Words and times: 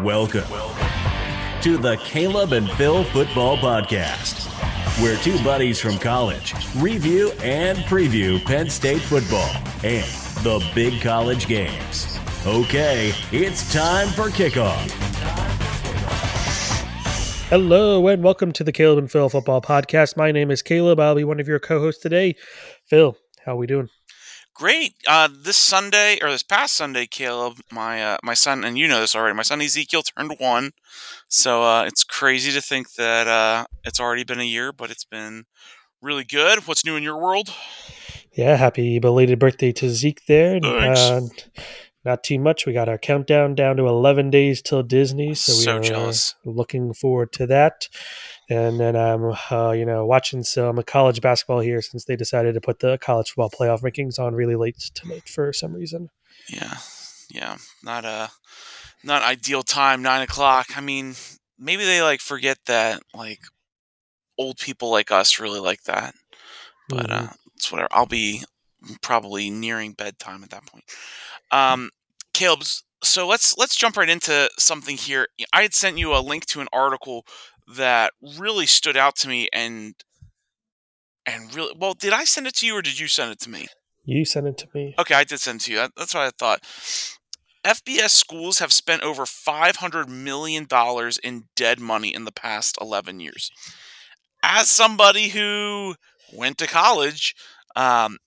Welcome 0.00 0.48
to 1.60 1.76
the 1.76 1.98
Caleb 2.02 2.52
and 2.52 2.68
Phil 2.72 3.04
Football 3.04 3.58
Podcast, 3.58 4.48
where 5.02 5.18
two 5.18 5.36
buddies 5.44 5.78
from 5.78 5.98
college 5.98 6.54
review 6.78 7.30
and 7.42 7.76
preview 7.80 8.42
Penn 8.42 8.70
State 8.70 9.02
football 9.02 9.54
and 9.84 10.06
the 10.42 10.66
big 10.74 11.02
college 11.02 11.46
games. 11.46 12.18
Okay, 12.46 13.12
it's 13.32 13.70
time 13.70 14.08
for 14.08 14.30
kickoff. 14.30 14.90
Hello 17.50 18.08
and 18.08 18.24
welcome 18.24 18.50
to 18.52 18.64
the 18.64 18.72
Caleb 18.72 18.98
and 18.98 19.12
Phil 19.12 19.28
Football 19.28 19.60
Podcast. 19.60 20.16
My 20.16 20.32
name 20.32 20.50
is 20.50 20.62
Caleb. 20.62 21.00
I'll 21.00 21.14
be 21.14 21.22
one 21.22 21.38
of 21.38 21.46
your 21.46 21.58
co-hosts 21.58 22.00
today. 22.00 22.34
Phil, 22.86 23.14
how 23.44 23.52
are 23.52 23.56
we 23.56 23.66
doing? 23.66 23.90
Great. 24.54 24.94
Uh, 25.08 25.28
this 25.34 25.56
Sunday 25.56 26.18
or 26.22 26.30
this 26.30 26.42
past 26.42 26.74
Sunday, 26.74 27.06
Caleb, 27.06 27.54
my 27.72 28.02
uh, 28.02 28.16
my 28.22 28.34
son, 28.34 28.64
and 28.64 28.76
you 28.76 28.86
know 28.86 29.00
this 29.00 29.14
already. 29.14 29.34
My 29.34 29.42
son 29.42 29.60
Ezekiel 29.62 30.02
turned 30.02 30.36
one, 30.38 30.72
so 31.28 31.62
uh, 31.64 31.84
it's 31.84 32.04
crazy 32.04 32.52
to 32.52 32.60
think 32.60 32.92
that 32.94 33.26
uh, 33.26 33.64
it's 33.84 33.98
already 33.98 34.24
been 34.24 34.40
a 34.40 34.44
year, 34.44 34.70
but 34.72 34.90
it's 34.90 35.04
been 35.06 35.44
really 36.02 36.24
good. 36.24 36.66
What's 36.68 36.84
new 36.84 36.96
in 36.96 37.02
your 37.02 37.16
world? 37.18 37.48
Yeah, 38.32 38.56
happy 38.56 38.98
belated 38.98 39.38
birthday 39.38 39.72
to 39.72 39.88
Zeke 39.88 40.22
there. 40.26 40.60
Uh, 40.62 41.22
not 42.04 42.22
too 42.24 42.38
much. 42.38 42.66
We 42.66 42.72
got 42.72 42.88
our 42.88 42.98
countdown 42.98 43.54
down 43.54 43.76
to 43.76 43.86
11 43.86 44.30
days 44.30 44.60
till 44.60 44.82
Disney, 44.82 45.34
so 45.34 45.52
we 45.52 45.64
So 45.64 45.76
are 45.76 45.80
jealous. 45.80 46.34
looking 46.44 46.92
forward 46.92 47.32
to 47.34 47.46
that. 47.46 47.88
And 48.52 48.78
then 48.78 48.96
I'm, 48.96 49.34
uh, 49.50 49.72
you 49.72 49.86
know, 49.86 50.04
watching 50.04 50.42
some 50.42 50.82
college 50.82 51.22
basketball 51.22 51.60
here 51.60 51.80
since 51.80 52.04
they 52.04 52.16
decided 52.16 52.52
to 52.52 52.60
put 52.60 52.80
the 52.80 52.98
college 52.98 53.30
football 53.30 53.48
playoff 53.50 53.80
rankings 53.80 54.18
on 54.18 54.34
really 54.34 54.56
late 54.56 54.76
tonight 54.94 55.26
for 55.26 55.52
some 55.54 55.72
reason. 55.72 56.10
Yeah, 56.48 56.76
yeah. 57.30 57.56
Not 57.82 58.04
a 58.04 58.30
not 59.02 59.22
ideal 59.22 59.62
time. 59.62 60.02
Nine 60.02 60.20
o'clock. 60.22 60.76
I 60.76 60.82
mean, 60.82 61.14
maybe 61.58 61.84
they 61.84 62.02
like 62.02 62.20
forget 62.20 62.58
that 62.66 63.02
like 63.14 63.40
old 64.36 64.58
people 64.58 64.90
like 64.90 65.10
us 65.10 65.40
really 65.40 65.60
like 65.60 65.84
that. 65.84 66.14
But 66.90 67.06
Mhm. 67.08 67.28
uh, 67.30 67.32
it's 67.56 67.72
whatever. 67.72 67.88
I'll 67.92 68.06
be 68.06 68.44
probably 69.00 69.48
nearing 69.48 69.92
bedtime 69.92 70.44
at 70.44 70.50
that 70.50 70.66
point. 70.66 70.84
Um, 71.50 71.90
Caleb's. 72.34 72.84
So 73.04 73.26
let's 73.26 73.56
let's 73.58 73.74
jump 73.74 73.96
right 73.96 74.08
into 74.08 74.48
something 74.58 74.96
here. 74.96 75.26
I 75.52 75.62
had 75.62 75.74
sent 75.74 75.98
you 75.98 76.14
a 76.14 76.20
link 76.22 76.46
to 76.46 76.60
an 76.60 76.68
article 76.72 77.26
that 77.76 78.12
really 78.38 78.66
stood 78.66 78.96
out 78.96 79.16
to 79.16 79.28
me, 79.28 79.48
and 79.52 79.94
and 81.26 81.54
really 81.54 81.74
well. 81.78 81.94
Did 81.94 82.12
I 82.12 82.24
send 82.24 82.46
it 82.46 82.56
to 82.56 82.66
you 82.66 82.76
or 82.76 82.82
did 82.82 82.98
you 82.98 83.08
send 83.08 83.32
it 83.32 83.40
to 83.40 83.50
me? 83.50 83.68
You 84.04 84.24
sent 84.24 84.46
it 84.46 84.58
to 84.58 84.68
me. 84.74 84.94
Okay, 84.98 85.14
I 85.14 85.24
did 85.24 85.40
send 85.40 85.60
it 85.60 85.64
to 85.64 85.72
you. 85.72 85.86
That's 85.96 86.14
what 86.14 86.24
I 86.24 86.30
thought. 86.30 86.62
FBS 87.64 88.10
schools 88.10 88.58
have 88.58 88.72
spent 88.72 89.02
over 89.02 89.22
$500 89.22 90.08
million 90.08 90.66
in 91.22 91.44
dead 91.54 91.78
money 91.78 92.12
in 92.12 92.24
the 92.24 92.32
past 92.32 92.76
11 92.80 93.20
years. 93.20 93.50
As 94.42 94.68
somebody 94.68 95.28
who 95.28 95.94
went 96.32 96.58
to 96.58 96.66
college, 96.66 97.36
um, 97.76 98.18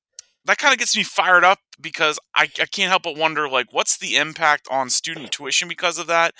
that 0.45 0.57
kind 0.57 0.73
of 0.73 0.79
gets 0.79 0.95
me 0.95 1.03
fired 1.03 1.43
up 1.43 1.59
because 1.81 2.19
I, 2.35 2.43
I 2.43 2.65
can't 2.65 2.89
help 2.89 3.03
but 3.03 3.17
wonder, 3.17 3.49
like, 3.49 3.67
what's 3.71 3.97
the 3.97 4.15
impact 4.17 4.67
on 4.71 4.89
student 4.89 5.31
tuition 5.31 5.67
because 5.67 5.97
of 5.99 6.07
that? 6.07 6.33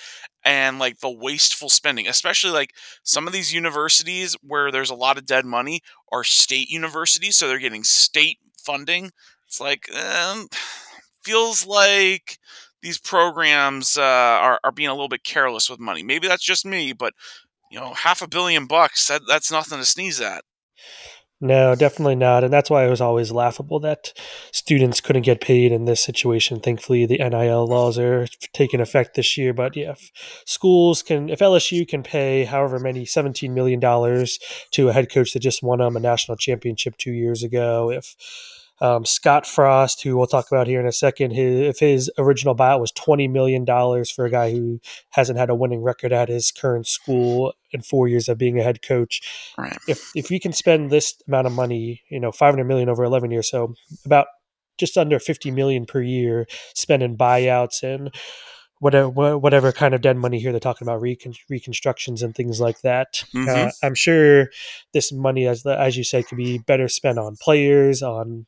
And, 0.44 0.78
like, 0.78 1.00
the 1.00 1.10
wasteful 1.10 1.68
spending, 1.68 2.06
especially, 2.08 2.52
like, 2.52 2.70
some 3.02 3.26
of 3.26 3.32
these 3.32 3.52
universities 3.52 4.36
where 4.42 4.70
there's 4.70 4.90
a 4.90 4.94
lot 4.94 5.18
of 5.18 5.26
dead 5.26 5.44
money 5.44 5.80
are 6.12 6.24
state 6.24 6.68
universities, 6.70 7.36
so 7.36 7.48
they're 7.48 7.58
getting 7.58 7.84
state 7.84 8.38
funding. 8.58 9.10
It's 9.46 9.60
like, 9.60 9.88
um, 9.94 10.48
feels 11.22 11.66
like 11.66 12.38
these 12.82 12.98
programs 12.98 13.98
uh, 13.98 14.02
are, 14.02 14.60
are 14.64 14.72
being 14.72 14.88
a 14.88 14.94
little 14.94 15.08
bit 15.08 15.24
careless 15.24 15.68
with 15.68 15.80
money. 15.80 16.02
Maybe 16.02 16.28
that's 16.28 16.44
just 16.44 16.64
me, 16.66 16.92
but 16.92 17.12
you 17.70 17.80
know, 17.80 17.94
half 17.94 18.22
a 18.22 18.28
billion 18.28 18.66
bucks, 18.66 19.08
that, 19.08 19.22
that's 19.28 19.52
nothing 19.52 19.78
to 19.78 19.86
sneeze 19.86 20.20
at. 20.22 20.44
No, 21.38 21.74
definitely 21.74 22.14
not. 22.14 22.44
And 22.44 22.52
that's 22.52 22.70
why 22.70 22.86
it 22.86 22.90
was 22.90 23.02
always 23.02 23.30
laughable 23.30 23.78
that 23.80 24.14
students 24.52 25.02
couldn't 25.02 25.22
get 25.22 25.42
paid 25.42 25.70
in 25.70 25.84
this 25.84 26.00
situation. 26.00 26.60
Thankfully, 26.60 27.04
the 27.04 27.18
NIL 27.18 27.66
laws 27.66 27.98
are 27.98 28.26
taking 28.54 28.80
effect 28.80 29.14
this 29.14 29.36
year. 29.36 29.52
But 29.52 29.76
yeah, 29.76 29.90
if 29.90 30.10
schools 30.46 31.02
can, 31.02 31.28
if 31.28 31.40
LSU 31.40 31.86
can 31.86 32.02
pay 32.02 32.44
however 32.44 32.78
many, 32.78 33.04
$17 33.04 33.50
million 33.50 33.80
to 33.80 34.88
a 34.88 34.92
head 34.94 35.10
coach 35.12 35.34
that 35.34 35.40
just 35.40 35.62
won 35.62 35.80
them 35.80 35.96
a 35.96 36.00
national 36.00 36.38
championship 36.38 36.96
two 36.96 37.12
years 37.12 37.42
ago, 37.42 37.90
if 37.90 38.16
um, 38.80 39.04
Scott 39.04 39.46
Frost, 39.46 40.02
who 40.02 40.16
we'll 40.16 40.26
talk 40.26 40.48
about 40.50 40.66
here 40.66 40.80
in 40.80 40.86
a 40.86 40.92
second, 40.92 41.30
his, 41.32 41.60
if 41.68 41.78
his 41.78 42.10
original 42.18 42.54
buyout 42.54 42.80
was 42.80 42.92
$20 42.92 43.30
million 43.30 43.64
for 44.04 44.24
a 44.26 44.30
guy 44.30 44.50
who 44.50 44.80
hasn't 45.10 45.38
had 45.38 45.48
a 45.50 45.54
winning 45.54 45.82
record 45.82 46.12
at 46.12 46.28
his 46.28 46.50
current 46.50 46.86
school 46.86 47.54
in 47.70 47.80
four 47.80 48.06
years 48.08 48.28
of 48.28 48.36
being 48.38 48.58
a 48.58 48.62
head 48.62 48.82
coach, 48.82 49.52
Right. 49.56 49.76
if 49.88 50.10
if 50.14 50.30
we 50.30 50.38
can 50.38 50.52
spend 50.52 50.90
this 50.90 51.14
amount 51.26 51.46
of 51.46 51.52
money, 51.52 52.02
you 52.10 52.20
know, 52.20 52.32
500 52.32 52.64
million 52.64 52.88
over 52.88 53.02
11 53.04 53.30
years, 53.30 53.50
so 53.50 53.74
about 54.04 54.26
just 54.78 54.98
under 54.98 55.18
50 55.18 55.50
million 55.52 55.86
per 55.86 56.02
year 56.02 56.46
spent 56.74 57.02
in 57.02 57.16
buyouts 57.16 57.82
and 57.82 58.14
whatever 58.78 59.38
whatever 59.38 59.72
kind 59.72 59.94
of 59.94 60.00
dead 60.00 60.16
money 60.16 60.38
here 60.38 60.52
they're 60.52 60.60
talking 60.60 60.86
about 60.86 61.00
recon, 61.00 61.34
reconstructions 61.48 62.22
and 62.22 62.34
things 62.34 62.60
like 62.60 62.80
that. 62.82 63.24
Uh, 63.34 63.38
Mhm. 63.38 63.72
I'm 63.82 63.94
sure 63.94 64.50
this 64.92 65.12
money, 65.12 65.46
as 65.46 65.62
the, 65.62 65.78
as 65.78 65.96
you 65.96 66.04
said, 66.04 66.26
could 66.28 66.38
be 66.38 66.58
better 66.58 66.88
spent 66.88 67.18
on 67.18 67.36
players, 67.36 68.02
on 68.02 68.46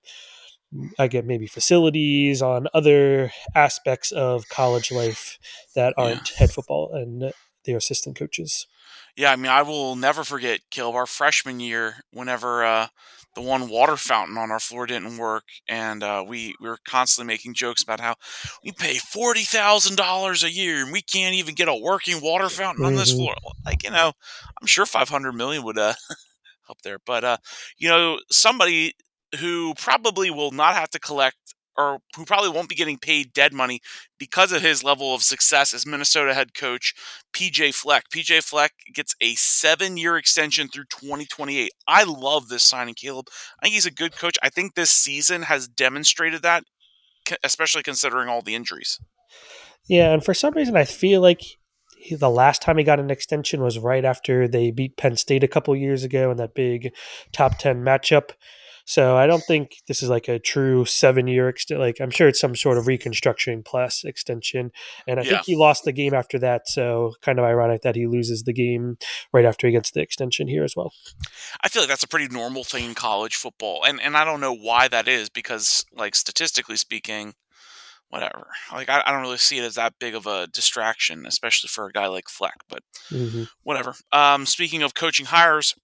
I 0.99 1.09
get 1.09 1.25
maybe 1.25 1.47
facilities, 1.47 2.43
on 2.43 2.69
other 2.75 3.33
aspects 3.55 4.13
of 4.13 4.49
college 4.51 4.93
life 4.93 5.39
that 5.75 5.95
aren't 5.97 6.29
head 6.29 6.51
football 6.53 6.93
and 6.93 7.33
their 7.65 7.77
assistant 7.79 8.17
coaches. 8.17 8.67
Yeah, 9.17 9.33
I 9.33 9.37
mean, 9.37 9.51
I 9.51 9.63
will 9.63 9.97
never 9.97 10.25
forget, 10.25 10.61
Caleb, 10.71 10.95
our 10.95 11.07
freshman 11.07 11.59
year, 11.59 12.05
whenever 12.13 12.65
uh, 12.65 12.89
the 13.39 13.49
one 13.49 13.69
water 13.69 13.97
fountain 13.97 14.37
on 14.39 14.51
our 14.51 14.61
floor 14.61 14.87
didn't 14.87 15.19
work, 15.19 15.45
and 15.69 16.03
uh, 16.03 16.25
we, 16.27 16.55
we 16.61 16.69
were 16.69 16.79
constantly 16.87 17.33
making 17.33 17.55
jokes 17.55 17.83
about 17.83 18.01
how 18.01 18.15
we 18.65 18.73
pay 18.73 18.97
$40,000 18.99 20.43
a 20.45 20.51
year 20.51 20.83
and 20.83 20.93
we 20.93 21.03
can't 21.03 21.35
even 21.35 21.55
get 21.55 21.69
a 21.69 21.75
working 21.75 22.21
water 22.23 22.49
fountain 22.51 22.85
on 22.85 22.95
this 22.95 23.11
Mhm. 23.11 23.13
floor. 23.13 23.35
Like, 23.67 23.85
you 23.85 23.91
know, 23.91 24.13
I'm 24.61 24.67
sure 24.67 24.87
500 24.87 25.33
million 25.35 25.63
would 25.65 25.79
uh, 25.79 25.95
help 26.67 26.83
there. 26.83 26.99
But, 27.05 27.25
uh, 27.25 27.37
you 27.79 27.89
know, 27.89 28.19
somebody 28.31 28.95
who 29.41 29.75
probably 29.77 30.31
will 30.31 30.53
not 30.53 30.75
have 30.75 30.91
to 30.91 31.01
collect 31.01 31.37
or 31.79 32.01
who 32.17 32.25
probably 32.25 32.51
won't 32.51 32.69
be 32.69 32.75
getting 32.75 32.99
paid 32.99 33.33
dead 33.33 33.53
money 33.53 33.81
because 34.19 34.51
of 34.51 34.61
his 34.61 34.83
level 34.83 35.15
of 35.15 35.23
success 35.23 35.73
as 35.73 35.87
Minnesota 35.87 36.35
head 36.35 36.53
coach 36.53 36.93
PJ 37.33 37.73
Fleck. 37.73 38.07
PJ 38.13 38.43
Fleck 38.43 38.73
gets 38.93 39.15
a 39.21 39.37
seven 39.37 39.97
year 39.97 40.17
extension 40.17 40.69
through 40.69 40.87
2028. 40.91 41.71
I 41.87 42.03
love 42.03 42.49
this 42.49 42.65
signing, 42.65 42.95
Caleb. 42.95 43.29
I 43.61 43.67
think 43.67 43.75
he's 43.75 43.87
a 43.87 43.93
good 43.93 44.17
coach. 44.17 44.37
I 44.43 44.49
think 44.49 44.75
this 44.75 44.91
season 44.91 45.43
has 45.43 45.69
demonstrated 45.69 46.43
that, 46.43 46.65
especially 47.45 47.85
considering 47.85 48.29
all 48.29 48.43
the 48.43 48.57
injuries. 48.57 48.99
Yeah, 49.89 50.13
and 50.13 50.25
for 50.25 50.35
some 50.35 50.55
reason, 50.55 50.77
I 50.77 50.85
feel 50.85 51.21
like 51.21 51.43
he, 51.97 52.17
the 52.17 52.29
last 52.29 52.61
time 52.61 52.77
he 52.77 52.85
got 52.85 53.01
an 53.01 53.11
extension 53.11 53.63
was 53.63 53.79
right 53.79 54.05
after 54.05 54.49
they 54.49 54.73
beat 54.73 54.97
Penn 54.97 55.17
State 55.17 55.45
a 55.45 55.49
couple 55.49 55.75
years 55.77 56.03
ago 56.03 56.31
in 56.31 56.37
that 56.39 56.55
big 56.55 56.93
top 57.33 57.59
10 57.59 57.83
matchup. 57.83 58.31
So 58.89 59.19
I 59.19 59.27
don't 59.27 59.45
think 59.47 59.83
this 59.87 60.03
is 60.03 60.09
like 60.09 60.29
a 60.29 60.39
true 60.39 60.87
seven 60.87 61.27
year 61.27 61.51
extension. 61.51 61.83
Like, 61.83 62.01
I'm 62.01 62.09
sure 62.09 62.27
it's 62.27 62.41
some 62.41 62.57
sort 62.57 62.79
of 62.79 62.87
reconstruction 62.87 63.63
plus 63.63 64.03
extension. 64.03 64.71
And 65.07 65.21
I 65.21 65.25
Yeah. 65.25 65.33
think 65.33 65.43
he 65.43 65.57
lost 65.57 65.85
the 65.85 65.93
game 65.93 66.15
after 66.15 66.39
that. 66.39 66.67
So 66.67 67.13
kind 67.21 67.39
of 67.39 67.45
ironic 67.45 67.83
that 67.83 67.97
he 67.97 68.07
loses 68.07 68.45
the 68.45 68.55
game 68.55 68.97
right 69.31 69.45
after 69.45 69.67
he 69.67 69.75
gets 69.75 69.91
the 69.91 70.01
extension 70.01 70.49
here 70.49 70.65
as 70.65 70.75
well. 70.75 70.95
I 71.63 71.69
feel 71.69 71.83
like 71.83 71.91
that's 71.91 72.03
a 72.03 72.09
pretty 72.09 72.29
normal 72.35 72.65
thing 72.65 72.87
in 72.87 72.95
college 72.95 73.37
football. 73.37 73.85
And 73.85 74.01
and 74.01 74.17
I 74.17 74.25
don't 74.25 74.41
know 74.41 74.55
why 74.55 74.89
that 74.89 75.07
is 75.07 75.29
because 75.29 75.85
like 75.93 76.15
statistically 76.15 76.77
speaking, 76.77 77.35
whatever. 78.09 78.47
Like 78.73 78.89
I, 78.89 79.03
I 79.05 79.13
don't 79.13 79.21
really 79.21 79.37
see 79.37 79.59
it 79.59 79.65
as 79.65 79.75
that 79.75 79.99
big 79.99 80.15
of 80.15 80.27
a 80.27 80.47
distraction, 80.47 81.27
especially 81.27 81.69
for 81.69 81.85
a 81.85 81.93
guy 81.93 82.07
like 82.07 82.31
Fleck, 82.31 82.57
but 82.71 82.83
hmm 83.11 83.43
whatever. 83.65 83.97
Um, 84.13 84.47
speaking 84.47 84.83
of 84.83 84.95
coaching 84.95 85.27
hires, 85.27 85.75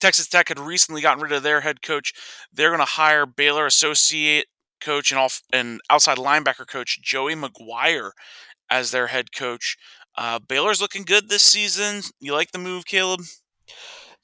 Texas 0.00 0.28
Tech 0.28 0.48
had 0.48 0.58
recently 0.58 1.00
gotten 1.00 1.22
rid 1.22 1.32
of 1.32 1.42
their 1.42 1.60
head 1.60 1.82
coach. 1.82 2.12
They're 2.52 2.70
going 2.70 2.80
to 2.80 2.84
hire 2.84 3.26
Baylor 3.26 3.66
associate 3.66 4.46
coach 4.80 5.10
and 5.10 5.18
off 5.18 5.40
and 5.52 5.80
outside 5.90 6.18
linebacker 6.18 6.66
coach 6.66 7.00
Joey 7.02 7.34
McGuire 7.34 8.10
as 8.70 8.90
their 8.90 9.08
head 9.08 9.32
coach. 9.34 9.76
Uh, 10.16 10.38
Baylor's 10.38 10.80
looking 10.80 11.04
good 11.04 11.28
this 11.28 11.44
season. 11.44 12.02
You 12.20 12.32
like 12.32 12.52
the 12.52 12.58
move, 12.58 12.84
Caleb? 12.84 13.20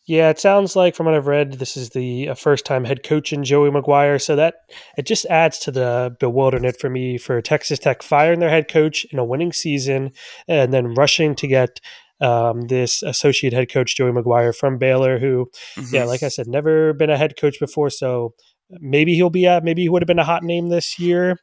Yeah, 0.07 0.31
it 0.31 0.41
sounds 0.41 0.75
like 0.75 0.97
from 0.97 1.07
what 1.07 1.15
I've 1.15 1.27
read, 1.27 1.55
this 1.55 1.77
is 1.77 1.91
the 1.91 2.31
uh, 2.31 2.35
first 2.35 2.65
time 2.65 2.85
head 2.85 3.05
coach 3.05 3.33
in 3.33 3.45
Joey 3.45 3.71
McGuire. 3.71 4.21
So 4.21 4.35
that 4.37 4.55
it 4.97 5.07
just 5.07 5.25
adds 5.27 5.59
to 5.61 5.71
the 5.71 6.17
bewilderment 6.19 6.79
for 6.81 6.91
me 6.91 7.19
for 7.19 7.41
Texas 7.41 7.79
Tech 7.79 8.03
firing 8.03 8.41
their 8.41 8.51
head 8.51 8.69
coach 8.69 9.05
in 9.13 9.19
a 9.19 9.25
winning 9.25 9.53
season 9.53 10.13
and 10.49 10.73
then 10.73 10.95
rushing 10.95 11.35
to 11.37 11.47
get 11.47 11.81
um, 12.21 12.63
this 12.63 13.03
associate 13.03 13.53
head 13.53 13.71
coach 13.73 13.97
Joey 13.97 14.13
McGuire 14.13 14.55
from 14.57 14.79
Baylor, 14.79 15.19
who, 15.19 15.51
Mhm. 15.77 15.93
yeah, 15.93 16.05
like 16.05 16.23
I 16.23 16.29
said, 16.29 16.47
never 16.47 16.93
been 16.93 17.11
a 17.11 17.17
head 17.17 17.37
coach 17.39 17.59
before. 17.59 17.91
So 17.91 18.35
maybe 18.71 19.15
he'll 19.15 19.31
be 19.31 19.47
a 19.47 19.61
maybe 19.63 19.83
he 19.83 19.89
would 19.89 20.03
have 20.03 20.07
been 20.07 20.19
a 20.19 20.25
hot 20.25 20.43
name 20.43 20.69
this 20.69 20.99
year. 20.99 21.39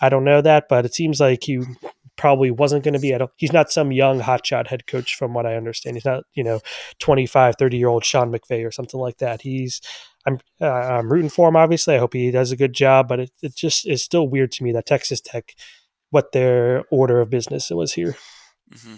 I 0.00 0.08
don't 0.08 0.24
know 0.24 0.40
that, 0.42 0.64
but 0.68 0.84
it 0.84 0.94
seems 0.94 1.20
like 1.20 1.44
he 1.44 1.60
probably 2.16 2.50
wasn't 2.50 2.84
going 2.84 2.94
to 2.94 3.00
be 3.00 3.12
at. 3.12 3.20
all. 3.22 3.30
He's 3.36 3.52
not 3.52 3.72
some 3.72 3.90
young 3.90 4.20
hotshot 4.20 4.68
head 4.68 4.86
coach, 4.86 5.16
from 5.16 5.34
what 5.34 5.46
I 5.46 5.56
understand. 5.56 5.96
He's 5.96 6.04
not 6.04 6.24
you 6.34 6.44
know 6.44 6.60
25, 7.00 7.56
30 7.58 7.76
year 7.76 7.88
old 7.88 8.04
Sean 8.04 8.30
McVay 8.32 8.66
or 8.66 8.70
something 8.70 9.00
like 9.00 9.18
that. 9.18 9.42
He's 9.42 9.80
I'm 10.26 10.38
uh, 10.60 10.66
I'm 10.70 11.10
rooting 11.12 11.30
for 11.30 11.48
him. 11.48 11.56
Obviously, 11.56 11.94
I 11.94 11.98
hope 11.98 12.12
he 12.12 12.30
does 12.30 12.52
a 12.52 12.56
good 12.56 12.72
job. 12.72 13.08
But 13.08 13.20
it, 13.20 13.30
it 13.42 13.56
just 13.56 13.86
is 13.88 14.04
still 14.04 14.28
weird 14.28 14.52
to 14.52 14.64
me 14.64 14.72
that 14.72 14.86
Texas 14.86 15.20
Tech, 15.20 15.54
what 16.10 16.32
their 16.32 16.84
order 16.90 17.20
of 17.20 17.30
business 17.30 17.70
was 17.70 17.94
here. 17.94 18.16
Mm-hmm. 18.72 18.94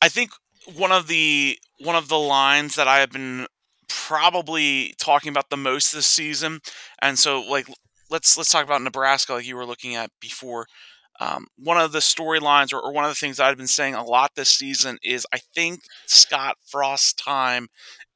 I 0.00 0.08
think 0.08 0.30
one 0.74 0.92
of 0.92 1.06
the 1.06 1.58
one 1.80 1.96
of 1.96 2.08
the 2.08 2.18
lines 2.18 2.74
that 2.76 2.88
I 2.88 2.98
have 2.98 3.10
been 3.10 3.46
probably 3.88 4.94
talking 4.98 5.30
about 5.30 5.50
the 5.50 5.56
most 5.56 5.92
this 5.92 6.06
season, 6.06 6.60
and 7.00 7.18
so 7.18 7.40
like 7.40 7.68
let's 8.10 8.36
let's 8.36 8.50
talk 8.50 8.64
about 8.64 8.82
Nebraska, 8.82 9.34
like 9.34 9.46
you 9.46 9.56
were 9.56 9.66
looking 9.66 9.94
at 9.94 10.10
before. 10.20 10.66
Um, 11.20 11.48
one 11.56 11.78
of 11.78 11.90
the 11.90 11.98
storylines, 11.98 12.72
or, 12.72 12.78
or, 12.78 12.92
one 12.92 13.04
of 13.04 13.10
the 13.10 13.16
things 13.16 13.40
I've 13.40 13.56
been 13.56 13.66
saying 13.66 13.96
a 13.96 14.04
lot 14.04 14.36
this 14.36 14.50
season, 14.50 14.98
is 15.02 15.26
I 15.32 15.38
think 15.52 15.80
Scott 16.06 16.58
Frost's 16.64 17.12
time 17.12 17.66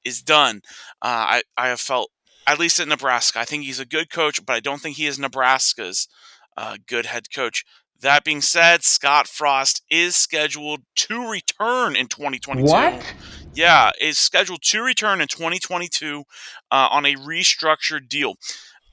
is 0.05 0.23
done. 0.23 0.63
Uh, 1.01 1.41
I 1.41 1.43
I 1.57 1.69
have 1.69 1.81
felt 1.81 2.11
at 2.47 2.59
least 2.59 2.81
at 2.81 2.89
Nebraska, 2.89 3.41
I 3.41 3.45
think 3.45 3.65
he's 3.65 3.81
a 3.81 3.87
good 3.87 4.11
coach, 4.11 4.45
but 4.45 4.55
I 4.55 4.61
don't 4.61 4.81
think 4.81 4.97
he 4.97 5.07
is 5.07 5.19
Nebraska's 5.19 6.09
uh, 6.57 6.77
good 6.87 7.07
head 7.07 7.25
coach. 7.35 7.65
That 8.03 8.25
being 8.25 8.41
said, 8.41 8.83
Scott 8.83 9.29
Frost 9.29 9.83
is 9.89 10.17
scheduled 10.17 10.83
to 10.97 11.31
return 11.31 11.95
in 11.95 12.09
2022. 12.09 12.69
What? 12.69 13.15
Yeah, 13.55 13.93
is 14.01 14.19
scheduled 14.19 14.63
to 14.63 14.83
return 14.83 15.21
in 15.21 15.29
2022 15.29 16.25
uh, 16.71 16.89
on 16.91 17.07
a 17.07 17.15
restructured 17.15 18.09
deal. 18.09 18.35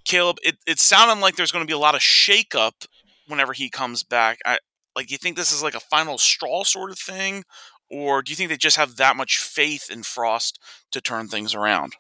Caleb, 0.06 0.38
it, 0.44 0.58
it 0.68 0.80
sounded 0.80 1.22
like 1.22 1.36
there's 1.36 1.52
going 1.52 1.64
to 1.64 1.68
be 1.68 1.74
a 1.74 1.80
lot 1.80 1.96
of 1.96 2.02
shakeup 2.02 2.86
whenever 3.28 3.54
he 3.54 3.70
comes 3.70 4.04
back. 4.04 4.40
I, 4.46 4.60
like, 4.96 5.10
you 5.10 5.18
think 5.18 5.38
this 5.38 5.52
is 5.52 5.64
like 5.64 5.76
a 5.76 5.80
final 5.80 6.20
straw 6.20 6.64
sort 6.64 6.92
of 6.92 7.00
thing, 7.00 7.44
or 7.90 8.22
do 8.22 8.32
you 8.32 8.36
think 8.36 8.50
they 8.50 8.58
just 8.58 8.78
have 8.78 8.98
that 8.98 9.16
much 9.16 9.40
faith 9.40 9.90
in 9.92 10.04
Frost 10.04 10.60
to 10.92 11.02
turn 11.02 11.28
things 11.28 11.56
around? 11.56 11.94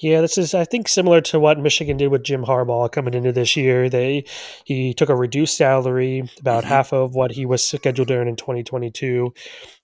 Yeah, 0.00 0.20
this 0.20 0.38
is 0.38 0.54
I 0.54 0.64
think 0.64 0.86
similar 0.86 1.20
to 1.22 1.40
what 1.40 1.58
Michigan 1.58 1.96
did 1.96 2.08
with 2.08 2.22
Jim 2.22 2.44
Harbaugh 2.44 2.90
coming 2.90 3.14
into 3.14 3.32
this 3.32 3.56
year. 3.56 3.90
They 3.90 4.24
he 4.64 4.94
took 4.94 5.08
a 5.08 5.16
reduced 5.16 5.56
salary, 5.56 6.30
about 6.38 6.62
mm-hmm. 6.62 6.72
half 6.72 6.92
of 6.92 7.14
what 7.14 7.32
he 7.32 7.44
was 7.44 7.64
scheduled 7.64 8.08
to 8.08 8.14
earn 8.14 8.28
in 8.28 8.36
2022. 8.36 9.34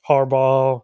Harbaugh 0.08 0.82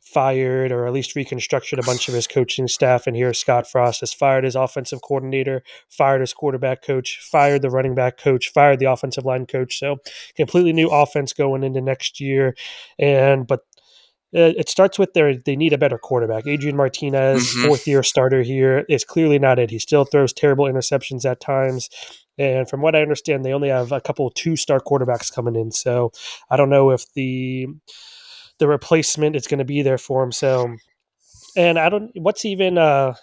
fired 0.00 0.72
or 0.72 0.86
at 0.86 0.92
least 0.92 1.14
reconstructed 1.14 1.78
a 1.78 1.82
bunch 1.82 2.08
of 2.08 2.14
his 2.14 2.26
coaching 2.36 2.66
staff 2.68 3.06
and 3.06 3.14
here 3.16 3.32
Scott 3.34 3.70
Frost 3.70 4.00
has 4.00 4.12
fired 4.12 4.44
his 4.44 4.56
offensive 4.56 5.00
coordinator, 5.02 5.62
fired 5.88 6.20
his 6.20 6.34
quarterback 6.34 6.82
coach, 6.82 7.20
fired 7.30 7.62
the 7.62 7.70
running 7.70 7.94
back 7.94 8.18
coach, 8.18 8.50
fired 8.52 8.78
the 8.78 8.90
offensive 8.90 9.24
line 9.24 9.46
coach. 9.46 9.78
So 9.78 9.96
completely 10.36 10.72
new 10.72 10.88
offense 10.88 11.32
going 11.32 11.62
into 11.62 11.80
next 11.80 12.20
year. 12.20 12.54
And 12.98 13.46
but 13.46 13.60
it 14.32 14.68
starts 14.68 14.98
with 14.98 15.14
their 15.14 15.36
they 15.36 15.56
need 15.56 15.72
a 15.72 15.78
better 15.78 15.98
quarterback. 15.98 16.46
Adrian 16.46 16.76
Martinez, 16.76 17.44
mm-hmm. 17.44 17.66
fourth 17.66 17.86
year 17.86 18.02
starter 18.02 18.42
here, 18.42 18.84
is 18.88 19.04
clearly 19.04 19.38
not 19.38 19.58
it. 19.58 19.70
He 19.70 19.78
still 19.78 20.04
throws 20.04 20.32
terrible 20.32 20.66
interceptions 20.66 21.24
at 21.24 21.40
times. 21.40 21.88
And 22.36 22.68
from 22.68 22.82
what 22.82 22.94
I 22.94 23.02
understand, 23.02 23.44
they 23.44 23.52
only 23.52 23.68
have 23.68 23.90
a 23.90 24.00
couple 24.00 24.30
two 24.30 24.54
star 24.56 24.80
quarterbacks 24.80 25.32
coming 25.32 25.56
in. 25.56 25.72
So 25.72 26.12
I 26.50 26.56
don't 26.56 26.70
know 26.70 26.90
if 26.90 27.10
the 27.14 27.66
the 28.58 28.68
replacement 28.68 29.36
is 29.36 29.46
going 29.46 29.58
to 29.58 29.64
be 29.64 29.82
there 29.82 29.98
for 29.98 30.22
him. 30.22 30.32
So 30.32 30.76
and 31.56 31.78
I 31.78 31.88
don't 31.88 32.10
what's 32.14 32.44
even 32.44 32.78
uh 32.78 33.14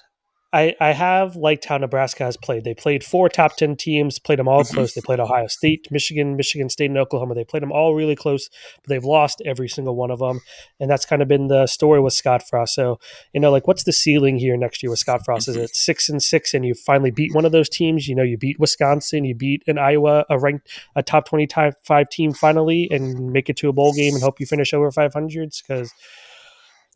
I, 0.55 0.73
I 0.79 0.93
have 0.93 1.35
liked 1.35 1.65
how 1.65 1.77
Nebraska 1.77 2.23
has 2.23 2.37
played. 2.37 2.63
They 2.63 2.73
played 2.73 3.03
four 3.03 3.27
top 3.27 3.57
10 3.57 3.75
teams, 3.75 4.19
played 4.19 4.39
them 4.39 4.47
all 4.47 4.63
mm-hmm. 4.63 4.73
close. 4.73 4.93
They 4.93 5.01
played 5.01 5.19
Ohio 5.19 5.47
State, 5.47 5.89
Michigan, 5.91 6.37
Michigan 6.37 6.69
State, 6.69 6.89
and 6.89 6.97
Oklahoma. 6.97 7.35
They 7.35 7.43
played 7.43 7.61
them 7.61 7.73
all 7.73 7.93
really 7.93 8.15
close, 8.15 8.49
but 8.81 8.87
they've 8.87 9.03
lost 9.03 9.41
every 9.45 9.67
single 9.67 9.97
one 9.97 10.11
of 10.11 10.19
them. 10.19 10.39
And 10.79 10.89
that's 10.89 11.05
kind 11.05 11.21
of 11.21 11.27
been 11.27 11.47
the 11.47 11.67
story 11.67 11.99
with 11.99 12.13
Scott 12.13 12.41
Frost. 12.47 12.73
So, 12.73 12.99
you 13.33 13.41
know, 13.41 13.51
like 13.51 13.67
what's 13.67 13.83
the 13.83 13.91
ceiling 13.91 14.37
here 14.37 14.55
next 14.55 14.81
year 14.81 14.89
with 14.89 14.99
Scott 14.99 15.25
Frost? 15.25 15.49
Is 15.49 15.55
mm-hmm. 15.55 15.65
it 15.65 15.75
six 15.75 16.07
and 16.07 16.23
six 16.23 16.53
and 16.53 16.65
you 16.65 16.73
finally 16.73 17.11
beat 17.11 17.35
one 17.35 17.43
of 17.43 17.51
those 17.51 17.67
teams? 17.67 18.07
You 18.07 18.15
know, 18.15 18.23
you 18.23 18.37
beat 18.37 18.57
Wisconsin, 18.57 19.25
you 19.25 19.35
beat 19.35 19.61
an 19.67 19.77
Iowa, 19.77 20.23
a 20.29 20.39
ranked, 20.39 20.69
a 20.95 21.03
top 21.03 21.27
25 21.27 21.75
team 22.09 22.31
finally, 22.31 22.87
and 22.89 23.33
make 23.33 23.49
it 23.49 23.57
to 23.57 23.67
a 23.67 23.73
bowl 23.73 23.91
game 23.93 24.13
and 24.13 24.23
hope 24.23 24.39
you 24.39 24.45
finish 24.45 24.73
over 24.73 24.89
500s? 24.89 25.61
Because 25.61 25.93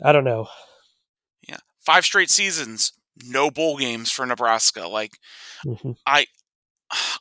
I 0.01 0.13
don't 0.13 0.23
know. 0.23 0.47
Yeah. 1.45 1.57
Five 1.81 2.05
straight 2.05 2.29
seasons 2.29 2.93
no 3.25 3.51
bowl 3.51 3.77
games 3.77 4.11
for 4.11 4.25
Nebraska. 4.25 4.87
Like 4.87 5.11
mm-hmm. 5.65 5.91
I 6.05 6.25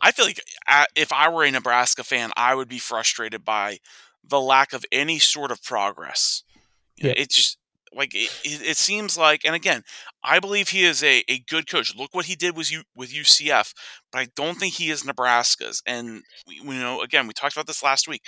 I 0.01 0.13
feel 0.13 0.25
like 0.25 0.41
uh, 0.69 0.87
if 0.97 1.13
I 1.13 1.29
were 1.29 1.45
a 1.45 1.51
Nebraska 1.51 2.05
fan, 2.05 2.31
I 2.37 2.55
would 2.55 2.69
be 2.69 2.79
frustrated 2.79 3.45
by 3.45 3.79
the 4.25 4.41
lack 4.41 4.73
of 4.73 4.85
any 4.91 5.19
sort 5.19 5.51
of 5.51 5.63
progress. 5.63 6.43
Yeah. 6.97 7.15
It's 7.17 7.35
just 7.35 7.59
like 7.95 8.15
it, 8.15 8.31
it, 8.45 8.77
seems 8.77 9.17
like, 9.17 9.43
and 9.45 9.55
again, 9.55 9.83
I 10.23 10.41
believe 10.41 10.69
he 10.69 10.85
is 10.85 11.03
a, 11.03 11.23
a 11.29 11.39
good 11.49 11.69
coach. 11.69 11.95
Look 11.97 12.15
what 12.15 12.27
he 12.27 12.35
did 12.35 12.57
with 12.57 12.71
you 12.71 12.83
with 12.95 13.13
UCF, 13.13 13.73
but 14.13 14.19
I 14.19 14.29
don't 14.37 14.59
think 14.59 14.75
he 14.75 14.91
is 14.91 15.05
Nebraska's. 15.05 15.83
And 15.87 16.23
we, 16.47 16.61
we 16.61 16.77
know 16.77 17.03
again, 17.03 17.27
we 17.27 17.33
talked 17.33 17.57
about 17.57 17.67
this 17.67 17.83
last 17.83 18.09
week 18.09 18.23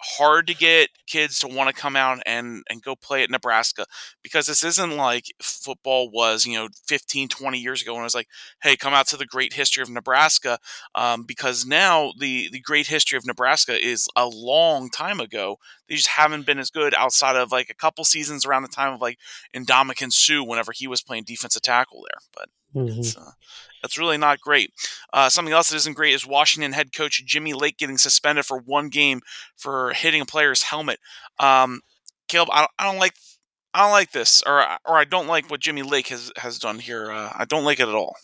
hard 0.00 0.46
to 0.46 0.54
get 0.54 0.90
kids 1.06 1.38
to 1.40 1.48
want 1.48 1.68
to 1.68 1.80
come 1.80 1.96
out 1.96 2.20
and, 2.26 2.62
and 2.68 2.82
go 2.82 2.94
play 2.94 3.22
at 3.22 3.30
Nebraska 3.30 3.86
because 4.22 4.46
this 4.46 4.62
isn't 4.62 4.96
like 4.96 5.24
football 5.40 6.10
was, 6.10 6.44
you 6.44 6.54
know, 6.54 6.68
15, 6.86 7.28
20 7.28 7.58
years 7.58 7.82
ago 7.82 7.94
when 7.94 8.02
it 8.02 8.04
was 8.04 8.14
like, 8.14 8.28
hey, 8.62 8.76
come 8.76 8.94
out 8.94 9.06
to 9.08 9.16
the 9.16 9.26
great 9.26 9.54
history 9.54 9.82
of 9.82 9.90
Nebraska. 9.90 10.58
Um, 10.94 11.24
because 11.24 11.64
now 11.64 12.12
the, 12.18 12.48
the 12.50 12.60
great 12.60 12.86
history 12.86 13.16
of 13.16 13.26
Nebraska 13.26 13.76
is 13.82 14.08
a 14.16 14.26
long 14.26 14.90
time 14.90 15.20
ago. 15.20 15.56
They 15.88 15.94
just 15.94 16.08
haven't 16.08 16.46
been 16.46 16.58
as 16.58 16.70
good 16.70 16.94
outside 16.94 17.36
of 17.36 17.52
like 17.52 17.70
a 17.70 17.74
couple 17.74 18.04
seasons 18.04 18.44
around 18.44 18.62
the 18.62 18.68
time 18.68 18.92
of 18.92 19.00
like 19.00 19.18
Ndamukong 19.54 20.12
Suh 20.12 20.42
whenever 20.42 20.72
he 20.72 20.86
was 20.86 21.02
playing 21.02 21.24
defensive 21.24 21.62
tackle 21.62 22.02
there. 22.02 22.20
But 22.34 22.48
mm-hmm. 22.74 23.00
it's, 23.00 23.16
uh, 23.16 23.30
that's 23.86 23.98
really 23.98 24.18
not 24.18 24.40
great. 24.40 24.72
Uh, 25.12 25.28
something 25.28 25.54
else 25.54 25.70
that 25.70 25.76
isn't 25.76 25.94
great 25.94 26.12
is 26.12 26.26
Washington 26.26 26.72
head 26.72 26.92
coach 26.92 27.24
Jimmy 27.24 27.52
Lake 27.52 27.78
getting 27.78 27.98
suspended 27.98 28.44
for 28.44 28.58
one 28.58 28.88
game 28.88 29.20
for 29.56 29.92
hitting 29.92 30.20
a 30.20 30.26
player's 30.26 30.64
helmet. 30.64 30.98
Um, 31.38 31.82
Caleb, 32.26 32.48
I 32.52 32.58
don't, 32.60 32.70
I 32.80 32.84
don't, 32.84 32.98
like. 32.98 33.14
I 33.72 33.82
don't 33.82 33.92
like 33.92 34.10
this, 34.10 34.42
or 34.44 34.64
or 34.84 34.96
I 34.96 35.04
don't 35.04 35.28
like 35.28 35.50
what 35.50 35.60
Jimmy 35.60 35.82
Lake 35.82 36.08
has 36.08 36.32
has 36.38 36.58
done 36.58 36.80
here. 36.80 37.12
Uh, 37.12 37.30
I 37.32 37.44
don't 37.44 37.64
like 37.64 37.78
it 37.78 37.88
at 37.88 37.94
all. 37.94 38.16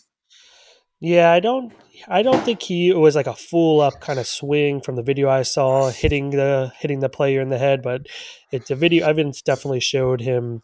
Yeah, 0.99 1.31
I 1.31 1.39
don't. 1.39 1.71
I 2.07 2.23
don't 2.23 2.43
think 2.43 2.61
he 2.61 2.91
was 2.91 3.15
like 3.15 3.27
a 3.27 3.35
full 3.35 3.79
up 3.79 4.01
kind 4.01 4.19
of 4.19 4.27
swing 4.27 4.81
from 4.81 4.95
the 4.95 5.03
video 5.03 5.29
I 5.29 5.43
saw, 5.43 5.91
hitting 5.91 6.31
the 6.31 6.73
hitting 6.79 7.01
the 7.01 7.09
player 7.09 7.39
in 7.39 7.49
the 7.49 7.57
head. 7.57 7.81
But 7.83 8.07
it's 8.51 8.71
a 8.71 8.75
video 8.75 9.07
evidence 9.07 9.41
definitely 9.41 9.79
showed 9.79 10.21
him 10.21 10.63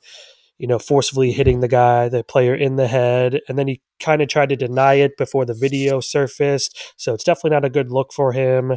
you 0.60 0.68
know, 0.68 0.78
forcefully 0.78 1.32
hitting 1.32 1.62
the 1.62 1.68
guy, 1.68 2.10
the 2.10 2.24
player 2.24 2.54
in 2.54 2.76
the 2.76 2.88
head. 2.88 3.40
And 3.48 3.58
then 3.58 3.68
he 3.68 3.82
kind 4.00 4.22
of 4.22 4.28
tried 4.28 4.50
to 4.50 4.58
deny 4.58 4.96
it 4.96 5.18
before 5.18 5.46
the 5.46 5.54
video 5.54 6.02
surfaced. 6.02 6.94
So 6.98 7.14
it's 7.14 7.24
definitely 7.24 7.52
not 7.52 7.66
a 7.66 7.70
good 7.70 7.92
look 7.92 8.12
for 8.14 8.34
him. 8.34 8.76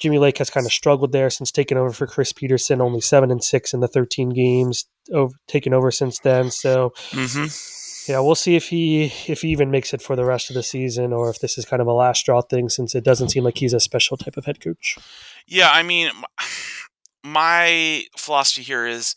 Jimmy 0.00 0.18
Lake 0.18 0.36
has 0.38 0.50
kind 0.50 0.66
of 0.66 0.72
struggled 0.72 1.12
there 1.12 1.30
since 1.30 1.50
taking 1.50 1.78
over 1.78 1.92
for 1.92 2.06
Chris 2.06 2.32
Petersen, 2.32 2.80
only 2.82 3.00
seven 3.00 3.30
and 3.30 3.42
six 3.42 3.72
in 3.72 3.80
the 3.80 3.88
13 3.88 4.30
games 4.30 4.84
over, 5.12 5.34
taken 5.46 5.72
over 5.72 5.90
since 5.90 6.18
then. 6.18 6.50
So, 6.50 6.90
mm-hmm. 7.12 8.10
yeah, 8.10 8.20
we'll 8.20 8.34
see 8.34 8.56
if 8.56 8.68
he 8.68 9.04
if 9.26 9.40
he 9.40 9.48
even 9.48 9.70
makes 9.70 9.94
it 9.94 10.02
for 10.02 10.14
the 10.14 10.24
rest 10.24 10.50
of 10.50 10.54
the 10.54 10.62
season, 10.62 11.14
or 11.14 11.30
if 11.30 11.38
this 11.38 11.56
is 11.56 11.64
kind 11.64 11.80
of 11.80 11.88
a 11.88 11.94
last 11.94 12.20
straw 12.20 12.42
thing, 12.42 12.68
since 12.68 12.94
it 12.94 13.04
doesn't 13.04 13.30
seem 13.30 13.44
like 13.44 13.56
he's 13.56 13.72
a 13.72 13.80
special 13.80 14.18
type 14.18 14.36
of 14.36 14.44
head 14.44 14.60
coach. 14.60 14.98
Yeah, 15.46 15.70
I 15.72 15.82
mean, 15.82 16.10
my 17.24 18.02
philosophy 18.18 18.62
here 18.62 18.86
is 18.86 19.14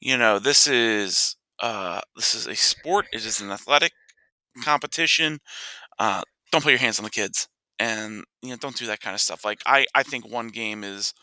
you 0.00 0.16
know, 0.16 0.38
this 0.38 0.66
is 0.66 1.36
uh, 1.60 2.00
this 2.16 2.34
is 2.34 2.46
a 2.46 2.54
sport. 2.54 3.06
It 3.12 3.24
is 3.24 3.40
an 3.40 3.50
athletic 3.50 3.92
competition. 4.64 5.40
Uh, 5.98 6.22
don't 6.52 6.62
put 6.64 6.70
your 6.70 6.80
hands 6.80 6.98
on 6.98 7.04
the 7.04 7.10
kids, 7.10 7.48
and 7.78 8.24
you 8.42 8.50
know, 8.50 8.56
don't 8.56 8.76
do 8.76 8.86
that 8.86 9.00
kind 9.00 9.14
of 9.14 9.20
stuff. 9.20 9.44
Like 9.44 9.60
I, 9.66 9.86
I 9.94 10.02
think 10.02 10.28
one 10.28 10.48
game 10.48 10.84
is 10.84 11.14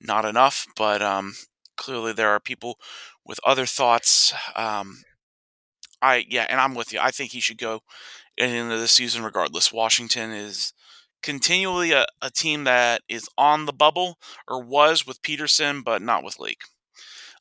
not 0.00 0.24
enough, 0.24 0.66
but 0.76 1.02
um, 1.02 1.34
clearly 1.76 2.12
there 2.12 2.30
are 2.30 2.40
people 2.40 2.78
with 3.26 3.40
other 3.44 3.66
thoughts. 3.66 4.34
Um, 4.56 5.02
I 6.02 6.24
yeah, 6.28 6.46
and 6.48 6.60
I'm 6.60 6.74
with 6.74 6.92
you. 6.92 6.98
I 7.00 7.10
think 7.10 7.30
he 7.32 7.40
should 7.40 7.58
go 7.58 7.80
into 8.36 8.76
the 8.78 8.88
season 8.88 9.24
regardless. 9.24 9.72
Washington 9.72 10.32
is 10.32 10.72
continually 11.22 11.92
a, 11.92 12.06
a 12.22 12.30
team 12.30 12.64
that 12.64 13.02
is 13.08 13.28
on 13.38 13.66
the 13.66 13.72
bubble 13.72 14.18
or 14.48 14.62
was 14.62 15.06
with 15.06 15.22
Petersen, 15.22 15.82
but 15.82 16.02
not 16.02 16.24
with 16.24 16.38
Lake. 16.38 16.62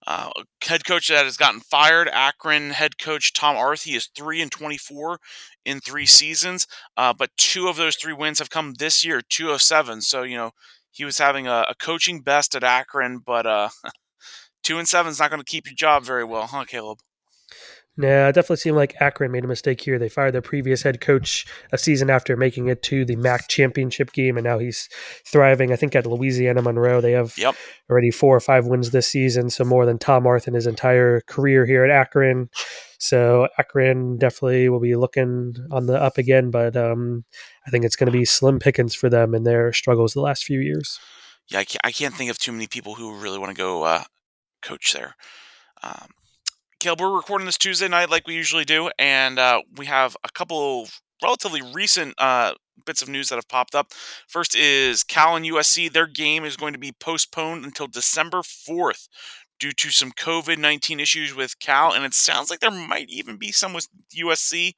Uh, 0.06 0.30
head 0.64 0.86
coach 0.86 1.08
that 1.08 1.26
has 1.26 1.38
gotten 1.38 1.62
fired, 1.62 2.10
Akron 2.10 2.72
head 2.72 2.98
coach 2.98 3.34
Tom 3.34 3.56
Arthey 3.56 3.96
is 3.96 4.10
three 4.16 4.42
and 4.42 4.52
twenty-four 4.52 5.20
in 5.66 5.80
three 5.80 6.06
seasons, 6.06 6.68
uh, 6.98 7.14
but 7.14 7.30
two 7.38 7.68
of 7.68 7.78
those 7.78 7.96
three 7.96 8.14
wins 8.14 8.40
have 8.40 8.50
come 8.50 8.74
this 8.74 9.06
year, 9.06 9.22
two 9.22 9.52
of 9.52 9.62
seven. 9.62 10.02
So 10.02 10.24
you 10.24 10.38
know 10.38 10.52
he 10.92 11.06
was 11.06 11.18
having 11.18 11.48
a, 11.48 11.66
a 11.70 11.76
coaching 11.80 12.22
best 12.22 12.56
at 12.56 12.64
Akron, 12.64 13.20
but 13.26 13.46
uh, 13.46 13.70
two 14.64 14.78
and 14.80 14.88
seven 14.88 15.12
is 15.12 15.20
not 15.20 15.30
going 15.30 15.42
to 15.42 15.46
keep 15.46 15.66
your 15.68 15.76
job 15.76 16.04
very 16.04 16.24
well, 16.24 16.48
huh, 16.48 16.66
Caleb? 16.66 17.00
Yeah, 17.96 18.28
it 18.28 18.34
definitely 18.34 18.58
seemed 18.58 18.76
like 18.76 18.96
Akron 19.00 19.32
made 19.32 19.46
a 19.46 19.48
mistake 19.48 19.80
here. 19.80 20.00
They 20.00 20.10
fired 20.10 20.34
their 20.34 20.42
previous 20.42 20.82
head 20.82 21.00
coach 21.00 21.46
a 21.72 21.78
season 21.78 22.10
after 22.10 22.36
making 22.36 22.68
it 22.68 22.82
to 22.84 23.06
the 23.06 23.16
MAC 23.16 23.48
championship 23.50 24.14
game, 24.14 24.36
and 24.36 24.44
now 24.44 24.58
he's 24.58 24.90
thriving. 25.28 25.72
I 25.72 25.76
think 25.76 25.96
at 25.96 26.08
Louisiana 26.08 26.64
Monroe, 26.64 27.02
they 27.02 27.12
have 27.12 27.38
Yep. 27.38 27.56
already 27.92 28.10
four 28.10 28.36
or 28.36 28.40
five 28.40 28.66
wins 28.66 28.90
this 28.90 29.08
season, 29.08 29.52
so 29.52 29.64
more 29.64 29.86
than 29.86 30.00
Tom 30.00 30.26
Arth 30.26 30.48
in 30.48 30.56
his 30.56 30.66
entire 30.66 31.22
career 31.22 31.68
here 31.68 31.84
at 31.84 31.92
Akron. 31.92 32.50
So 32.98 33.48
Akron 33.60 34.18
definitely 34.18 34.70
will 34.70 34.80
be 34.80 34.96
looking 34.96 35.56
on 35.72 35.86
the 35.86 36.02
up 36.02 36.18
again, 36.18 36.50
but 36.50 36.76
um, 36.76 37.26
I 37.68 37.70
think 37.70 37.86
it's 37.86 37.96
going 37.96 38.12
to 38.12 38.18
be 38.18 38.26
slim 38.26 38.58
pickings 38.58 38.96
for 38.96 39.08
them 39.08 39.36
in 39.36 39.44
their 39.44 39.72
struggles 39.72 40.14
the 40.14 40.22
last 40.22 40.46
few 40.46 40.60
years. 40.62 41.00
Yeah, 41.48 41.60
I 41.60 41.66
can't, 41.66 41.82
I 41.84 41.92
can't 41.92 42.16
think 42.16 42.32
of 42.32 42.40
too 42.40 42.54
many 42.54 42.66
people 42.66 42.96
who 42.96 43.14
really 43.20 43.38
want 43.38 43.52
to 43.56 43.62
go 43.62 43.84
uh, 43.84 44.04
coach 44.64 44.94
there. 44.94 45.16
Um, 45.84 46.08
Caleb, 46.84 47.00
we're 47.00 47.16
recording 47.16 47.46
this 47.46 47.58
Tuesday 47.58 47.88
night 47.88 48.10
like 48.10 48.28
we 48.28 48.36
usually 48.36 48.66
do, 48.66 48.92
and 49.00 49.40
uh, 49.40 49.62
we 49.78 49.86
have 49.86 50.18
a 50.26 50.30
couple 50.30 50.90
relatively 51.24 51.62
recent 51.62 52.14
uh, 52.18 52.56
bits 52.86 53.02
of 53.02 53.08
news 53.08 53.30
that 53.30 53.36
have 53.36 53.48
popped 53.48 53.74
up. 53.74 53.94
First 54.28 54.54
is 54.54 55.06
Cal 55.06 55.38
and 55.38 55.46
USC. 55.46 55.90
Their 55.90 56.08
game 56.08 56.44
is 56.44 56.58
going 56.58 56.74
to 56.74 56.80
be 56.80 56.92
postponed 56.92 57.64
until 57.64 57.88
December 57.88 58.40
4th 58.40 59.08
due 59.62 59.72
to 59.72 59.92
some 59.92 60.12
COVID 60.12 60.58
19 60.58 61.00
issues 61.00 61.34
with 61.34 61.58
Cal, 61.60 61.94
and 61.94 62.04
it 62.04 62.14
sounds 62.14 62.50
like 62.50 62.60
there 62.60 62.70
might 62.70 63.08
even 63.08 63.38
be 63.38 63.54
some 63.54 63.72
with 63.72 63.88
USC. 64.14 64.74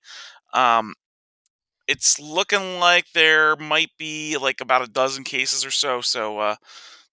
Um, 0.53 0.93
it's 1.87 2.19
looking 2.19 2.77
like 2.79 3.13
there 3.15 3.55
might 3.55 3.89
be 3.97 4.37
like 4.37 4.61
about 4.61 4.83
a 4.83 4.91
dozen 4.91 5.23
cases 5.23 5.65
or 5.65 5.71
so. 5.71 6.01
So 6.01 6.37
uh, 6.37 6.55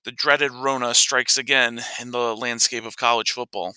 the 0.04 0.12
dreaded 0.12 0.50
Rona 0.52 0.92
strikes 0.92 1.38
again 1.38 1.80
in 1.99 2.11
the 2.11 2.37
landscape 2.37 2.84
of 2.84 2.99
college 2.99 3.30
football. 3.30 3.75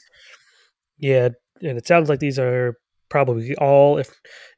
Yeah, 0.97 1.29
and 1.61 1.77
it 1.77 1.87
sounds 1.87 2.09
like 2.09 2.19
these 2.19 2.39
are 2.39 2.75
probably 3.09 3.55
all, 3.57 3.97
if 3.99 4.09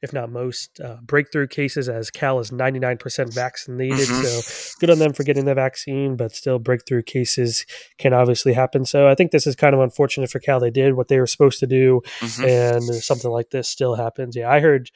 if 0.02 0.12
not 0.12 0.30
most, 0.30 0.80
uh, 0.80 0.96
breakthrough 1.02 1.46
cases. 1.46 1.88
As 1.88 2.10
Cal 2.10 2.38
is 2.40 2.50
ninety 2.50 2.78
nine 2.78 2.96
percent 2.96 3.32
vaccinated, 3.34 4.08
Mhm. 4.08 4.22
so 4.24 4.76
good 4.80 4.90
on 4.90 4.98
them 4.98 5.12
for 5.12 5.22
getting 5.22 5.44
the 5.44 5.54
vaccine. 5.54 6.16
But 6.16 6.32
still, 6.32 6.58
breakthrough 6.58 7.02
cases 7.02 7.66
can 7.98 8.12
obviously 8.14 8.52
happen. 8.54 8.84
So 8.84 9.06
I 9.08 9.14
think 9.14 9.32
this 9.32 9.46
is 9.46 9.54
kind 9.56 9.74
of 9.74 9.80
unfortunate 9.80 10.30
for 10.30 10.38
Cal. 10.40 10.60
They 10.60 10.70
did 10.70 10.94
what 10.94 11.08
they 11.08 11.18
were 11.20 11.26
supposed 11.26 11.60
to 11.60 11.66
do, 11.66 12.00
Mhm. 12.20 12.48
and 12.48 12.84
something 12.96 13.30
like 13.30 13.50
this 13.50 13.68
still 13.68 13.96
happens. 13.96 14.34
Yeah, 14.36 14.50
I 14.50 14.60
heard. 14.60 14.90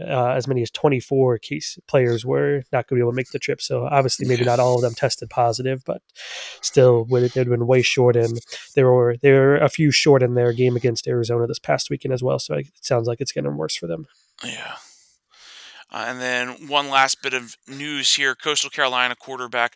Uh, 0.00 0.28
as 0.28 0.46
many 0.46 0.62
as 0.62 0.70
24 0.70 1.38
case 1.38 1.78
players 1.86 2.24
were 2.24 2.62
not 2.72 2.86
going 2.86 2.96
to 2.98 3.00
be 3.00 3.00
able 3.00 3.12
to 3.12 3.16
make 3.16 3.30
the 3.30 3.38
trip. 3.38 3.60
So 3.60 3.86
obviously, 3.86 4.26
maybe 4.26 4.44
not 4.44 4.60
all 4.60 4.76
of 4.76 4.82
them 4.82 4.94
tested 4.94 5.30
positive, 5.30 5.82
but 5.84 6.02
still, 6.60 7.06
had 7.10 7.48
been 7.48 7.66
way 7.66 7.82
short. 7.82 8.16
And 8.16 8.38
there 8.74 8.90
were 8.90 9.16
there 9.22 9.40
were 9.40 9.56
a 9.56 9.68
few 9.68 9.90
short 9.90 10.22
in 10.22 10.34
their 10.34 10.52
game 10.52 10.76
against 10.76 11.08
Arizona 11.08 11.46
this 11.46 11.58
past 11.58 11.90
weekend 11.90 12.14
as 12.14 12.22
well. 12.22 12.38
So 12.38 12.54
it 12.54 12.68
sounds 12.80 13.08
like 13.08 13.20
it's 13.20 13.32
getting 13.32 13.56
worse 13.56 13.76
for 13.76 13.86
them. 13.86 14.06
Yeah. 14.44 14.76
Uh, 15.90 16.04
and 16.08 16.20
then 16.20 16.68
one 16.68 16.90
last 16.90 17.22
bit 17.22 17.32
of 17.32 17.56
news 17.66 18.14
here 18.14 18.34
Coastal 18.34 18.70
Carolina 18.70 19.16
quarterback 19.16 19.74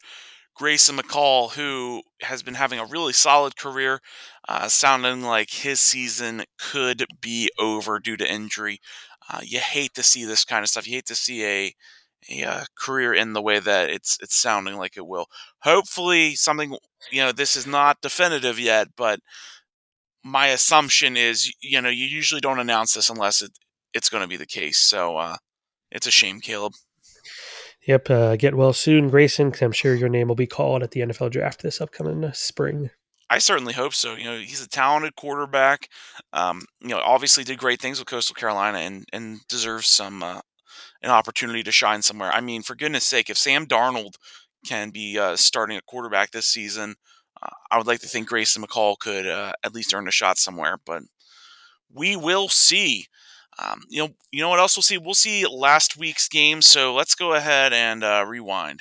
Grayson 0.54 0.96
McCall, 0.96 1.52
who 1.52 2.02
has 2.20 2.42
been 2.42 2.54
having 2.54 2.78
a 2.78 2.84
really 2.84 3.12
solid 3.12 3.56
career, 3.56 4.00
uh, 4.48 4.68
sounding 4.68 5.22
like 5.22 5.50
his 5.50 5.80
season 5.80 6.44
could 6.58 7.06
be 7.20 7.50
over 7.58 7.98
due 7.98 8.16
to 8.18 8.30
injury. 8.30 8.80
Uh, 9.32 9.40
you 9.42 9.58
hate 9.60 9.94
to 9.94 10.02
see 10.02 10.24
this 10.24 10.44
kind 10.44 10.62
of 10.62 10.68
stuff. 10.68 10.86
You 10.86 10.94
hate 10.94 11.06
to 11.06 11.14
see 11.14 11.44
a, 11.44 11.74
a 12.30 12.44
uh, 12.44 12.64
career 12.78 13.14
in 13.14 13.32
the 13.32 13.42
way 13.42 13.58
that 13.58 13.90
it's 13.90 14.18
it's 14.20 14.36
sounding 14.36 14.76
like 14.76 14.96
it 14.96 15.06
will. 15.06 15.26
Hopefully, 15.60 16.34
something 16.34 16.76
you 17.10 17.22
know 17.22 17.32
this 17.32 17.56
is 17.56 17.66
not 17.66 18.00
definitive 18.02 18.58
yet, 18.60 18.88
but 18.96 19.20
my 20.22 20.48
assumption 20.48 21.16
is 21.16 21.52
you 21.60 21.80
know 21.80 21.88
you 21.88 22.04
usually 22.04 22.40
don't 22.40 22.60
announce 22.60 22.94
this 22.94 23.08
unless 23.08 23.42
it, 23.42 23.52
it's 23.94 24.10
going 24.10 24.22
to 24.22 24.28
be 24.28 24.36
the 24.36 24.46
case. 24.46 24.78
So 24.78 25.16
uh, 25.16 25.36
it's 25.90 26.06
a 26.06 26.10
shame, 26.10 26.40
Caleb. 26.40 26.74
Yep. 27.86 28.10
Uh, 28.10 28.36
get 28.36 28.54
well 28.54 28.72
soon, 28.72 29.08
Grayson, 29.08 29.48
because 29.48 29.62
I'm 29.62 29.72
sure 29.72 29.94
your 29.94 30.08
name 30.08 30.28
will 30.28 30.36
be 30.36 30.46
called 30.46 30.82
at 30.82 30.92
the 30.92 31.00
NFL 31.00 31.32
draft 31.32 31.62
this 31.62 31.80
upcoming 31.80 32.24
uh, 32.24 32.32
spring. 32.32 32.90
I 33.32 33.38
certainly 33.38 33.72
hope 33.72 33.94
so. 33.94 34.14
You 34.14 34.24
know, 34.24 34.38
he's 34.38 34.62
a 34.62 34.68
talented 34.68 35.16
quarterback. 35.16 35.88
Um, 36.32 36.62
you 36.80 36.88
know, 36.90 37.00
obviously 37.04 37.44
did 37.44 37.58
great 37.58 37.80
things 37.80 37.98
with 37.98 38.08
Coastal 38.08 38.34
Carolina 38.34 38.78
and 38.78 39.04
and 39.12 39.40
deserves 39.48 39.88
some 39.88 40.22
uh, 40.22 40.40
an 41.02 41.10
opportunity 41.10 41.62
to 41.64 41.72
shine 41.72 42.02
somewhere. 42.02 42.32
I 42.32 42.40
mean, 42.40 42.62
for 42.62 42.76
goodness 42.76 43.04
sake, 43.06 43.30
if 43.30 43.38
Sam 43.38 43.66
Darnold 43.66 44.14
can 44.66 44.90
be 44.90 45.18
uh, 45.18 45.36
starting 45.36 45.76
a 45.78 45.82
quarterback 45.82 46.32
this 46.32 46.46
season, 46.46 46.96
uh, 47.42 47.50
I 47.70 47.78
would 47.78 47.86
like 47.88 48.00
to 48.00 48.08
think 48.08 48.28
Grayson 48.28 48.62
McCall 48.62 48.98
could 48.98 49.26
uh, 49.26 49.52
at 49.64 49.74
least 49.74 49.94
earn 49.94 50.08
a 50.08 50.12
shot 50.12 50.38
somewhere. 50.38 50.78
But 50.84 51.02
we 51.92 52.16
will 52.16 52.48
see. 52.48 53.06
Um, 53.58 53.82
you 53.88 54.02
know, 54.04 54.10
you 54.32 54.40
know 54.42 54.48
what 54.50 54.60
else 54.60 54.76
we'll 54.76 54.82
see? 54.82 54.98
We'll 54.98 55.14
see 55.14 55.46
last 55.46 55.96
week's 55.98 56.28
game. 56.28 56.62
So 56.62 56.94
let's 56.94 57.14
go 57.14 57.34
ahead 57.34 57.72
and 57.72 58.04
uh, 58.04 58.24
rewind. 58.26 58.80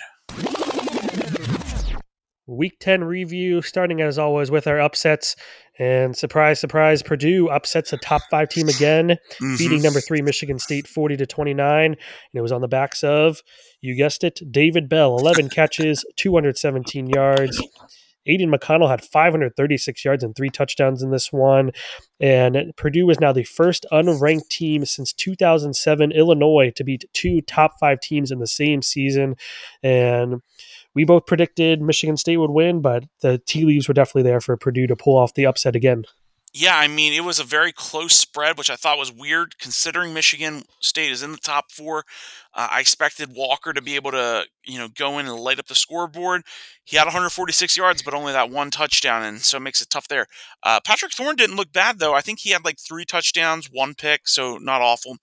Week 2.52 2.78
10 2.80 3.04
review, 3.04 3.62
starting 3.62 4.02
as 4.02 4.20
always 4.20 4.52
with 4.52 4.68
our 4.68 4.80
upsets. 4.80 5.36
And 5.80 6.16
surprise, 6.16 6.60
surprise, 6.60 7.02
Purdue 7.02 7.48
upsets 7.48 7.94
a 7.94 7.98
top 7.98 8.22
five 8.30 8.50
team 8.50 8.68
again, 8.68 9.18
Mhm. 9.40 9.58
beating 9.58 9.82
number 9.82 10.02
three 10.02 10.22
Michigan 10.22 10.60
State 10.60 10.86
40 10.88 11.18
to 11.18 11.26
29. 11.26 11.86
And 11.86 11.98
it 12.34 12.42
was 12.42 12.52
on 12.52 12.62
the 12.62 12.68
backs 12.68 13.04
of, 13.04 13.42
you 13.82 13.96
guessed 13.96 14.24
it, 14.24 14.40
David 14.52 14.90
Bell, 14.90 15.18
11 15.18 15.50
catches, 15.50 16.04
217 16.18 17.08
yards. 17.08 17.62
Aidan 18.28 18.54
O'Connell 18.54 18.90
had 18.90 19.04
536 19.04 20.06
yards 20.06 20.24
and 20.24 20.36
three 20.36 20.52
touchdowns 20.52 21.02
in 21.02 21.10
this 21.10 21.34
one. 21.34 21.72
And 22.20 22.72
Purdue 22.78 23.10
is 23.10 23.20
now 23.20 23.32
the 23.34 23.44
first 23.44 23.86
unranked 23.92 24.50
team 24.50 24.86
since 24.86 25.12
2007 25.14 26.12
Illinois 26.12 26.72
to 26.76 26.84
beat 26.84 27.06
two 27.14 27.42
top 27.42 27.80
five 27.80 28.00
teams 28.00 28.30
in 28.30 28.38
the 28.38 28.46
same 28.46 28.84
season. 28.84 29.36
And 29.82 30.42
we 30.94 31.04
both 31.06 31.26
predicted 31.26 31.82
Michigan 31.82 32.18
State 32.18 32.38
would 32.38 32.52
win, 32.52 32.82
but 32.82 33.06
the 33.22 33.42
tea 33.46 33.66
leaves 33.66 33.88
were 33.88 33.94
definitely 33.94 34.24
there 34.24 34.42
for 34.42 34.58
Purdue 34.58 34.88
to 34.88 34.96
pull 34.96 35.18
off 35.18 35.34
the 35.34 35.46
upset 35.46 35.76
again. 35.76 36.04
Yeah, 36.54 36.76
I 36.78 36.90
mean, 36.90 37.14
it 37.14 37.24
was 37.24 37.40
a 37.40 37.46
very 37.46 37.72
close 37.72 38.14
spread, 38.14 38.58
which 38.58 38.70
I 38.70 38.76
thought 38.76 38.98
was 38.98 39.10
weird 39.10 39.58
considering 39.58 40.14
Michigan 40.14 40.64
State 40.82 41.10
is 41.10 41.24
in 41.24 41.32
the 41.32 41.38
top 41.38 41.72
four. 41.72 42.04
Uh, 42.54 42.68
I 42.70 42.82
expected 42.82 43.30
Walker 43.34 43.72
to 43.72 43.82
be 43.82 43.96
able 43.96 44.12
to, 44.12 44.44
you 44.66 44.78
know, 44.78 44.90
go 44.90 45.18
in 45.18 45.28
and 45.28 45.36
light 45.40 45.60
up 45.60 45.68
the 45.68 45.76
scoreboard. 45.76 46.42
He 46.84 46.98
had 46.98 47.06
146 47.06 47.78
yards, 47.78 48.02
but 48.04 48.14
only 48.14 48.34
that 48.34 48.50
one 48.50 48.70
touchdown, 48.70 49.24
and 49.24 49.40
so 49.40 49.56
it 49.58 49.62
makes 49.62 49.82
it 49.82 49.90
tough 49.90 50.10
there. 50.10 50.28
Uh, 50.62 50.82
Patrick 50.86 51.14
Thorne 51.14 51.38
didn't 51.38 51.56
look 51.56 51.72
bad, 51.72 52.00
though. 52.00 52.14
I 52.14 52.20
think 52.20 52.40
he 52.40 52.50
had 52.50 52.66
like 52.66 52.80
three 52.80 53.06
touchdowns, 53.06 53.70
one 53.72 53.94
pick, 53.94 54.28
so 54.28 54.58
not 54.58 54.82
awful. 54.82 55.20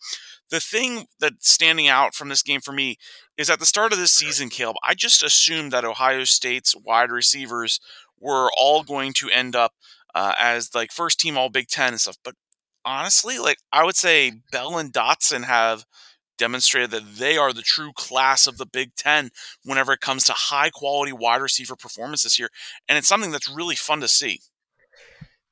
The 0.49 0.61
thing 0.61 1.09
that's 1.21 1.51
standing 1.51 1.89
out 1.89 2.15
from 2.15 2.31
this 2.31 2.43
game 2.43 2.63
for 2.63 2.73
me 2.73 2.97
is 3.37 3.51
at 3.51 3.59
the 3.61 3.67
start 3.67 3.93
of 3.93 3.99
this 3.99 4.13
season, 4.13 4.49
Caleb, 4.49 4.77
I 4.83 4.95
just 4.95 5.23
assumed 5.23 5.73
that 5.73 5.85
Ohio 5.85 6.25
State's 6.25 6.75
wide 6.75 7.11
receivers 7.11 7.81
were 8.19 8.51
all 8.59 8.83
going 8.83 9.13
to 9.13 9.29
end 9.31 9.55
up 9.55 9.75
uh, 10.15 10.35
as 10.39 10.75
like 10.75 10.93
first 10.93 11.21
team 11.21 11.39
all 11.39 11.49
Big 11.49 11.69
Ten 11.69 11.93
and 11.93 12.01
stuff. 12.01 12.17
But 12.25 12.35
honestly, 12.85 13.39
like 13.39 13.59
I 13.73 13.85
would 13.85 13.97
say 13.97 14.33
Bell 14.51 14.79
and 14.79 14.93
Dotson 14.93 15.45
have 15.45 15.85
demonstrated 16.39 16.91
that 16.93 17.17
they 17.17 17.37
are 17.37 17.53
the 17.53 17.63
true 17.63 17.93
class 17.95 18.47
of 18.47 18.59
the 18.59 18.67
Big 18.67 18.95
Ten 18.97 19.31
whenever 19.65 19.93
it 19.93 20.01
comes 20.01 20.25
to 20.25 20.33
high 20.33 20.71
quality 20.71 21.13
wide 21.13 21.43
receiver 21.43 21.77
performance 21.77 22.23
this 22.23 22.39
year. 22.39 22.49
And 22.89 22.97
it's 22.97 23.09
something 23.09 23.33
that's 23.33 23.49
really 23.49 23.77
fun 23.77 24.01
to 24.01 24.09
see. 24.09 24.41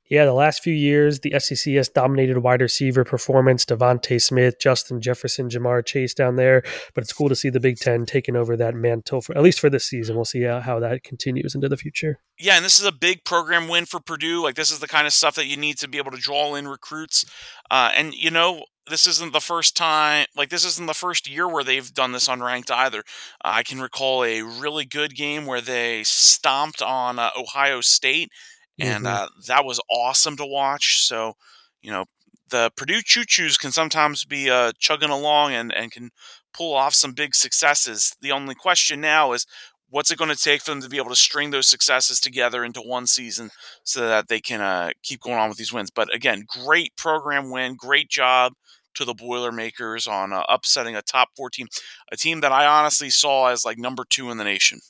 Yeah, 0.09 0.25
the 0.25 0.33
last 0.33 0.63
few 0.63 0.73
years, 0.73 1.21
the 1.21 1.39
SEC 1.39 1.75
has 1.75 1.89
dominated 1.89 2.39
wide 2.39 2.61
receiver 2.61 3.05
performance. 3.05 3.65
DeVonta 3.65 4.23
Smith, 4.23 4.61
Justin 4.61 5.01
Jefferson, 5.01 5.49
Ja'Marr 5.49 5.85
Chase 5.85 6.15
down 6.15 6.37
there. 6.37 6.63
But 6.95 7.03
it's 7.03 7.13
cool 7.13 7.29
to 7.29 7.37
see 7.37 7.51
the 7.51 7.61
Big 7.61 7.79
Ten 7.79 8.07
taking 8.07 8.37
over 8.37 8.57
that 8.57 8.75
mantle, 8.75 9.21
for, 9.21 9.37
at 9.37 9.43
least 9.43 9.59
for 9.59 9.69
this 9.69 9.85
season. 9.85 10.17
We'll 10.17 10.25
see 10.25 10.43
how, 10.43 10.61
how 10.61 10.79
that 10.81 11.03
continues 11.03 11.55
into 11.55 11.69
the 11.69 11.77
future. 11.77 12.21
Yeah, 12.39 12.57
and 12.57 12.65
this 12.65 12.79
is 12.79 12.87
a 12.87 12.93
big 12.93 13.25
program 13.25 13.69
win 13.69 13.87
for 13.87 13.99
Purdue. 13.99 14.43
Like 14.43 14.55
this 14.55 14.71
is 14.71 14.79
the 14.79 14.89
kind 14.89 15.07
of 15.07 15.13
stuff 15.13 15.35
that 15.37 15.47
you 15.47 15.57
need 15.57 15.79
to 15.79 15.89
be 15.89 15.99
able 15.99 16.13
to 16.13 16.19
draw 16.19 16.55
in 16.55 16.69
recruits. 16.69 17.25
Uh, 17.71 17.91
and 17.97 18.15
you 18.15 18.31
know, 18.31 18.65
this 18.89 19.07
isn't 19.07 19.33
the 19.33 19.41
first 19.41 19.77
time. 19.77 20.27
Like 20.37 20.51
this 20.51 20.65
isn't 20.65 20.87
the 20.87 20.95
first 20.95 21.29
year 21.29 21.49
where 21.49 21.65
they've 21.65 21.93
done 21.93 22.13
this 22.13 22.29
unranked 22.29 22.71
either. 22.71 23.01
Uh, 23.45 23.53
I 23.55 23.63
can 23.63 23.81
recall 23.81 24.23
a 24.23 24.43
really 24.43 24.85
good 24.85 25.15
game 25.15 25.47
where 25.47 25.61
they 25.61 26.03
stomped 26.05 26.83
on 26.83 27.19
uh, 27.19 27.31
Ohio 27.37 27.81
State, 27.81 28.31
and 28.79 29.05
Mhm. 29.05 29.09
uh, 29.15 29.29
that 29.47 29.65
was 29.65 29.81
awesome 29.91 30.37
to 30.37 30.47
watch. 30.47 31.05
So, 31.07 31.35
you 31.83 31.91
know, 31.91 32.07
the 32.51 32.71
Purdue 32.77 33.03
Choo 33.03 33.23
Choos 33.25 33.59
can 33.59 33.73
sometimes 33.73 34.25
be 34.25 34.51
uh, 34.51 34.73
chugging 34.79 35.11
along 35.11 35.53
and, 35.53 35.73
and 35.73 35.91
can 35.91 36.11
pull 36.53 36.75
off 36.75 36.95
some 36.95 37.13
big 37.13 37.35
successes. 37.35 38.15
The 38.21 38.33
only 38.33 38.55
question 38.55 39.01
now 39.01 39.33
is 39.33 39.47
what's 39.89 40.11
it 40.11 40.19
going 40.19 40.31
to 40.35 40.37
take 40.43 40.63
for 40.63 40.71
them 40.71 40.81
to 40.83 40.89
be 40.89 40.97
able 40.97 41.11
to 41.11 41.17
string 41.17 41.51
those 41.51 41.67
successes 41.69 42.21
together 42.21 42.65
into 42.65 42.81
one 42.81 43.07
season 43.07 43.51
so 43.85 44.07
that 44.07 44.29
they 44.29 44.41
can 44.41 44.61
uh, 44.61 44.91
keep 45.03 45.21
going 45.21 45.39
on 45.39 45.49
with 45.49 45.59
these 45.59 45.73
wins. 45.73 45.91
But 45.91 46.15
again, 46.15 46.45
great 46.47 46.97
program 46.97 47.51
win, 47.51 47.75
great 47.77 48.09
job 48.09 48.53
to 48.95 49.05
the 49.05 49.15
Boilermakers 49.15 50.07
on 50.07 50.33
uh, 50.33 50.43
upsetting 50.49 50.97
a 50.97 51.03
top 51.03 51.29
four 51.37 51.51
team, 51.51 51.67
a 52.11 52.17
team 52.17 52.41
that 52.41 52.53
I 52.53 52.65
honestly 52.67 53.11
saw 53.11 53.49
as 53.49 53.65
like 53.65 53.79
number 53.79 54.05
two 54.09 54.31
in 54.31 54.39
the 54.39 54.45
nation. 54.45 54.81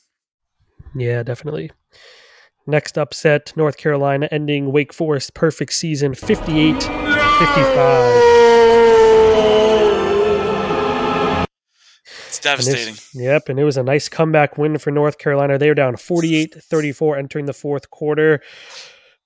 Yeah, 0.95 1.23
definitely. 1.23 1.71
Next 2.69 2.97
upset, 2.97 3.53
North 3.55 3.77
Carolina 3.77 4.27
ending 4.29 4.73
Wake 4.73 4.91
Forest 4.91 5.33
perfect 5.33 5.71
season 5.71 6.13
58 6.13 6.73
55. 6.83 8.37
It's 12.27 12.39
devastating. 12.39 12.95
And 13.13 13.23
yep, 13.23 13.47
and 13.47 13.57
it 13.57 13.63
was 13.63 13.77
a 13.77 13.83
nice 13.83 14.09
comeback 14.09 14.57
win 14.57 14.77
for 14.79 14.91
North 14.91 15.17
Carolina. 15.17 15.57
They 15.57 15.69
were 15.69 15.75
down 15.75 15.95
48-34 15.95 17.17
entering 17.17 17.45
the 17.45 17.53
fourth 17.53 17.89
quarter. 17.89 18.41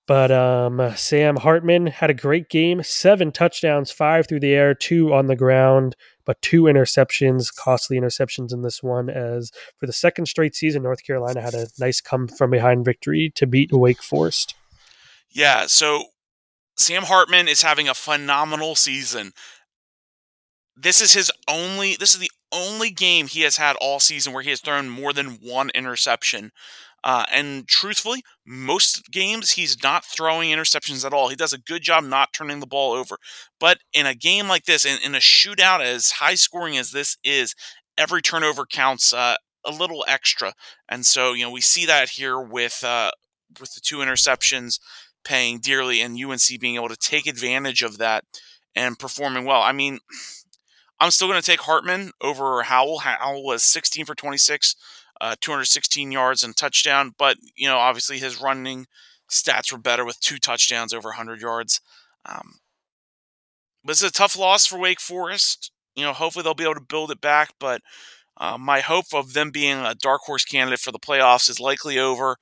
But 0.05 0.31
um, 0.31 0.93
Sam 0.95 1.35
Hartman 1.35 1.87
had 1.87 2.11
a 2.11 2.13
great 2.13 2.47
game, 2.49 2.83
seven 2.83 3.31
touchdowns, 3.31 3.91
five 3.91 4.27
through 4.27 4.41
the 4.41 4.53
air, 4.53 4.75
two 4.75 5.13
on 5.13 5.25
the 5.27 5.35
ground, 5.35 5.95
but 6.25 6.41
two 6.41 6.63
interceptions, 6.63 7.53
costly 7.55 7.99
interceptions 7.99 8.53
in 8.53 8.61
this 8.61 8.81
one. 8.81 9.09
As 9.09 9.51
for 9.77 9.85
the 9.85 9.93
second 9.93 10.27
straight 10.27 10.55
season, 10.55 10.83
North 10.83 11.03
Carolina 11.03 11.41
had 11.41 11.53
a 11.53 11.67
nice 11.79 12.01
come 12.01 12.27
from 12.27 12.51
behind 12.51 12.85
victory 12.85 13.31
to 13.35 13.47
beat 13.47 13.71
Wake 13.71 14.01
Forest. 14.01 14.55
Yeah, 15.29 15.65
so 15.67 16.05
Sam 16.77 17.03
Hartman 17.03 17.47
is 17.47 17.61
having 17.61 17.87
a 17.87 17.93
phenomenal 17.93 18.75
season. 18.75 19.33
This 20.75 21.01
is 21.01 21.13
his 21.13 21.31
only 21.47 21.95
this 21.95 22.13
is 22.13 22.19
the 22.19 22.31
only 22.51 22.89
game 22.89 23.27
he 23.27 23.41
has 23.41 23.57
had 23.57 23.75
all 23.77 23.99
season 23.99 24.33
where 24.33 24.43
he 24.43 24.49
has 24.49 24.61
thrown 24.61 24.89
more 24.89 25.13
than 25.13 25.39
one 25.41 25.69
interception. 25.73 26.51
Uh, 27.03 27.25
and 27.33 27.67
truthfully, 27.67 28.23
most 28.45 29.09
games 29.11 29.51
he's 29.51 29.81
not 29.81 30.05
throwing 30.05 30.51
interceptions 30.51 31.05
at 31.05 31.13
all. 31.13 31.29
He 31.29 31.35
does 31.35 31.53
a 31.53 31.57
good 31.57 31.81
job 31.81 32.03
not 32.03 32.33
turning 32.33 32.59
the 32.59 32.67
ball 32.67 32.93
over. 32.93 33.17
But 33.59 33.79
in 33.93 34.05
a 34.05 34.15
game 34.15 34.47
like 34.47 34.65
this, 34.65 34.85
in, 34.85 34.99
in 35.03 35.15
a 35.15 35.19
shootout 35.19 35.81
as 35.81 36.11
high 36.11 36.35
scoring 36.35 36.77
as 36.77 36.91
this 36.91 37.17
is, 37.23 37.55
every 37.97 38.21
turnover 38.21 38.65
counts 38.65 39.13
uh, 39.13 39.35
a 39.65 39.71
little 39.71 40.05
extra. 40.07 40.53
And 40.87 41.05
so, 41.05 41.33
you 41.33 41.43
know, 41.43 41.51
we 41.51 41.61
see 41.61 41.85
that 41.85 42.09
here 42.09 42.39
with 42.39 42.83
uh, 42.83 43.11
with 43.59 43.73
the 43.73 43.81
two 43.81 43.97
interceptions 43.97 44.79
paying 45.23 45.59
dearly 45.59 46.01
and 46.01 46.17
UNC 46.21 46.59
being 46.59 46.75
able 46.75 46.89
to 46.89 46.95
take 46.95 47.27
advantage 47.27 47.83
of 47.83 47.97
that 47.97 48.23
and 48.75 48.97
performing 48.97 49.45
well. 49.45 49.61
I 49.61 49.71
mean, 49.71 49.99
I'm 50.99 51.11
still 51.11 51.27
going 51.27 51.41
to 51.41 51.45
take 51.45 51.61
Hartman 51.61 52.11
over 52.21 52.63
Howell. 52.63 52.99
Howell 52.99 53.43
was 53.43 53.63
16 53.63 54.05
for 54.05 54.15
26 54.15 54.75
uh, 55.21 55.35
216 55.39 56.11
yards 56.11 56.43
and 56.43 56.57
touchdown. 56.57 57.13
But 57.17 57.37
you 57.55 57.67
know, 57.67 57.77
obviously 57.77 58.17
his 58.17 58.41
running 58.41 58.87
stats 59.29 59.71
were 59.71 59.77
better 59.77 60.03
with 60.03 60.19
two 60.19 60.37
touchdowns 60.37 60.93
over 60.93 61.09
100 61.09 61.39
yards. 61.39 61.79
Um, 62.25 62.55
but 63.83 63.91
it's 63.91 64.03
a 64.03 64.11
tough 64.11 64.37
loss 64.37 64.65
for 64.65 64.79
Wake 64.79 64.99
Forest. 64.99 65.71
You 65.95 66.03
know, 66.03 66.13
hopefully 66.13 66.43
they'll 66.43 66.53
be 66.53 66.63
able 66.63 66.75
to 66.75 66.81
build 66.81 67.11
it 67.11 67.21
back. 67.21 67.53
But 67.59 67.81
uh, 68.37 68.57
my 68.57 68.79
hope 68.79 69.13
of 69.13 69.33
them 69.33 69.51
being 69.51 69.77
a 69.77 69.95
dark 69.95 70.21
horse 70.25 70.43
candidate 70.43 70.79
for 70.79 70.91
the 70.91 70.99
playoffs 70.99 71.49
is 71.49 71.59
likely 71.59 71.99
over. 71.99 72.37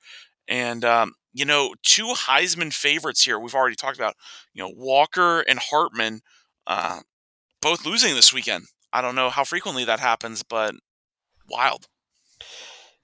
And 0.48 0.84
um, 0.84 1.12
you 1.34 1.44
know, 1.44 1.74
two 1.82 2.14
Heisman 2.16 2.72
favorites 2.72 3.24
here. 3.24 3.38
We've 3.38 3.54
already 3.54 3.76
talked 3.76 3.98
about. 3.98 4.14
You 4.54 4.62
know, 4.62 4.72
Walker 4.74 5.40
and 5.40 5.58
Hartman, 5.58 6.20
uh, 6.66 7.00
both 7.60 7.84
losing 7.84 8.14
this 8.14 8.32
weekend. 8.32 8.64
I 8.92 9.02
don't 9.02 9.14
know 9.14 9.30
how 9.30 9.44
frequently 9.44 9.84
that 9.84 10.00
happens, 10.00 10.42
but 10.42 10.74
wild. 11.48 11.86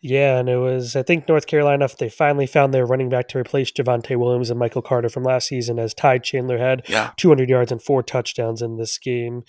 Yeah, 0.01 0.39
and 0.39 0.49
it 0.49 0.59
was 0.59 0.95
I 0.95 1.03
think 1.03 1.29
North 1.29 1.47
Carolina 1.47 1.89
they 1.99 2.09
finally 2.09 2.47
found 2.47 2.73
their 2.73 2.87
running 2.87 3.09
back 3.09 3.29
to 3.29 3.39
replace 3.39 3.73
Javonte 3.73 4.17
Williams 4.17 4.51
and 4.51 4.59
Michael 4.59 4.83
Carter 4.83 5.09
from 5.09 5.25
last 5.25 5.49
season 5.49 5.79
as 5.79 5.95
Ty 5.95 6.19
Chandler 6.19 6.59
had 6.59 6.85
yeah. 6.89 7.13
200 7.17 7.49
yards 7.49 7.73
and 7.73 7.83
four 7.83 8.03
touchdowns 8.03 8.63
in 8.63 8.77
this 8.77 8.99
game. 8.99 9.43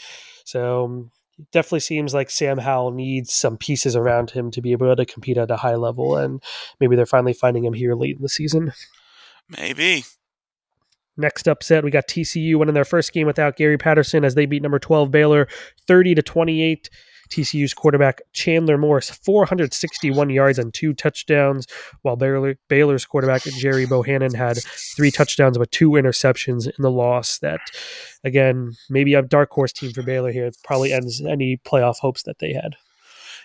So 0.45 0.85
um, 0.85 1.11
definitely 1.51 1.81
seems 1.81 2.13
like 2.13 2.29
Sam 2.29 2.57
Howell 2.57 2.91
needs 2.91 3.33
some 3.33 3.57
pieces 3.57 3.95
around 3.95 4.31
him 4.31 4.49
to 4.51 4.61
be 4.61 4.71
able 4.71 4.95
to 4.95 5.05
compete 5.05 5.37
at 5.37 5.51
a 5.51 5.57
high 5.57 5.75
level, 5.75 6.15
and 6.15 6.41
maybe 6.79 6.95
they're 6.95 7.05
finally 7.05 7.33
finding 7.33 7.65
him 7.65 7.73
here 7.73 7.93
late 7.93 8.15
in 8.15 8.21
the 8.21 8.29
season. 8.29 8.73
Maybe. 9.49 10.03
Next 11.17 11.47
upset, 11.47 11.83
we 11.83 11.91
got 11.91 12.07
TCU 12.07 12.57
winning 12.57 12.75
their 12.75 12.85
first 12.85 13.11
game 13.11 13.25
without 13.25 13.55
Gary 13.55 13.77
Patterson 13.77 14.23
as 14.23 14.35
they 14.35 14.45
beat 14.45 14.61
number 14.61 14.77
12 14.79 15.09
Baylor 15.09 15.47
30 15.87 16.15
to 16.15 16.21
28. 16.21 16.89
TCU's 17.27 17.73
quarterback 17.73 18.21
Chandler 18.33 18.77
Morris, 18.77 19.09
461 19.09 20.29
yards 20.29 20.59
and 20.59 20.73
two 20.73 20.93
touchdowns, 20.93 21.67
while 22.01 22.15
Baylor, 22.15 22.55
Baylor's 22.67 23.05
quarterback 23.05 23.43
Gerry 23.43 23.85
Bohanon 23.85 24.33
had 24.33 24.57
three 24.95 25.11
touchdowns 25.11 25.57
but 25.57 25.71
two 25.71 25.91
interceptions 25.91 26.67
in 26.67 26.81
the 26.81 26.91
loss. 26.91 27.39
That, 27.39 27.59
again, 28.23 28.73
maybe 28.89 29.13
a 29.13 29.21
dark 29.21 29.51
horse 29.51 29.73
team 29.73 29.91
for 29.91 30.03
Baylor 30.03 30.31
here. 30.31 30.45
It 30.45 30.57
probably 30.63 30.93
ends 30.93 31.21
any 31.21 31.57
playoff 31.57 31.97
hopes 31.99 32.23
that 32.23 32.39
they 32.39 32.53
had. 32.53 32.75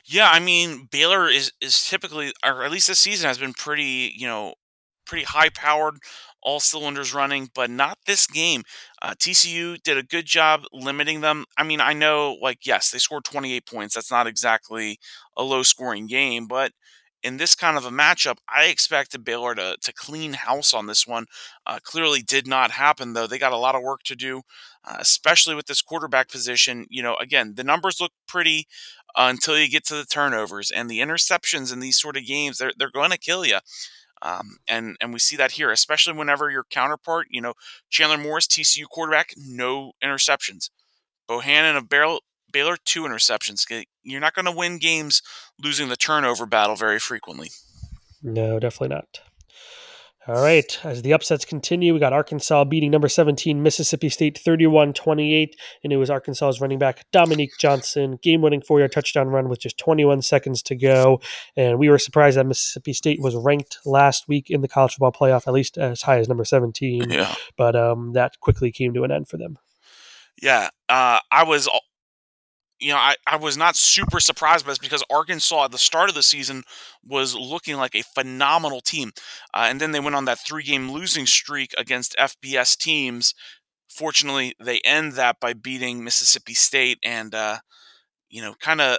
Yeah, 0.05 0.31
I 0.31 0.40
mean 0.40 0.88
Baylor 0.90 1.29
is 1.29 1.53
is 1.61 1.85
typically, 1.88 2.33
or 2.45 2.64
at 2.64 2.73
least 2.73 2.88
this 2.88 2.99
season, 2.99 3.29
has 3.29 3.38
been 3.38 3.53
pretty, 3.53 4.12
you 4.16 4.27
know, 4.27 4.55
pretty 5.07 5.25
high 5.25 5.49
powered 5.49 5.97
all 6.43 6.61
cylinders 6.61 7.15
running, 7.15 7.49
but 7.55 7.71
not 7.71 7.99
this 8.07 8.27
game. 8.27 8.62
Uh, 9.01 9.15
TCU 9.19 9.81
did 9.83 9.97
a 9.97 10.03
good 10.03 10.27
job 10.27 10.65
limiting 10.73 11.21
them. 11.21 11.45
I 11.57 11.62
mean, 11.62 11.81
I 11.81 11.93
know, 11.93 12.37
like, 12.41 12.67
yes, 12.67 12.91
they 12.91 12.99
scored 12.99 13.25
28 13.25 13.67
points. 13.67 13.95
That's 13.95 14.11
not 14.11 14.27
exactly 14.27 14.99
a 15.37 15.43
low 15.43 15.62
scoring 15.62 16.07
game, 16.07 16.47
but 16.47 16.73
in 17.23 17.37
this 17.37 17.55
kind 17.55 17.77
of 17.77 17.85
a 17.85 17.91
matchup, 17.91 18.38
I 18.53 18.65
expected 18.65 19.25
Baylor 19.25 19.55
to, 19.55 19.77
to 19.81 19.93
clean 19.93 20.33
house 20.33 20.75
on 20.75 20.87
this 20.87 21.07
one. 21.07 21.27
Uh, 21.67 21.79
clearly 21.83 22.21
did 22.21 22.47
not 22.47 22.73
happen, 22.73 23.12
though. 23.12 23.27
They 23.27 23.38
got 23.38 23.53
a 23.53 23.57
lot 23.59 23.77
of 23.77 23.83
work 23.83 24.03
to 24.05 24.17
do, 24.17 24.43
uh, 24.85 24.97
especially 24.99 25.55
with 25.55 25.67
this 25.67 25.83
quarterback 25.83 26.29
position. 26.29 26.87
You 26.91 27.03
know, 27.03 27.15
again, 27.21 27.55
the 27.55 27.65
numbers 27.65 28.01
look 28.01 28.11
pretty 28.27 28.67
uh, 29.15 29.29
until 29.31 29.57
you 29.57 29.69
get 29.69 29.85
to 29.87 29.95
the 29.95 30.05
turnovers 30.05 30.71
and 30.71 30.91
the 30.91 30.99
interceptions 30.99 31.73
in 31.73 31.79
these 31.79 32.01
sort 32.01 32.17
of 32.17 32.27
games. 32.27 32.59
They're, 32.59 32.73
they're 32.77 32.91
going 32.91 33.11
to 33.11 33.19
kill 33.19 33.47
you. 33.47 33.59
Um, 34.23 34.59
and 34.69 34.97
and 35.01 35.13
we 35.13 35.19
see 35.19 35.37
that 35.37 35.53
here, 35.53 35.71
especially 35.71 36.15
whenever 36.15 36.49
your 36.49 36.65
counterpart, 36.71 37.27
you 37.31 37.41
know, 37.41 37.55
Chandler 37.91 38.19
Morris, 38.19 38.47
TCU 38.47 38.85
quarterback, 38.89 39.35
no 39.37 39.93
interceptions. 40.03 40.71
Bohanon 41.29 41.77
of 41.77 41.89
Baylor, 41.89 42.19
Baylor, 42.53 42.77
two 42.85 43.03
interceptions. 43.03 43.65
You're 44.03 44.21
not 44.21 44.35
going 44.35 44.45
to 44.45 44.53
win 44.53 44.79
games 44.79 45.23
losing 45.59 45.89
the 45.89 45.97
turnover 45.97 46.47
battle 46.47 46.77
very 46.77 46.99
frequently. 46.99 47.51
No, 48.23 48.61
definitely 48.61 48.95
not. 48.95 49.21
All 50.29 50.41
right, 50.41 50.79
as 50.85 51.03
the 51.03 51.15
upsets 51.15 51.45
continue, 51.45 51.93
we 51.93 51.99
got 51.99 52.13
Arkansas 52.13 52.63
beating 52.63 52.93
number 52.93 53.09
17 53.09 53.61
Mississippi 53.61 54.09
State 54.09 54.41
31-28, 54.47 55.55
and 55.83 55.93
it 55.93 55.97
was 55.97 56.11
Arkansas's 56.11 56.61
running 56.61 56.79
back 56.79 57.05
Dominique 57.11 57.55
Johnson, 57.59 58.21
game-winning 58.23 58.63
four-yard 58.63 58.93
touchdown 58.93 59.31
run 59.31 59.49
with 59.49 59.59
just 59.59 59.79
21 59.79 60.23
seconds 60.23 60.63
to 60.63 60.77
go. 60.77 61.21
And 61.57 61.77
we 61.77 61.89
were 61.89 61.99
surprised 61.99 62.37
that 62.37 62.47
Mississippi 62.47 62.93
State 62.93 63.21
was 63.21 63.35
ranked 63.35 63.79
last 63.85 64.29
week 64.29 64.49
in 64.49 64.61
the 64.61 64.69
college 64.69 64.93
football 64.93 65.11
playoff, 65.11 65.49
at 65.49 65.55
least 65.55 65.77
as 65.77 66.03
high 66.03 66.19
as 66.19 66.29
number 66.29 66.45
17. 66.45 67.11
Yeah. 67.11 67.35
But 67.57 67.75
um, 67.75 68.13
that 68.13 68.39
quickly 68.39 68.71
came 68.71 68.95
to 68.95 69.03
an 69.03 69.11
end 69.11 69.27
for 69.27 69.39
them. 69.39 69.59
Yeah, 70.41 70.69
uh, 70.89 71.19
I 71.33 71.43
was 71.43 71.69
you 72.83 72.90
know, 72.90 72.99
I, 72.99 73.14
I 73.27 73.37
was 73.37 73.57
not 73.57 73.77
super 73.77 74.18
surprised 74.18 74.66
by 74.66 74.73
this 74.73 74.79
because 74.79 75.05
Arkansas 75.09 75.64
at 75.64 75.71
the 75.71 75.79
start 75.79 76.09
of 76.09 76.16
the 76.16 76.23
season 76.23 76.64
was 77.07 77.37
looking 77.37 77.77
like 77.77 77.95
a 77.95 78.03
phenomenal 78.03 78.81
team. 78.81 79.12
Uh, 79.55 79.66
and 79.68 79.81
then 79.81 79.92
they 79.92 80.01
went 80.01 80.16
on 80.16 80.25
that 80.25 80.40
three 80.45 80.64
game 80.64 80.90
losing 80.90 81.25
streak 81.25 81.73
against 81.79 82.16
FBS 82.18 82.77
teams. 82.77 83.35
Fortunately, 83.88 84.55
they 84.61 84.81
end 84.85 85.12
that 85.12 85.38
by 85.38 85.53
beating 85.53 86.03
Mississippi 86.03 86.55
State 86.55 86.99
and, 87.05 87.35
uh, 87.35 87.59
you 88.29 88.42
know, 88.42 88.55
kind 88.61 88.81
of 88.81 88.99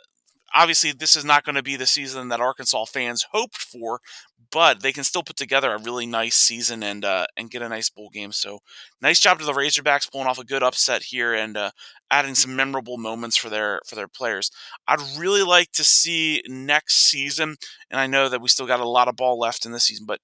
obviously 0.56 0.92
this 0.92 1.16
is 1.16 1.26
not 1.26 1.44
going 1.44 1.56
to 1.56 1.64
be 1.64 1.76
the 1.76 1.86
season 1.86 2.30
that 2.30 2.40
Arkansas 2.40 2.86
fans 2.86 3.26
hoped 3.32 3.58
for, 3.58 4.00
but 4.54 4.84
they 4.84 4.94
can 4.94 5.04
still 5.04 5.24
put 5.24 5.36
together 5.36 5.74
a 5.74 5.80
really 5.82 6.06
nice 6.06 6.38
season 6.38 6.84
and 6.84 7.04
uh, 7.04 7.26
and 7.36 7.50
get 7.50 7.64
a 7.64 7.70
nice 7.70 7.90
bowl 7.90 8.10
game. 8.14 8.32
So 8.32 8.60
nice 9.02 9.20
job 9.20 9.40
to 9.40 9.46
the 9.46 9.52
Razorbacks 9.52 10.10
pulling 10.10 10.28
off 10.28 10.38
a 10.38 10.46
good 10.46 10.62
upset 10.62 11.04
here 11.04 11.34
and 11.34 11.58
uh, 11.58 11.72
adding 12.12 12.36
some 12.36 12.56
memorable 12.56 12.98
moments 12.98 13.36
for 13.36 13.50
their 13.50 13.82
for 13.88 13.96
their 13.96 14.08
players. 14.08 14.52
I'd 14.88 15.02
really 15.18 15.42
like 15.42 15.72
to 15.74 15.84
see 15.84 16.44
next 16.48 16.98
season, 16.98 17.56
and 17.90 18.00
I 18.00 18.06
know 18.06 18.30
that 18.30 18.42
we 18.42 18.48
still 18.48 18.68
got 18.68 18.80
a 18.80 18.88
lot 18.88 19.08
of 19.08 19.16
ball 19.16 19.40
left 19.40 19.66
in 19.66 19.72
this 19.72 19.86
season, 19.86 20.06
but 20.06 20.20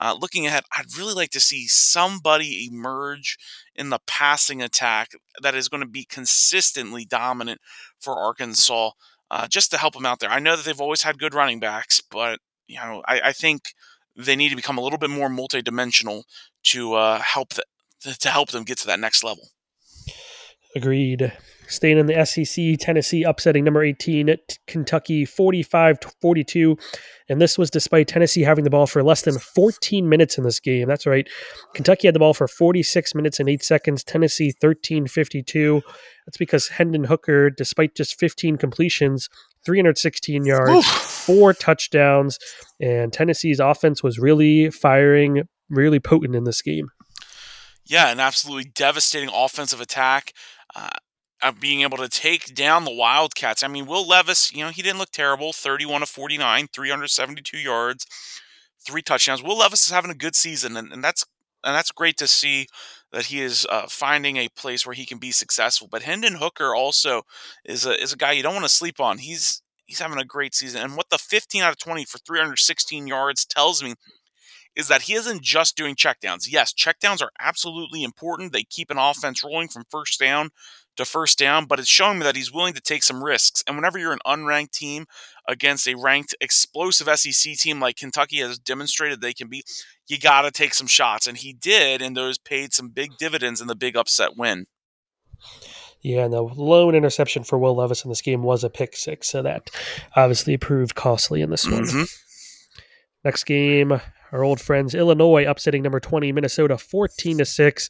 uh, 0.00 0.16
looking 0.18 0.46
ahead, 0.46 0.64
I'd 0.76 0.96
really 0.98 1.14
like 1.14 1.30
to 1.30 1.40
see 1.40 1.68
somebody 1.68 2.68
emerge 2.72 3.36
in 3.76 3.90
the 3.90 4.00
passing 4.06 4.62
attack 4.62 5.10
that 5.42 5.54
is 5.54 5.68
going 5.68 5.82
to 5.82 5.88
be 5.88 6.04
consistently 6.04 7.04
dominant 7.04 7.60
for 8.00 8.18
Arkansas 8.18 8.92
uh, 9.30 9.46
just 9.46 9.70
to 9.70 9.76
help 9.78 9.94
them 9.94 10.06
out 10.06 10.18
there. 10.18 10.30
I 10.30 10.38
know 10.40 10.56
that 10.56 10.64
they've 10.64 10.80
always 10.80 11.02
had 11.02 11.18
good 11.18 11.34
running 11.34 11.60
backs, 11.60 12.00
but 12.00 12.40
you 12.70 12.78
know, 12.78 13.02
I, 13.06 13.20
I 13.26 13.32
think 13.32 13.74
they 14.16 14.36
need 14.36 14.50
to 14.50 14.56
become 14.56 14.78
a 14.78 14.80
little 14.80 14.98
bit 14.98 15.10
more 15.10 15.28
multidimensional 15.28 16.22
to 16.64 16.94
uh, 16.94 17.18
help 17.18 17.54
the, 17.54 17.64
to 18.20 18.28
help 18.28 18.50
them 18.50 18.64
get 18.64 18.78
to 18.78 18.86
that 18.86 19.00
next 19.00 19.24
level. 19.24 19.48
Agreed. 20.76 21.32
Staying 21.66 21.98
in 21.98 22.06
the 22.06 22.24
SEC, 22.24 22.78
Tennessee 22.78 23.22
upsetting 23.22 23.64
number 23.64 23.82
18 23.82 24.28
at 24.28 24.58
Kentucky 24.66 25.24
45 25.24 26.00
to 26.00 26.10
42. 26.20 26.76
And 27.28 27.40
this 27.40 27.56
was 27.56 27.70
despite 27.70 28.08
Tennessee 28.08 28.42
having 28.42 28.64
the 28.64 28.70
ball 28.70 28.86
for 28.86 29.02
less 29.02 29.22
than 29.22 29.38
14 29.38 30.08
minutes 30.08 30.36
in 30.36 30.44
this 30.44 30.58
game. 30.58 30.88
That's 30.88 31.06
right. 31.06 31.28
Kentucky 31.74 32.08
had 32.08 32.14
the 32.14 32.20
ball 32.20 32.34
for 32.34 32.48
46 32.48 33.14
minutes 33.14 33.38
and 33.38 33.48
8 33.48 33.62
seconds. 33.62 34.02
Tennessee 34.04 34.52
13 34.60 35.06
52. 35.06 35.82
That's 36.26 36.36
because 36.36 36.68
Hendon 36.68 37.04
Hooker, 37.04 37.50
despite 37.50 37.94
just 37.94 38.18
15 38.18 38.56
completions, 38.56 39.28
316 39.64 40.44
yards, 40.44 40.70
Oof. 40.70 40.84
four 40.84 41.52
touchdowns, 41.52 42.38
and 42.80 43.12
Tennessee's 43.12 43.60
offense 43.60 44.02
was 44.02 44.18
really 44.18 44.70
firing, 44.70 45.42
really 45.68 46.00
potent 46.00 46.34
in 46.34 46.44
this 46.44 46.62
game. 46.62 46.88
Yeah, 47.84 48.10
an 48.10 48.20
absolutely 48.20 48.70
devastating 48.74 49.30
offensive 49.32 49.80
attack. 49.80 50.32
Uh, 50.74 50.90
uh, 51.42 51.52
being 51.52 51.80
able 51.80 51.96
to 51.96 52.08
take 52.08 52.54
down 52.54 52.84
the 52.84 52.94
Wildcats. 52.94 53.62
I 53.62 53.68
mean, 53.68 53.86
Will 53.86 54.06
Levis, 54.06 54.52
you 54.52 54.62
know, 54.62 54.70
he 54.70 54.82
didn't 54.82 54.98
look 54.98 55.10
terrible 55.10 55.52
31 55.52 56.02
of 56.02 56.08
49, 56.08 56.68
372 56.72 57.56
yards, 57.56 58.06
three 58.84 59.02
touchdowns. 59.02 59.42
Will 59.42 59.58
Levis 59.58 59.86
is 59.86 59.92
having 59.92 60.10
a 60.10 60.14
good 60.14 60.34
season, 60.36 60.76
and, 60.76 60.92
and 60.92 61.02
that's 61.02 61.24
and 61.64 61.74
that's 61.74 61.90
great 61.92 62.16
to 62.18 62.26
see 62.26 62.66
that 63.12 63.26
he 63.26 63.40
is 63.40 63.66
uh, 63.70 63.86
finding 63.88 64.36
a 64.36 64.48
place 64.48 64.86
where 64.86 64.94
he 64.94 65.06
can 65.06 65.18
be 65.18 65.32
successful. 65.32 65.88
But 65.90 66.02
Hendon 66.02 66.36
Hooker 66.36 66.74
also 66.74 67.22
is 67.64 67.86
a 67.86 68.00
is 68.00 68.12
a 68.12 68.16
guy 68.16 68.32
you 68.32 68.42
don't 68.42 68.54
want 68.54 68.64
to 68.66 68.70
sleep 68.70 69.00
on. 69.00 69.18
He's 69.18 69.62
he's 69.86 70.00
having 70.00 70.18
a 70.18 70.24
great 70.24 70.54
season, 70.54 70.82
and 70.82 70.96
what 70.96 71.10
the 71.10 71.18
15 71.18 71.62
out 71.62 71.72
of 71.72 71.78
20 71.78 72.04
for 72.04 72.18
316 72.18 73.06
yards 73.06 73.44
tells 73.44 73.82
me 73.82 73.94
is 74.76 74.88
that 74.88 75.02
he 75.02 75.14
isn't 75.14 75.42
just 75.42 75.76
doing 75.76 75.94
checkdowns. 75.96 76.46
Yes, 76.48 76.72
checkdowns 76.72 77.22
are 77.22 77.32
absolutely 77.40 78.04
important. 78.04 78.52
They 78.52 78.64
keep 78.64 78.90
an 78.90 78.98
offense 78.98 79.42
rolling 79.44 79.68
from 79.68 79.84
first 79.90 80.18
down 80.20 80.50
to 80.96 81.04
first 81.04 81.38
down, 81.38 81.66
but 81.66 81.78
it's 81.78 81.88
showing 81.88 82.18
me 82.18 82.24
that 82.24 82.36
he's 82.36 82.52
willing 82.52 82.74
to 82.74 82.80
take 82.80 83.02
some 83.02 83.22
risks. 83.22 83.62
And 83.66 83.76
whenever 83.76 83.98
you're 83.98 84.12
an 84.12 84.18
unranked 84.26 84.72
team 84.72 85.06
against 85.48 85.88
a 85.88 85.94
ranked 85.94 86.34
explosive 86.40 87.08
SEC 87.18 87.54
team 87.54 87.80
like 87.80 87.96
Kentucky 87.96 88.38
has 88.38 88.58
demonstrated 88.58 89.20
they 89.20 89.32
can 89.32 89.48
be, 89.48 89.62
you 90.08 90.18
got 90.18 90.42
to 90.42 90.50
take 90.50 90.74
some 90.74 90.86
shots. 90.86 91.26
And 91.26 91.38
he 91.38 91.52
did, 91.52 92.02
and 92.02 92.16
those 92.16 92.38
paid 92.38 92.72
some 92.72 92.88
big 92.88 93.16
dividends 93.18 93.60
in 93.60 93.66
the 93.66 93.76
big 93.76 93.96
upset 93.96 94.36
win. 94.36 94.66
Yeah, 96.02 96.24
and 96.24 96.32
the 96.32 96.42
lone 96.42 96.94
interception 96.94 97.44
for 97.44 97.58
Will 97.58 97.76
Levis 97.76 98.04
in 98.04 98.10
this 98.10 98.22
game 98.22 98.42
was 98.42 98.64
a 98.64 98.70
pick 98.70 98.96
six, 98.96 99.28
so 99.28 99.42
that 99.42 99.70
obviously 100.16 100.56
proved 100.56 100.94
costly 100.94 101.42
in 101.42 101.50
this 101.50 101.66
mm-hmm. 101.66 101.98
one. 101.98 102.06
Next 103.22 103.44
game, 103.44 104.00
our 104.32 104.44
old 104.44 104.60
friends 104.60 104.94
Illinois 104.94 105.44
upsetting 105.48 105.82
number 105.82 106.00
20 106.00 106.32
Minnesota 106.32 106.78
14 106.78 107.38
to 107.38 107.44
6 107.44 107.88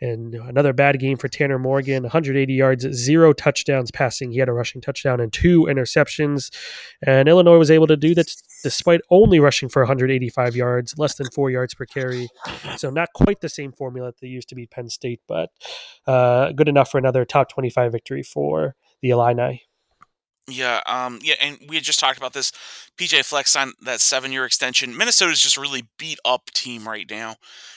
and 0.00 0.34
another 0.34 0.72
bad 0.72 0.98
game 0.98 1.16
for 1.16 1.28
Tanner 1.28 1.58
Morgan 1.58 2.02
180 2.02 2.52
yards 2.52 2.86
zero 2.92 3.32
touchdowns 3.32 3.90
passing. 3.90 4.32
He 4.32 4.38
had 4.38 4.48
a 4.48 4.52
rushing 4.52 4.80
touchdown 4.80 5.20
and 5.20 5.32
two 5.32 5.62
interceptions 5.62 6.54
and 7.06 7.28
Illinois 7.28 7.58
was 7.58 7.70
able 7.70 7.86
to 7.86 7.96
do 7.96 8.14
that 8.14 8.34
despite 8.62 9.00
only 9.10 9.40
rushing 9.40 9.68
for 9.68 9.82
185 9.82 10.56
yards 10.56 10.94
less 10.98 11.14
than 11.16 11.28
4 11.30 11.50
yards 11.50 11.74
per 11.74 11.86
carry. 11.86 12.28
So 12.76 12.90
not 12.90 13.12
quite 13.14 13.40
the 13.40 13.48
same 13.48 13.72
formula 13.72 14.08
that 14.08 14.20
they 14.20 14.28
used 14.28 14.48
to 14.50 14.54
beat 14.54 14.70
Penn 14.70 14.88
State 14.88 15.20
but 15.28 15.50
uh, 16.06 16.52
good 16.52 16.68
enough 16.68 16.90
for 16.90 16.98
another 16.98 17.24
top 17.24 17.48
25 17.48 17.92
victory 17.92 18.22
for 18.22 18.74
the 19.02 19.10
Illini 19.10 19.65
yeah, 20.48 20.80
um, 20.86 21.18
yeah, 21.22 21.34
and 21.42 21.58
we 21.68 21.76
had 21.76 21.84
just 21.84 21.98
talked 21.98 22.18
about 22.18 22.32
this. 22.32 22.52
PJ 22.96 23.24
Fleck 23.24 23.48
signed 23.48 23.72
that 23.82 24.00
seven-year 24.00 24.44
extension. 24.44 24.96
Minnesota's 24.96 25.40
just 25.40 25.56
a 25.56 25.60
really 25.60 25.88
beat 25.98 26.18
up 26.24 26.50
team 26.52 26.86
right 26.86 27.06
now. 27.10 27.36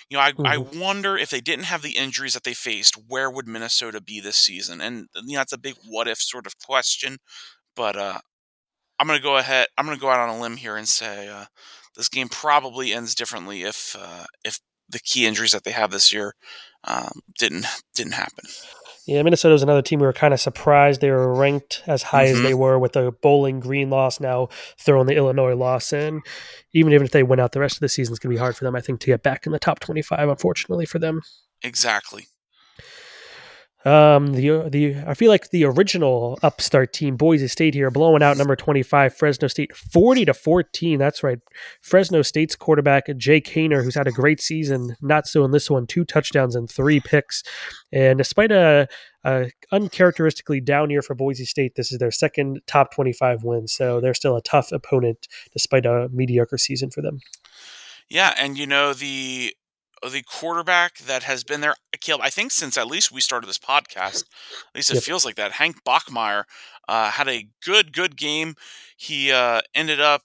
You 0.10 0.18
know, 0.18 0.24
I, 0.24 0.32
mm-hmm. 0.32 0.46
I 0.46 0.58
wonder 0.58 1.18
if 1.18 1.30
they 1.30 1.42
didn't 1.42 1.66
have 1.66 1.82
the 1.82 1.98
injuries 1.98 2.34
that 2.34 2.44
they 2.44 2.54
faced, 2.54 2.96
where 3.08 3.30
would 3.30 3.48
Minnesota 3.48 4.02
be 4.02 4.20
this 4.20 4.38
season? 4.38 4.82
And 4.82 5.08
you 5.16 5.34
know, 5.34 5.40
that's 5.40 5.54
a 5.54 5.58
big 5.58 5.76
what 5.88 6.08
if 6.08 6.20
sort 6.20 6.48
of 6.48 6.58
question. 6.60 7.18
But 7.76 7.96
uh, 7.96 8.20
I'm 9.00 9.08
gonna 9.08 9.20
go 9.20 9.38
ahead. 9.38 9.68
I'm 9.78 9.86
gonna 9.86 9.98
go 9.98 10.10
out 10.10 10.20
on 10.20 10.30
a 10.30 10.40
limb 10.40 10.58
here 10.58 10.76
and 10.76 10.88
say 10.88 11.28
uh, 11.28 11.46
this 11.96 12.10
game 12.10 12.30
probably 12.30 12.94
ends 12.94 13.16
differently 13.16 13.64
if 13.64 13.96
uh, 14.00 14.26
if 14.44 14.60
the 14.90 15.00
key 15.00 15.26
injuries 15.26 15.52
that 15.52 15.64
they 15.64 15.72
have 15.72 15.92
this 15.92 16.12
year 16.12 16.34
um, 16.84 17.22
didn't 17.38 17.66
didn't 17.96 18.14
happen. 18.14 18.46
Yeah, 19.10 19.24
Minnesota 19.24 19.54
was 19.54 19.64
another 19.64 19.82
team 19.82 20.00
we 20.00 20.06
were 20.06 20.14
kind 20.14 20.36
of 20.36 20.40
surprised 20.40 21.02
they 21.02 21.10
were 21.10 21.34
ranked 21.34 21.82
as 21.88 22.04
high 22.04 22.28
mm-hmm. 22.28 22.36
as 22.36 22.42
they 22.44 22.54
were 22.54 22.78
with 22.78 22.94
the 22.94 23.12
Bowling 23.12 23.60
Green 23.60 23.90
loss. 23.90 24.20
Now 24.20 24.50
throwing 24.78 25.08
the 25.08 25.16
Illinois 25.16 25.56
loss 25.56 25.92
in, 25.92 26.22
even 26.74 26.94
if 26.94 27.10
they 27.10 27.24
win 27.24 27.40
out 27.40 27.54
the 27.54 27.60
rest 27.60 27.78
of 27.78 27.80
the 27.80 27.90
season, 27.90 28.14
it's 28.14 28.20
going 28.20 28.32
to 28.32 28.38
be 28.38 28.40
hard 28.40 28.56
for 28.56 28.66
them. 28.66 28.76
I 28.76 28.82
think 28.82 29.00
to 29.00 29.08
get 29.08 29.24
back 29.24 29.48
in 29.48 29.52
the 29.52 29.58
top 29.58 29.80
twenty-five. 29.80 30.30
Unfortunately 30.30 30.86
for 30.86 31.00
them. 31.00 31.22
Exactly. 31.64 32.28
Um, 33.86 34.34
the 34.34 34.68
the 34.70 34.96
I 35.08 35.14
feel 35.14 35.30
like 35.30 35.52
the 35.52 35.64
original 35.64 36.38
upstart 36.44 36.92
team, 36.92 37.16
Boise 37.16 37.48
State 37.48 37.74
here, 37.74 37.90
blowing 37.90 38.22
out 38.22 38.36
number 38.36 38.58
twenty 38.58 38.84
five, 38.84 39.16
Fresno 39.16 39.48
State, 39.48 39.74
forty 39.76 40.26
to 40.26 40.34
fourteen. 40.34 41.00
That's 41.00 41.24
right. 41.24 41.40
Fresno 41.82 42.22
State's 42.22 42.58
quarterback 42.58 43.06
Jake 43.16 43.48
Haener, 43.48 43.82
who's 43.82 43.96
had 43.96 44.08
a 44.08 44.12
great 44.12 44.42
season, 44.42 44.98
not 45.02 45.28
so 45.28 45.46
in 45.46 45.52
this 45.52 45.70
one, 45.70 45.88
two 45.88 46.04
touchdowns 46.04 46.56
and 46.56 46.70
three 46.70 47.00
picks. 47.00 47.42
And 47.94 48.18
despite 48.18 48.52
a, 48.52 48.90
a 49.24 49.50
uncharacteristically 49.72 50.60
down 50.60 50.90
year 50.90 51.02
for 51.02 51.16
Boise 51.16 51.46
State, 51.46 51.76
this 51.76 51.92
is 51.94 52.00
their 52.00 52.12
second 52.12 52.60
top 52.68 52.94
twenty 52.94 53.14
five 53.14 53.46
win. 53.46 53.70
So 53.70 54.02
they're 54.02 54.14
still 54.14 54.36
a 54.36 54.42
tough 54.42 54.74
opponent 54.74 55.30
despite 55.54 55.86
a 55.86 56.10
mediocre 56.12 56.58
season 56.58 56.92
for 56.92 57.02
them. 57.02 57.22
Yeah, 58.10 58.34
and 58.38 58.58
you 58.58 58.68
know 58.68 58.94
the 58.94 59.56
the 60.04 60.24
quarterback 60.24 61.00
that 61.00 61.24
has 61.24 61.44
been 61.44 61.62
there, 61.62 61.76
Caleb, 62.00 62.22
I 62.24 62.30
think 62.30 62.52
since 62.52 62.78
at 62.78 62.88
least 62.88 63.12
we 63.12 63.22
started 63.22 63.48
this 63.48 63.58
podcast. 63.58 64.24
At 64.70 64.76
least 64.76 64.92
it 64.92 64.96
yep. 64.96 65.04
feels 65.04 65.26
like 65.26 65.36
that. 65.36 65.54
Hank 65.54 65.84
Bachmeier 65.84 66.44
uh, 66.88 67.12
had 67.12 67.28
a 67.28 67.48
good, 67.64 67.94
good 67.94 68.18
game. 68.18 68.56
He 68.98 69.32
uh, 69.32 69.62
ended 69.76 70.02
up, 70.02 70.24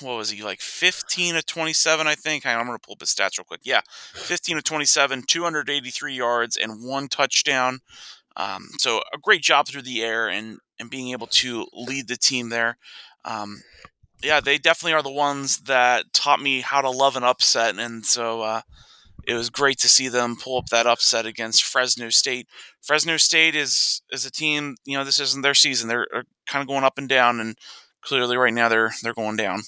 what 0.00 0.16
was 0.16 0.30
he, 0.30 0.42
like 0.42 0.60
15 0.60 1.34
to 1.34 1.42
27, 1.42 2.06
I 2.06 2.14
think. 2.14 2.44
I'm 2.44 2.66
going 2.66 2.78
to 2.78 2.84
pull 2.84 2.94
up 2.94 3.00
his 3.00 3.14
stats 3.14 3.38
real 3.38 3.44
quick. 3.44 3.60
Yeah, 3.64 3.80
15 4.14 4.56
to 4.56 4.62
27, 4.62 5.22
283 5.26 6.14
yards, 6.14 6.56
and 6.56 6.84
one 6.84 7.08
touchdown. 7.08 7.80
Um, 8.36 8.68
so 8.78 9.02
a 9.14 9.18
great 9.18 9.42
job 9.42 9.66
through 9.68 9.82
the 9.82 10.02
air 10.02 10.28
and, 10.28 10.58
and 10.78 10.90
being 10.90 11.10
able 11.10 11.26
to 11.28 11.66
lead 11.72 12.08
the 12.08 12.16
team 12.16 12.48
there. 12.48 12.76
Um, 13.24 13.62
yeah, 14.22 14.40
they 14.40 14.58
definitely 14.58 14.94
are 14.94 15.02
the 15.02 15.10
ones 15.10 15.58
that 15.60 16.12
taught 16.12 16.40
me 16.40 16.60
how 16.60 16.80
to 16.80 16.90
love 16.90 17.16
an 17.16 17.24
upset. 17.24 17.78
And 17.78 18.04
so, 18.04 18.42
uh, 18.42 18.60
it 19.30 19.34
was 19.34 19.48
great 19.48 19.78
to 19.78 19.88
see 19.88 20.08
them 20.08 20.36
pull 20.36 20.58
up 20.58 20.66
that 20.66 20.88
upset 20.88 21.24
against 21.24 21.62
Fresno 21.62 22.10
State. 22.10 22.48
Fresno 22.82 23.16
State 23.16 23.54
is 23.54 24.02
is 24.10 24.26
a 24.26 24.30
team, 24.30 24.74
you 24.84 24.98
know, 24.98 25.04
this 25.04 25.20
isn't 25.20 25.42
their 25.42 25.54
season. 25.54 25.88
They're 25.88 26.08
kind 26.48 26.60
of 26.62 26.66
going 26.66 26.82
up 26.82 26.98
and 26.98 27.08
down, 27.08 27.38
and 27.38 27.56
clearly 28.00 28.36
right 28.36 28.52
now 28.52 28.68
they're 28.68 28.92
they're 29.04 29.14
going 29.14 29.36
down. 29.36 29.62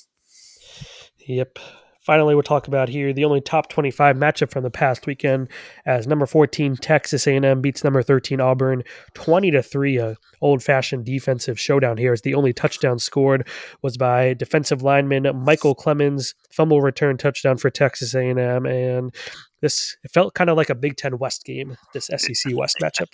Yep. 1.29 1.61
Finally, 2.01 2.35
we'll 2.35 2.43
talk 2.43 2.67
about 2.67 2.89
here 2.89 3.13
the 3.13 3.25
only 3.25 3.41
top 3.41 3.69
25 3.69 4.17
matchup 4.17 4.51
from 4.51 4.65
the 4.65 4.71
past 4.71 5.07
weekend 5.07 5.49
as 5.87 6.09
number 6.09 6.27
14 6.27 6.75
Texas 6.75 7.29
A&M 7.29 7.61
beats 7.61 7.85
number 7.85 8.03
13 8.03 8.41
Auburn 8.41 8.83
20 9.15 9.53
to 9.53 9.63
3 9.63 9.99
a 9.99 10.17
old-fashioned 10.41 11.05
defensive 11.05 11.61
showdown 11.61 11.97
here 11.97 12.13
as 12.13 12.23
the 12.23 12.35
only 12.35 12.53
touchdown 12.53 12.99
scored 12.99 13.47
was 13.83 13.97
by 13.97 14.35
defensive 14.35 14.83
lineman 14.83 15.31
Michael 15.45 15.77
Clemons 15.77 16.35
fumble 16.51 16.81
return 16.81 17.17
touchdown 17.17 17.57
for 17.57 17.71
Texas 17.71 18.17
A&M 18.17 18.67
and 18.67 19.15
this 19.63 19.97
it 20.05 20.11
felt 20.11 20.35
kind 20.35 20.51
of 20.51 20.57
like 20.59 20.69
a 20.69 20.75
Big 20.75 20.97
10 20.97 21.19
West 21.19 21.45
game 21.45 21.77
this 21.95 22.11
SEC 22.15 22.55
West 22.55 22.77
matchup. 22.83 23.09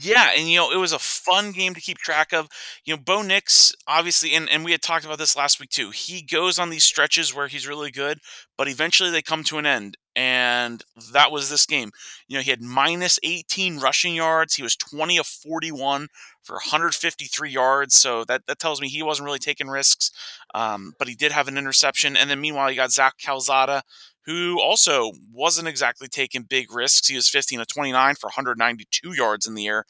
Yeah, 0.00 0.30
and 0.36 0.48
you 0.48 0.56
know, 0.56 0.72
it 0.72 0.76
was 0.76 0.92
a 0.92 0.98
fun 0.98 1.52
game 1.52 1.74
to 1.74 1.80
keep 1.80 1.98
track 1.98 2.32
of. 2.32 2.48
You 2.84 2.94
know, 2.94 3.02
Bo 3.02 3.22
Nix, 3.22 3.74
obviously, 3.86 4.34
and, 4.34 4.48
and 4.48 4.64
we 4.64 4.72
had 4.72 4.82
talked 4.82 5.04
about 5.04 5.18
this 5.18 5.36
last 5.36 5.60
week 5.60 5.70
too. 5.70 5.90
He 5.90 6.22
goes 6.22 6.58
on 6.58 6.70
these 6.70 6.84
stretches 6.84 7.34
where 7.34 7.48
he's 7.48 7.68
really 7.68 7.90
good, 7.90 8.18
but 8.56 8.68
eventually 8.68 9.10
they 9.10 9.22
come 9.22 9.44
to 9.44 9.58
an 9.58 9.66
end. 9.66 9.96
And 10.16 10.82
that 11.12 11.30
was 11.30 11.48
this 11.48 11.66
game. 11.66 11.92
You 12.26 12.36
know, 12.36 12.42
he 12.42 12.50
had 12.50 12.60
minus 12.60 13.18
18 13.22 13.78
rushing 13.78 14.14
yards. 14.14 14.54
He 14.54 14.62
was 14.62 14.74
20 14.74 15.18
of 15.18 15.26
41 15.26 16.08
for 16.42 16.54
153 16.54 17.48
yards. 17.48 17.94
So 17.94 18.24
that, 18.24 18.42
that 18.46 18.58
tells 18.58 18.80
me 18.80 18.88
he 18.88 19.04
wasn't 19.04 19.26
really 19.26 19.38
taking 19.38 19.68
risks. 19.68 20.10
Um, 20.52 20.94
but 20.98 21.06
he 21.06 21.14
did 21.14 21.30
have 21.30 21.46
an 21.46 21.56
interception. 21.56 22.16
And 22.16 22.28
then 22.28 22.40
meanwhile, 22.40 22.70
you 22.70 22.76
got 22.76 22.90
Zach 22.90 23.14
Calzada, 23.24 23.82
who 24.26 24.60
also 24.60 25.12
wasn't 25.32 25.68
exactly 25.68 26.08
taking 26.08 26.42
big 26.42 26.72
risks. 26.72 27.08
He 27.08 27.16
was 27.16 27.28
15 27.28 27.60
to 27.60 27.66
29 27.66 28.14
for 28.16 28.28
192 28.28 29.14
yards 29.14 29.46
in 29.46 29.54
the 29.54 29.66
air. 29.66 29.84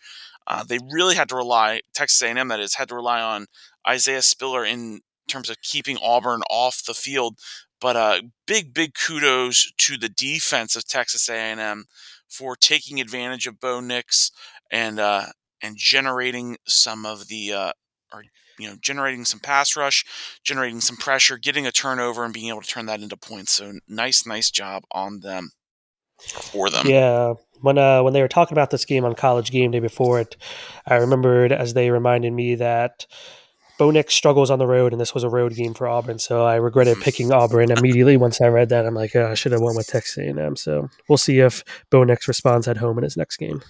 Uh, 0.47 0.65
they 0.65 0.79
really 0.91 1.15
had 1.15 1.29
to 1.29 1.37
rely, 1.37 1.81
Texas 1.95 2.23
A&M 2.23 2.49
that 2.49 2.61
is, 2.61 2.75
had 2.75 2.89
to 2.89 2.95
rely 2.95 3.21
on 3.21 3.47
Isaiah 3.87 4.23
Spiller 4.23 4.65
in 4.65 5.01
terms 5.29 5.51
of 5.51 5.61
keeping 5.63 5.99
Auburn 6.03 6.43
off 6.51 6.83
the 6.85 6.95
field. 6.95 7.39
But 7.81 7.97
uh, 7.97 8.23
big, 8.47 8.75
big 8.75 8.95
kudos 8.95 9.73
to 9.79 9.97
the 9.97 10.09
defense 10.09 10.77
of 10.77 10.87
Texas 10.87 11.29
A&M 11.29 11.85
for 12.29 12.57
taking 12.57 13.01
advantage 13.01 13.47
of 13.47 13.61
Bo 13.61 13.81
Nix 13.81 14.31
and 14.71 15.01
uh, 15.01 15.27
and 15.63 15.77
generating 15.77 16.57
some 16.67 17.05
of 17.05 17.29
the 17.29 17.53
uh, 17.53 17.73
or 18.13 18.25
you 18.61 18.69
know, 18.69 18.77
generating 18.81 19.25
some 19.25 19.41
pass 19.41 19.77
rush, 19.77 20.05
generating 20.45 20.81
some 20.81 20.97
pressure, 20.97 21.39
getting 21.39 21.67
a 21.67 21.73
turnover, 21.73 22.25
and 22.25 22.35
being 22.35 22.49
able 22.49 22.63
to 22.63 22.69
turn 22.69 22.87
that 22.87 23.01
into 23.01 23.17
points. 23.17 23.53
So 23.53 23.75
nice, 23.89 24.27
nice 24.27 24.51
job 24.51 24.85
on 24.93 25.21
them 25.21 25.51
for 26.19 26.71
them. 26.71 26.87
Yeah. 26.87 27.35
When 27.63 27.77
uh, 27.77 28.03
when 28.03 28.13
they 28.13 28.23
were 28.23 28.29
talking 28.29 28.55
about 28.55 28.71
this 28.71 28.85
game 28.85 29.05
on 29.05 29.15
College 29.15 29.51
Game 29.51 29.71
Day 29.71 29.81
before 29.81 30.21
it, 30.21 30.37
I 30.87 30.97
remembered 30.97 31.53
as 31.53 31.75
they 31.75 31.91
reminded 31.91 32.33
me 32.33 32.55
that 32.55 33.07
Bo 33.81 33.91
Nix 33.91 34.15
struggles 34.15 34.51
on 34.51 34.59
the 34.59 34.67
road, 34.67 34.93
and 34.93 35.01
this 35.01 35.15
was 35.15 35.25
a 35.25 35.29
road 35.31 35.55
game 35.55 35.73
for 35.73 35.89
Auburn. 35.89 36.19
So 36.19 36.45
I 36.45 36.57
regretted 36.57 37.01
picking 37.01 37.33
Auburn 37.33 37.71
immediately 37.71 38.19
once 38.19 38.41
I 38.41 38.49
read 38.49 38.69
that. 38.69 38.85
I'm 38.85 38.95
like, 38.95 39.17
oh, 39.17 39.31
I 39.31 39.35
should 39.35 39.53
have 39.53 39.63
won 39.63 39.75
with 39.75 39.87
Texas 39.87 40.19
A&M. 40.19 40.57
So 40.57 40.91
we'll 41.09 41.17
see 41.17 41.41
if 41.41 41.65
Bo 41.91 42.05
Nix 42.05 42.29
responds 42.29 42.69
at 42.69 42.77
home 42.77 42.99
in 42.99 43.05
his 43.05 43.17
next 43.17 43.39
game. 43.39 43.63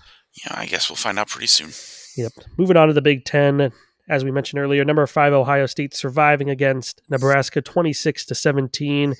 Yeah, 0.45 0.55
I 0.57 0.67
guess 0.67 0.91
we'll 0.91 0.97
find 0.97 1.17
out 1.17 1.29
pretty 1.29 1.47
soon. 1.47 1.71
Yep. 2.17 2.33
Moving 2.59 2.77
on 2.77 2.89
to 2.89 2.95
the 2.95 3.03
Big 3.03 3.25
Ten. 3.25 3.73
As 4.11 4.25
we 4.25 4.33
mentioned 4.33 4.61
earlier, 4.61 4.85
number 4.85 5.07
five 5.07 5.33
Ohio 5.33 5.67
State 5.67 5.95
surviving 5.95 6.51
against 6.51 7.01
Nebraska 7.09 7.63
26 7.63 8.27
to 8.27 8.35
17. 8.35 9.15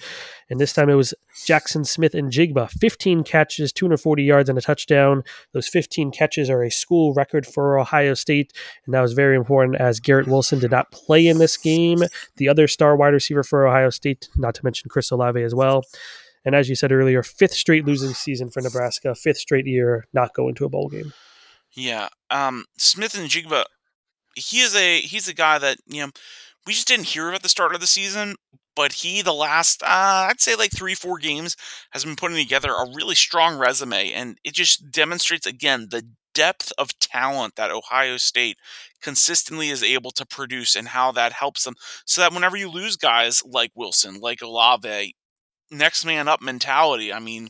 And 0.51 0.61
this 0.61 0.73
time 0.73 0.91
it 0.91 0.97
was 0.97 1.15
Jackson 1.47 1.85
Smith-Njigba, 1.85 2.69
15 2.71 3.23
catches, 3.23 3.73
240 3.73 4.25
yards, 4.25 4.49
and 4.49 4.59
a 4.59 4.61
touchdown. 4.61 5.23
Those 5.53 5.69
15 5.69 6.11
catches 6.11 6.51
are 6.51 6.65
a 6.65 6.71
school 6.73 7.15
record 7.15 7.47
for 7.47 7.79
Ohio 7.79 8.15
State, 8.15 8.53
and 8.85 8.93
that 8.93 9.01
was 9.01 9.13
very 9.13 9.37
important 9.37 9.81
as 9.81 10.01
Garrett 10.01 10.27
Wilson 10.27 10.59
did 10.59 10.73
not 10.73 10.91
play 10.91 11.29
in 11.29 11.39
this 11.39 11.57
game. 11.57 12.01
The 12.37 12.49
other 12.49 12.67
star 12.67 12.97
wide 12.97 13.15
receiver 13.15 13.45
for 13.45 13.69
Ohio 13.69 13.91
State, 13.91 14.29
not 14.37 14.57
to 14.57 14.65
mention 14.65 14.91
Chris 14.91 15.13
Olave 15.13 15.41
as 15.41 15.55
well. 15.55 15.85
And 16.45 16.57
as 16.57 16.69
you 16.69 16.75
said 16.75 16.91
earlier, 16.91 17.23
fifth 17.23 17.55
straight 17.55 17.87
losing 17.87 18.13
season 18.13 18.51
for 18.51 18.61
Nebraska, 18.61 19.15
fifth 19.15 19.39
straight 19.39 19.67
year 19.67 20.09
not 20.13 20.35
going 20.35 20.57
to 20.57 20.65
a 20.65 20.69
bowl 20.69 20.89
game. 20.89 21.13
Yeah, 21.73 22.09
um, 22.31 22.65
Smith-Njigba, 22.77 23.67
he 24.41 24.61
is 24.61 24.75
a 24.77 25.01
he's 25.01 25.29
a 25.29 25.35
guy 25.35 25.59
that 25.59 25.79
you 25.87 26.03
know 26.03 26.11
we 26.67 26.73
just 26.73 26.89
didn't 26.89 27.07
hear 27.07 27.31
at 27.33 27.43
the 27.43 27.49
start 27.49 27.75
of 27.75 27.81
the 27.81 27.87
season, 27.87 28.37
but 28.77 28.93
he 28.95 29.23
the 29.23 29.33
last 29.35 29.83
uh, 29.83 30.29
I'd 30.31 30.41
say 30.41 30.55
like 30.57 30.73
three 30.73 30.95
four 30.95 31.19
games 31.19 31.57
has 31.93 32.05
been 32.05 32.17
putting 32.17 32.37
together 32.37 32.71
a 32.71 32.91
really 32.95 33.15
strong 33.15 33.59
resume, 33.59 34.13
and 34.13 34.39
it 34.45 34.55
just 34.55 34.91
demonstrates 34.91 35.47
again 35.47 35.89
the 35.91 36.07
depth 36.35 36.73
of 36.79 36.99
talent 37.01 37.57
that 37.57 37.71
Ohio 37.73 38.17
State 38.17 38.57
consistently 39.03 39.69
is 39.71 39.83
able 39.83 40.11
to 40.13 40.27
produce 40.27 40.77
and 40.77 40.89
how 40.89 41.11
that 41.13 41.33
helps 41.33 41.65
them 41.65 41.75
so 42.05 42.21
that 42.21 42.33
whenever 42.33 42.57
you 42.57 42.71
lose 42.71 42.97
guys 42.97 43.43
like 43.45 43.73
Wilson, 43.75 44.21
like 44.21 44.41
Olave, 44.43 45.15
next 45.71 46.05
man 46.05 46.29
up 46.29 46.43
mentality. 46.43 47.13
I 47.13 47.19
mean, 47.21 47.49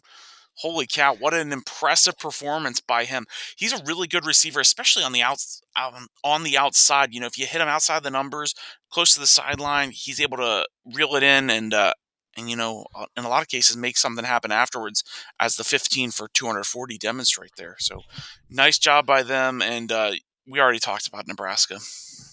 holy 0.61 0.87
cow, 0.87 1.15
what 1.15 1.35
an 1.35 1.53
impressive 1.53 2.19
performance 2.19 2.81
by 2.81 3.05
him. 3.05 3.27
He's 3.57 3.73
a 3.73 3.83
really 3.85 4.07
good 4.07 4.27
receiver, 4.27 4.61
especially 4.61 5.05
on 5.05 5.13
the 5.13 5.23
outs 5.23 5.63
um, 5.77 6.09
on 6.25 6.43
the 6.43 6.59
outside. 6.59 7.13
You 7.13 7.21
know, 7.21 7.27
if 7.27 7.39
you 7.39 7.47
hit 7.47 7.61
him 7.61 7.69
outside 7.69 8.03
the 8.03 8.11
numbers, 8.11 8.55
close 8.91 9.15
to 9.15 9.21
the 9.21 9.27
sideline, 9.27 9.91
he's 9.93 10.21
able 10.21 10.37
to 10.39 10.67
reel 10.85 11.15
it 11.17 11.23
in 11.23 11.51
and 11.51 11.73
uh, 11.75 11.93
and 12.37 12.49
you 12.49 12.57
know, 12.57 12.87
uh, 12.95 13.07
in 13.17 13.25
a 13.25 13.29
lot 13.29 13.43
of 13.43 13.49
cases, 13.49 13.77
make 13.77 13.97
something 13.97 14.25
happen 14.25 14.53
afterwards, 14.53 15.03
as 15.41 15.57
the 15.57 15.65
15 15.65 16.11
for 16.11 16.29
240 16.33 16.99
demonstrate 16.99 17.53
there. 17.57 17.77
So, 17.79 18.03
nice 18.49 18.79
job 18.79 19.07
by 19.07 19.23
them, 19.23 19.61
and 19.63 19.91
uh, 19.91 20.13
we 20.47 20.61
already 20.61 20.79
talked 20.79 21.07
about 21.07 21.27
Nebraska. 21.29 21.75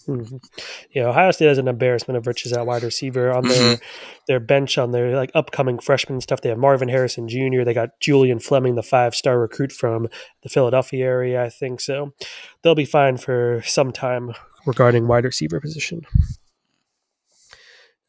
Mm-hmm. 0.07 0.37
Yeah, 0.93 1.07
Ohio 1.07 1.31
State 1.31 1.47
has 1.47 1.57
an 1.57 1.67
embarrassment 1.67 2.17
of 2.17 2.27
riches 2.27 2.53
at 2.53 2.65
wide 2.65 2.83
receiver 2.83 3.31
on 3.31 3.47
their 3.47 3.75
mm-hmm. 3.75 3.83
their 4.27 4.39
bench 4.39 4.77
on 4.77 4.91
their 4.91 5.15
like 5.15 5.31
upcoming 5.35 5.79
freshman 5.79 6.21
stuff. 6.21 6.41
They 6.41 6.49
have 6.49 6.57
Marvin 6.57 6.87
Harrison 6.87 7.27
Jr. 7.27 7.63
They 7.65 7.73
got 7.73 7.99
Julian 7.99 8.39
Fleming, 8.39 8.75
the 8.75 8.83
five 8.83 9.15
star 9.15 9.39
recruit 9.39 9.71
from 9.71 10.07
the 10.43 10.49
Philadelphia 10.49 11.05
area, 11.05 11.43
I 11.43 11.49
think. 11.49 11.81
So 11.81 12.13
they'll 12.61 12.75
be 12.75 12.85
fine 12.85 13.17
for 13.17 13.61
some 13.65 13.91
time 13.91 14.31
regarding 14.65 15.07
wide 15.07 15.25
receiver 15.25 15.59
position. 15.59 16.01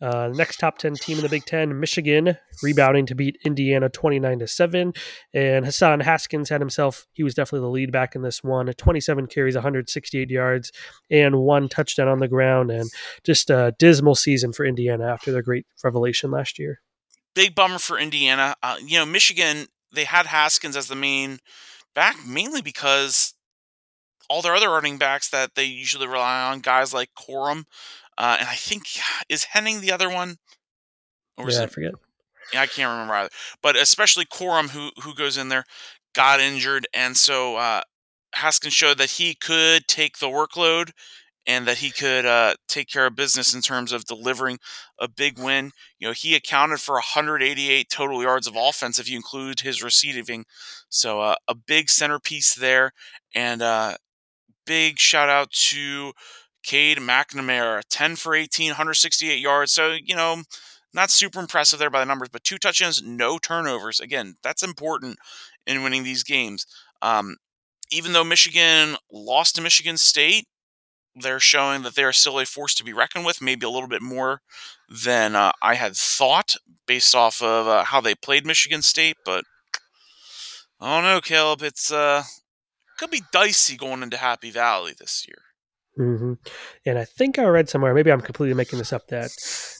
Uh, 0.00 0.30
next 0.32 0.58
top 0.58 0.78
10 0.78 0.94
team 0.94 1.16
in 1.16 1.22
the 1.22 1.28
Big 1.28 1.44
Ten, 1.44 1.78
Michigan, 1.80 2.36
rebounding 2.62 3.06
to 3.06 3.14
beat 3.14 3.38
Indiana 3.44 3.88
29 3.88 4.38
to 4.38 4.46
7. 4.46 4.92
And 5.34 5.64
Hassan 5.64 6.00
Haskins 6.00 6.48
had 6.48 6.60
himself, 6.60 7.06
he 7.12 7.22
was 7.24 7.34
definitely 7.34 7.66
the 7.66 7.70
lead 7.70 7.92
back 7.92 8.14
in 8.14 8.22
this 8.22 8.42
one. 8.44 8.66
27 8.66 9.26
carries, 9.26 9.54
168 9.54 10.30
yards, 10.30 10.72
and 11.10 11.38
one 11.40 11.68
touchdown 11.68 12.08
on 12.08 12.18
the 12.18 12.28
ground. 12.28 12.70
And 12.70 12.90
just 13.24 13.50
a 13.50 13.74
dismal 13.78 14.14
season 14.14 14.52
for 14.52 14.64
Indiana 14.64 15.06
after 15.06 15.32
their 15.32 15.42
great 15.42 15.66
revelation 15.82 16.30
last 16.30 16.58
year. 16.58 16.80
Big 17.34 17.54
bummer 17.54 17.78
for 17.78 17.98
Indiana. 17.98 18.54
Uh, 18.62 18.76
you 18.84 18.98
know, 18.98 19.06
Michigan, 19.06 19.66
they 19.92 20.04
had 20.04 20.26
Haskins 20.26 20.76
as 20.76 20.88
the 20.88 20.96
main 20.96 21.38
back 21.94 22.16
mainly 22.26 22.62
because 22.62 23.34
all 24.28 24.42
their 24.42 24.54
other 24.54 24.70
running 24.70 24.98
backs 24.98 25.30
that 25.30 25.54
they 25.54 25.64
usually 25.64 26.06
rely 26.06 26.50
on, 26.50 26.60
guys 26.60 26.92
like 26.92 27.10
Corum, 27.18 27.64
uh, 28.18 28.36
and 28.40 28.48
I 28.48 28.54
think 28.54 28.82
is 29.28 29.44
Henning 29.44 29.80
the 29.80 29.92
other 29.92 30.10
one, 30.10 30.36
or 31.36 31.48
yeah, 31.50 31.60
it, 31.60 31.62
I 31.62 31.66
forget. 31.66 31.92
Yeah, 32.52 32.62
I 32.62 32.66
can't 32.66 32.90
remember 32.90 33.14
either. 33.14 33.30
But 33.62 33.76
especially 33.76 34.26
Corum, 34.26 34.70
who 34.70 34.90
who 35.02 35.14
goes 35.14 35.38
in 35.38 35.48
there, 35.48 35.64
got 36.14 36.40
injured, 36.40 36.86
and 36.92 37.16
so 37.16 37.56
uh, 37.56 37.82
Haskins 38.34 38.74
showed 38.74 38.98
that 38.98 39.12
he 39.12 39.34
could 39.34 39.86
take 39.86 40.18
the 40.18 40.26
workload 40.26 40.90
and 41.46 41.66
that 41.66 41.78
he 41.78 41.90
could 41.90 42.26
uh, 42.26 42.54
take 42.68 42.88
care 42.88 43.06
of 43.06 43.16
business 43.16 43.54
in 43.54 43.62
terms 43.62 43.90
of 43.90 44.04
delivering 44.04 44.58
a 45.00 45.08
big 45.08 45.38
win. 45.38 45.70
You 45.98 46.08
know, 46.08 46.12
he 46.12 46.34
accounted 46.34 46.80
for 46.80 46.94
188 46.96 47.88
total 47.88 48.22
yards 48.22 48.46
of 48.46 48.54
offense 48.54 48.98
if 48.98 49.08
you 49.08 49.16
include 49.16 49.60
his 49.60 49.82
receiving. 49.82 50.44
So 50.90 51.20
uh, 51.20 51.36
a 51.48 51.54
big 51.54 51.88
centerpiece 51.88 52.54
there, 52.54 52.92
and 53.34 53.62
uh, 53.62 53.96
big 54.66 54.98
shout 54.98 55.30
out 55.30 55.50
to 55.52 56.12
Cade 56.68 56.98
McNamara, 56.98 57.80
10 57.88 58.16
for 58.16 58.34
18, 58.34 58.72
168 58.72 59.38
yards. 59.38 59.72
So, 59.72 59.96
you 60.04 60.14
know, 60.14 60.42
not 60.92 61.10
super 61.10 61.40
impressive 61.40 61.78
there 61.78 61.88
by 61.88 62.00
the 62.00 62.04
numbers, 62.04 62.28
but 62.30 62.44
two 62.44 62.58
touchdowns, 62.58 63.02
no 63.02 63.38
turnovers. 63.38 64.00
Again, 64.00 64.34
that's 64.42 64.62
important 64.62 65.16
in 65.66 65.82
winning 65.82 66.04
these 66.04 66.22
games. 66.22 66.66
Um, 67.00 67.36
even 67.90 68.12
though 68.12 68.22
Michigan 68.22 68.96
lost 69.10 69.56
to 69.56 69.62
Michigan 69.62 69.96
State, 69.96 70.46
they're 71.16 71.40
showing 71.40 71.80
that 71.82 71.94
they 71.94 72.04
are 72.04 72.12
still 72.12 72.38
a 72.38 72.44
force 72.44 72.74
to 72.74 72.84
be 72.84 72.92
reckoned 72.92 73.24
with, 73.24 73.40
maybe 73.40 73.64
a 73.64 73.70
little 73.70 73.88
bit 73.88 74.02
more 74.02 74.42
than 74.90 75.34
uh, 75.34 75.52
I 75.62 75.74
had 75.74 75.96
thought 75.96 76.54
based 76.86 77.14
off 77.14 77.40
of 77.40 77.66
uh, 77.66 77.84
how 77.84 78.02
they 78.02 78.14
played 78.14 78.44
Michigan 78.44 78.82
State. 78.82 79.16
But 79.24 79.46
I 80.78 80.96
don't 80.96 81.10
know, 81.10 81.22
Caleb. 81.22 81.62
It's 81.62 81.90
uh, 81.90 82.24
could 82.98 83.10
be 83.10 83.22
dicey 83.32 83.78
going 83.78 84.02
into 84.02 84.18
Happy 84.18 84.50
Valley 84.50 84.92
this 84.98 85.24
year. 85.26 85.47
Mm-hmm. 85.98 86.34
And 86.86 86.98
I 86.98 87.04
think 87.04 87.38
I 87.38 87.44
read 87.44 87.68
somewhere, 87.68 87.92
maybe 87.92 88.12
I'm 88.12 88.20
completely 88.20 88.54
making 88.54 88.78
this 88.78 88.92
up, 88.92 89.08
that 89.08 89.32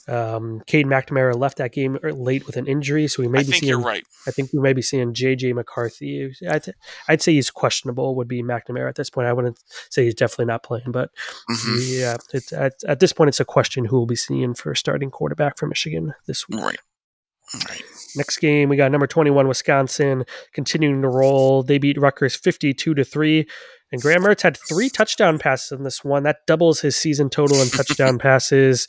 um, 0.09 0.62
Cade 0.66 0.87
McNamara 0.87 1.38
left 1.38 1.59
that 1.59 1.72
game 1.72 1.96
late 2.02 2.44
with 2.46 2.57
an 2.57 2.66
injury, 2.66 3.07
so 3.07 3.22
we 3.22 3.28
may 3.28 3.38
I 3.38 3.42
be 3.42 3.52
think 3.52 3.61
seeing. 3.61 3.68
You're 3.68 3.81
right. 3.81 4.04
I 4.26 4.33
think 4.33 4.52
we 4.52 4.59
may 4.59 4.72
be 4.72 4.83
seeing 4.83 5.14
JJ 5.14 5.54
McCarthy. 5.54 6.33
I'd, 6.50 6.74
I'd 7.09 7.22
say 7.22 7.35
he's 7.35 7.50
questionable. 7.50 8.16
Would 8.16 8.26
be 8.26 8.42
McNamara 8.42 8.88
at 8.88 8.96
this 8.96 9.11
point. 9.11 9.28
I 9.28 9.33
wouldn't 9.33 9.62
say 9.90 10.04
he's 10.04 10.14
definitely 10.14 10.46
not 10.46 10.64
playing, 10.64 10.90
but 10.90 11.11
mm-hmm. 11.48 12.00
yeah, 12.00 12.16
it's, 12.33 12.52
at, 12.52 12.74
at 12.87 12.98
this 12.98 13.12
point, 13.12 13.28
it's 13.28 13.40
a 13.40 13.44
question 13.44 13.85
who 13.85 13.96
will 13.96 14.07
be 14.07 14.16
seeing 14.16 14.54
for 14.54 14.74
starting 14.74 15.11
quarterback 15.11 15.57
for 15.57 15.66
Michigan 15.68 16.14
this 16.26 16.48
week. 16.48 16.61
Right. 16.61 16.78
Right. 17.68 17.83
Next 18.16 18.38
game, 18.38 18.68
we 18.68 18.76
got 18.76 18.90
number 18.90 19.07
21 19.07 19.48
Wisconsin 19.48 20.24
continuing 20.52 21.02
to 21.02 21.09
roll. 21.09 21.62
They 21.62 21.78
beat 21.78 21.98
Rutgers 21.98 22.37
52 22.37 22.94
to 22.94 23.04
3. 23.04 23.46
And 23.90 24.03
Graham 24.03 24.22
Mertz 24.22 24.42
had 24.42 24.59
three 24.68 24.90
touchdown 24.90 25.38
passes 25.38 25.72
in 25.72 25.83
this 25.83 26.05
one. 26.05 26.22
That 26.24 26.46
doubles 26.46 26.81
his 26.81 26.96
season 26.96 27.31
total 27.31 27.61
in 27.61 27.68
touchdown 27.68 28.18
passes. 28.18 28.87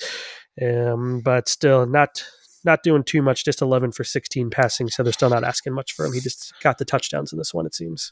Um, 0.61 1.21
but 1.21 1.47
still 1.47 1.85
not 1.85 2.23
not 2.65 2.83
doing 2.83 3.03
too 3.03 3.21
much, 3.21 3.45
just 3.45 3.61
11 3.61 3.93
for 3.93 4.03
16 4.03 4.49
passing. 4.49 4.89
So 4.89 5.03
they're 5.03 5.13
still 5.13 5.29
not 5.29 5.45
asking 5.45 5.73
much 5.73 5.93
for 5.93 6.05
him. 6.05 6.13
He 6.13 6.19
just 6.19 6.53
got 6.61 6.77
the 6.77 6.85
touchdowns 6.85 7.31
in 7.31 7.37
this 7.37 7.53
one, 7.53 7.65
it 7.65 7.73
seems. 7.73 8.11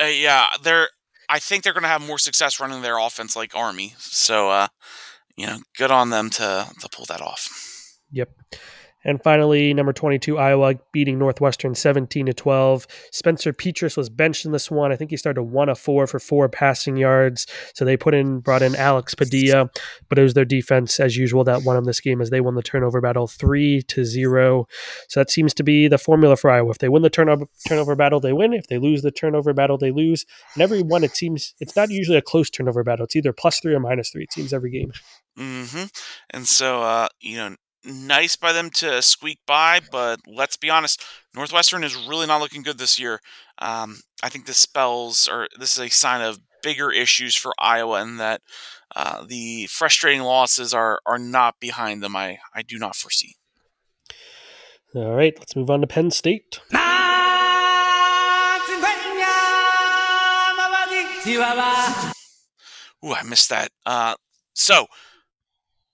Uh, 0.00 0.06
yeah, 0.06 0.48
they're. 0.62 0.88
I 1.28 1.38
think 1.38 1.62
they're 1.62 1.72
going 1.72 1.84
to 1.84 1.88
have 1.88 2.04
more 2.04 2.18
success 2.18 2.58
running 2.58 2.82
their 2.82 2.98
offense 2.98 3.36
like 3.36 3.54
Army. 3.54 3.94
So, 3.98 4.50
uh, 4.50 4.68
you 5.36 5.46
know, 5.46 5.58
good 5.78 5.92
on 5.92 6.10
them 6.10 6.28
to 6.30 6.66
to 6.80 6.88
pull 6.88 7.04
that 7.06 7.20
off. 7.20 7.48
Yep. 8.10 8.30
And 9.04 9.22
finally, 9.22 9.72
number 9.72 9.92
22, 9.92 10.38
Iowa 10.38 10.74
beating 10.92 11.18
Northwestern 11.18 11.74
17 11.74 12.26
to 12.26 12.34
12. 12.34 12.86
Spencer 13.10 13.52
Petras 13.52 13.96
was 13.96 14.10
benched 14.10 14.44
in 14.44 14.52
this 14.52 14.70
one. 14.70 14.92
I 14.92 14.96
think 14.96 15.10
he 15.10 15.16
started 15.16 15.42
one 15.44 15.68
of 15.68 15.78
four 15.78 16.06
for 16.06 16.18
four 16.18 16.48
passing 16.48 16.96
yards. 16.96 17.46
So 17.74 17.84
they 17.84 17.96
put 17.96 18.14
in, 18.14 18.40
brought 18.40 18.62
in 18.62 18.76
Alex 18.76 19.14
Padilla, 19.14 19.70
but 20.08 20.18
it 20.18 20.22
was 20.22 20.34
their 20.34 20.44
defense, 20.44 21.00
as 21.00 21.16
usual, 21.16 21.44
that 21.44 21.62
won 21.62 21.76
them 21.76 21.84
this 21.84 22.00
game 22.00 22.20
as 22.20 22.30
they 22.30 22.40
won 22.40 22.54
the 22.54 22.62
turnover 22.62 23.00
battle 23.00 23.26
three 23.26 23.82
to 23.82 24.04
zero. 24.04 24.66
So 25.08 25.20
that 25.20 25.30
seems 25.30 25.54
to 25.54 25.62
be 25.62 25.88
the 25.88 25.98
formula 25.98 26.36
for 26.36 26.50
Iowa. 26.50 26.70
If 26.70 26.78
they 26.78 26.88
win 26.88 27.02
the 27.02 27.10
turnover, 27.10 27.46
turnover 27.66 27.96
battle, 27.96 28.20
they 28.20 28.32
win. 28.32 28.52
If 28.52 28.66
they 28.66 28.78
lose 28.78 29.02
the 29.02 29.10
turnover 29.10 29.52
battle, 29.54 29.78
they 29.78 29.90
lose. 29.90 30.26
And 30.54 30.62
every 30.62 30.82
one, 30.82 31.04
it 31.04 31.16
seems, 31.16 31.54
it's 31.60 31.76
not 31.76 31.90
usually 31.90 32.18
a 32.18 32.22
close 32.22 32.50
turnover 32.50 32.84
battle. 32.84 33.04
It's 33.04 33.16
either 33.16 33.32
plus 33.32 33.60
three 33.60 33.74
or 33.74 33.80
minus 33.80 34.10
three. 34.10 34.24
It 34.24 34.32
seems 34.32 34.52
every 34.52 34.70
game. 34.70 34.92
Mm-hmm. 35.38 35.84
And 36.30 36.46
so, 36.46 36.82
uh, 36.82 37.08
you 37.20 37.36
know, 37.36 37.56
nice 37.84 38.36
by 38.36 38.52
them 38.52 38.70
to 38.70 39.02
squeak 39.02 39.38
by, 39.46 39.80
but 39.90 40.20
let's 40.26 40.56
be 40.56 40.70
honest, 40.70 41.02
Northwestern 41.34 41.84
is 41.84 41.96
really 41.96 42.26
not 42.26 42.40
looking 42.40 42.62
good 42.62 42.78
this 42.78 42.98
year. 42.98 43.20
Um, 43.58 44.00
I 44.22 44.28
think 44.28 44.46
this 44.46 44.58
spells, 44.58 45.28
or 45.30 45.48
this 45.58 45.76
is 45.76 45.82
a 45.82 45.88
sign 45.88 46.22
of 46.22 46.38
bigger 46.62 46.90
issues 46.90 47.34
for 47.34 47.52
Iowa, 47.58 48.02
and 48.02 48.20
that 48.20 48.42
uh, 48.94 49.24
the 49.26 49.66
frustrating 49.66 50.22
losses 50.22 50.74
are 50.74 51.00
are 51.06 51.18
not 51.18 51.60
behind 51.60 52.02
them. 52.02 52.16
I 52.16 52.38
I 52.54 52.62
do 52.62 52.78
not 52.78 52.96
foresee. 52.96 53.36
All 54.94 55.14
right, 55.14 55.34
let's 55.38 55.54
move 55.54 55.70
on 55.70 55.80
to 55.80 55.86
Penn 55.86 56.10
State. 56.10 56.60
Ooh, 63.04 63.14
I 63.14 63.22
missed 63.24 63.48
that. 63.50 63.70
Uh, 63.86 64.14
so 64.52 64.86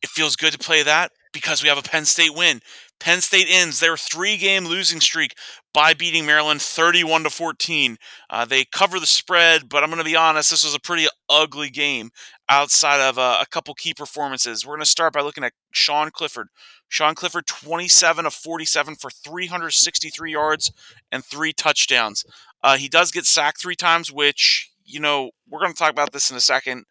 it 0.02 0.08
feels 0.08 0.34
good 0.34 0.52
to 0.52 0.58
play 0.58 0.82
that 0.82 1.12
because 1.36 1.62
we 1.62 1.68
have 1.68 1.76
a 1.76 1.82
Penn 1.82 2.06
State 2.06 2.34
win. 2.34 2.60
Penn 2.98 3.20
State 3.20 3.46
ends 3.50 3.78
their 3.78 3.96
three-game 3.98 4.64
losing 4.64 5.00
streak 5.00 5.34
by 5.74 5.92
beating 5.92 6.24
Maryland 6.24 6.62
31 6.62 7.24
to 7.24 7.30
14. 7.30 7.98
Uh, 8.30 8.46
they 8.46 8.64
cover 8.64 8.98
the 8.98 9.04
spread, 9.04 9.68
but 9.68 9.82
I'm 9.82 9.90
going 9.90 9.98
to 9.98 10.04
be 10.04 10.16
honest, 10.16 10.50
this 10.50 10.64
was 10.64 10.74
a 10.74 10.80
pretty 10.80 11.06
ugly 11.28 11.68
game 11.68 12.08
outside 12.48 13.00
of 13.06 13.18
uh, 13.18 13.38
a 13.42 13.46
couple 13.46 13.74
key 13.74 13.92
performances. 13.92 14.64
We're 14.64 14.76
going 14.76 14.84
to 14.84 14.86
start 14.90 15.12
by 15.12 15.20
looking 15.20 15.44
at 15.44 15.52
Sean 15.72 16.10
Clifford. 16.10 16.48
Sean 16.88 17.14
Clifford, 17.14 17.46
27 17.46 18.24
of 18.24 18.32
47 18.32 18.94
for 18.94 19.10
363 19.10 20.32
yards 20.32 20.72
and 21.12 21.22
three 21.22 21.52
touchdowns. 21.52 22.24
Uh, 22.62 22.78
he 22.78 22.88
does 22.88 23.10
get 23.10 23.26
sacked 23.26 23.60
three 23.60 23.76
times, 23.76 24.10
which 24.10 24.70
you 24.86 25.00
know 25.00 25.30
we're 25.50 25.60
going 25.60 25.72
to 25.72 25.78
talk 25.78 25.90
about 25.90 26.12
this 26.12 26.30
in 26.30 26.36
a 26.36 26.40
second. 26.40 26.84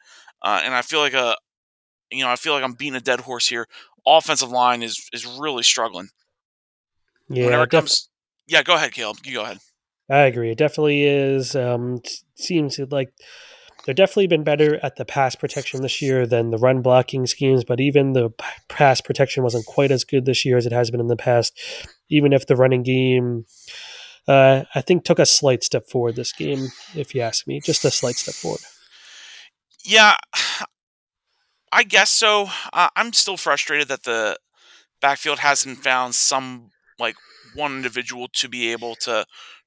Uh, 0.44 0.62
and 0.64 0.76
I 0.76 0.84
feel 0.84 1.00
like 1.00 1.16
a, 1.16 1.36
you 2.12 2.24
know, 2.24 2.30
I 2.30 2.36
feel 2.36 2.54
like 2.54 2.64
I'm 2.64 2.74
beating 2.74 2.96
a 2.96 3.02
dead 3.02 3.22
horse 3.22 3.48
here. 3.48 3.66
Offensive 4.08 4.50
line 4.52 4.84
is 4.84 5.10
is 5.14 5.26
really 5.26 5.64
struggling. 5.64 6.10
Yeah, 7.30 7.46
Whenever 7.46 7.64
it 7.64 7.72
def- 7.72 7.80
comes, 7.82 8.10
yeah, 8.48 8.64
go 8.64 8.76
ahead, 8.76 8.92
Caleb. 8.92 9.18
You 9.24 9.34
go 9.36 9.44
ahead. 9.44 9.60
I 10.10 10.20
agree. 10.20 10.52
It 10.52 10.58
definitely 10.58 11.04
is. 11.04 11.56
Um, 11.56 12.02
seems 12.36 12.78
like 12.92 13.12
they've 13.86 13.96
definitely 13.96 14.28
been 14.28 14.44
better 14.44 14.80
at 14.84 14.98
the 14.98 15.06
pass 15.06 15.36
protection 15.36 15.82
this 15.82 16.02
year 16.02 16.28
than 16.28 16.52
the 16.52 16.58
run 16.58 16.82
blocking 16.84 17.26
schemes, 17.26 17.64
but 17.64 17.80
even 17.80 18.14
the 18.14 18.30
pass 18.70 19.02
protection 19.02 19.42
wasn't 19.44 19.66
quite 19.66 19.90
as 19.90 20.04
good 20.04 20.26
this 20.26 20.46
year 20.46 20.58
as 20.58 20.68
it 20.68 20.72
has 20.72 20.92
been 20.92 21.00
in 21.00 21.08
the 21.08 21.16
past. 21.16 21.60
Even 22.10 22.34
if 22.34 22.46
the 22.46 22.56
running 22.56 22.84
game, 22.84 23.46
uh, 24.28 24.64
I 24.76 24.82
think, 24.82 25.04
took 25.06 25.18
a 25.18 25.26
slight 25.26 25.64
step 25.64 25.88
forward 25.90 26.16
this 26.16 26.32
game, 26.34 26.68
if 26.96 27.16
you 27.16 27.22
ask 27.22 27.48
me, 27.48 27.60
just 27.60 27.84
a 27.84 27.90
slight 27.90 28.16
step 28.16 28.36
forward. 28.36 28.62
Yeah, 29.84 30.18
I 31.72 31.84
guess 31.84 32.12
so. 32.12 32.48
Uh, 32.74 32.90
I'm 32.96 33.14
still 33.14 33.38
frustrated 33.38 33.88
that 33.90 34.04
the 34.04 34.38
backfield 35.02 35.40
hasn't 35.40 35.80
found 35.80 36.16
some 36.16 36.72
like 37.00 37.16
one 37.56 37.78
individual 37.78 38.30
to 38.36 38.50
be 38.50 38.72
able 38.72 38.96
to 38.98 39.26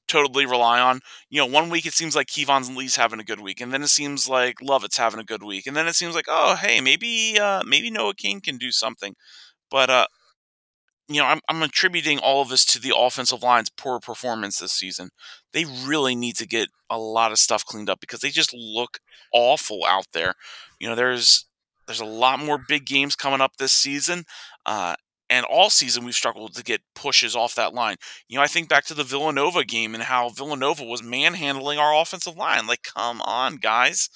totally 0.09 0.47
rely 0.47 0.81
on. 0.81 1.01
You 1.31 1.41
know, 1.41 1.47
one 1.47 1.71
week 1.71 1.87
it 1.87 1.95
seems 1.95 2.17
like 2.17 2.29
Keyvone 2.29 2.77
Lee's 2.77 2.97
having 2.97 3.21
a 3.21 3.25
good 3.25 3.41
week, 3.41 3.61
and 3.61 3.73
then 3.73 3.83
it 3.83 3.89
seems 3.89 4.29
like 4.29 4.57
Lovett's 4.63 4.99
having 4.99 5.21
a 5.21 5.25
good 5.25 5.43
week, 5.45 5.67
and 5.67 5.77
then 5.77 5.89
it 5.89 5.95
seems 5.97 6.15
like 6.15 6.27
oh 6.29 6.57
hey 6.57 6.81
maybe 6.81 7.39
uh, 7.41 7.63
maybe 7.67 7.91
Noah 7.91 8.15
Cain 8.15 8.41
can 8.41 8.59
do 8.59 8.73
something, 8.73 9.15
but 9.71 9.91
uh, 9.91 10.07
you 11.09 11.21
know 11.21 11.27
I'm 11.27 11.41
I'm 11.49 11.63
attributing 11.63 12.19
all 12.19 12.43
of 12.43 12.49
this 12.49 12.65
to 12.67 12.79
the 12.81 12.95
offensive 12.97 13.43
line's 13.43 13.71
poor 13.71 13.99
performance 14.01 14.59
this 14.59 14.73
season. 14.73 15.11
They 15.53 15.65
really 15.65 16.15
need 16.15 16.37
to 16.37 16.47
get 16.47 16.69
a 16.91 16.99
lot 16.99 17.33
of 17.33 17.39
stuff 17.39 17.65
cleaned 17.65 17.91
up 17.91 18.01
because 18.01 18.21
they 18.21 18.31
just 18.31 18.55
look 18.55 18.99
awful 19.33 19.85
out 19.87 20.07
there. 20.13 20.35
You 20.79 20.89
know, 20.89 20.95
there's 20.95 21.47
there's 21.89 22.01
a 22.01 22.05
lot 22.05 22.39
more 22.39 22.59
big 22.69 22.87
games 22.87 23.17
coming 23.17 23.41
up 23.41 23.57
this 23.57 23.73
season. 23.73 24.25
Uh, 24.65 24.95
and 25.31 25.45
all 25.47 25.71
season 25.71 26.05
we've 26.05 26.15
struggled 26.15 26.55
to 26.55 26.63
get 26.63 26.81
pushes 26.95 27.35
off 27.35 27.55
that 27.55 27.75
line. 27.75 27.97
You 28.29 28.37
know, 28.37 28.43
I 28.43 28.47
think 28.47 28.69
back 28.69 28.85
to 28.87 28.95
the 28.95 29.05
Villanova 29.05 29.65
game 29.65 29.95
and 29.95 30.05
how 30.05 30.29
Villanova 30.29 30.85
was 30.85 31.03
manhandling 31.03 31.79
our 31.79 32.01
offensive 32.01 32.37
line. 32.37 32.67
Like, 32.67 32.83
come 32.83 33.21
on, 33.23 33.57
guys. 33.57 34.09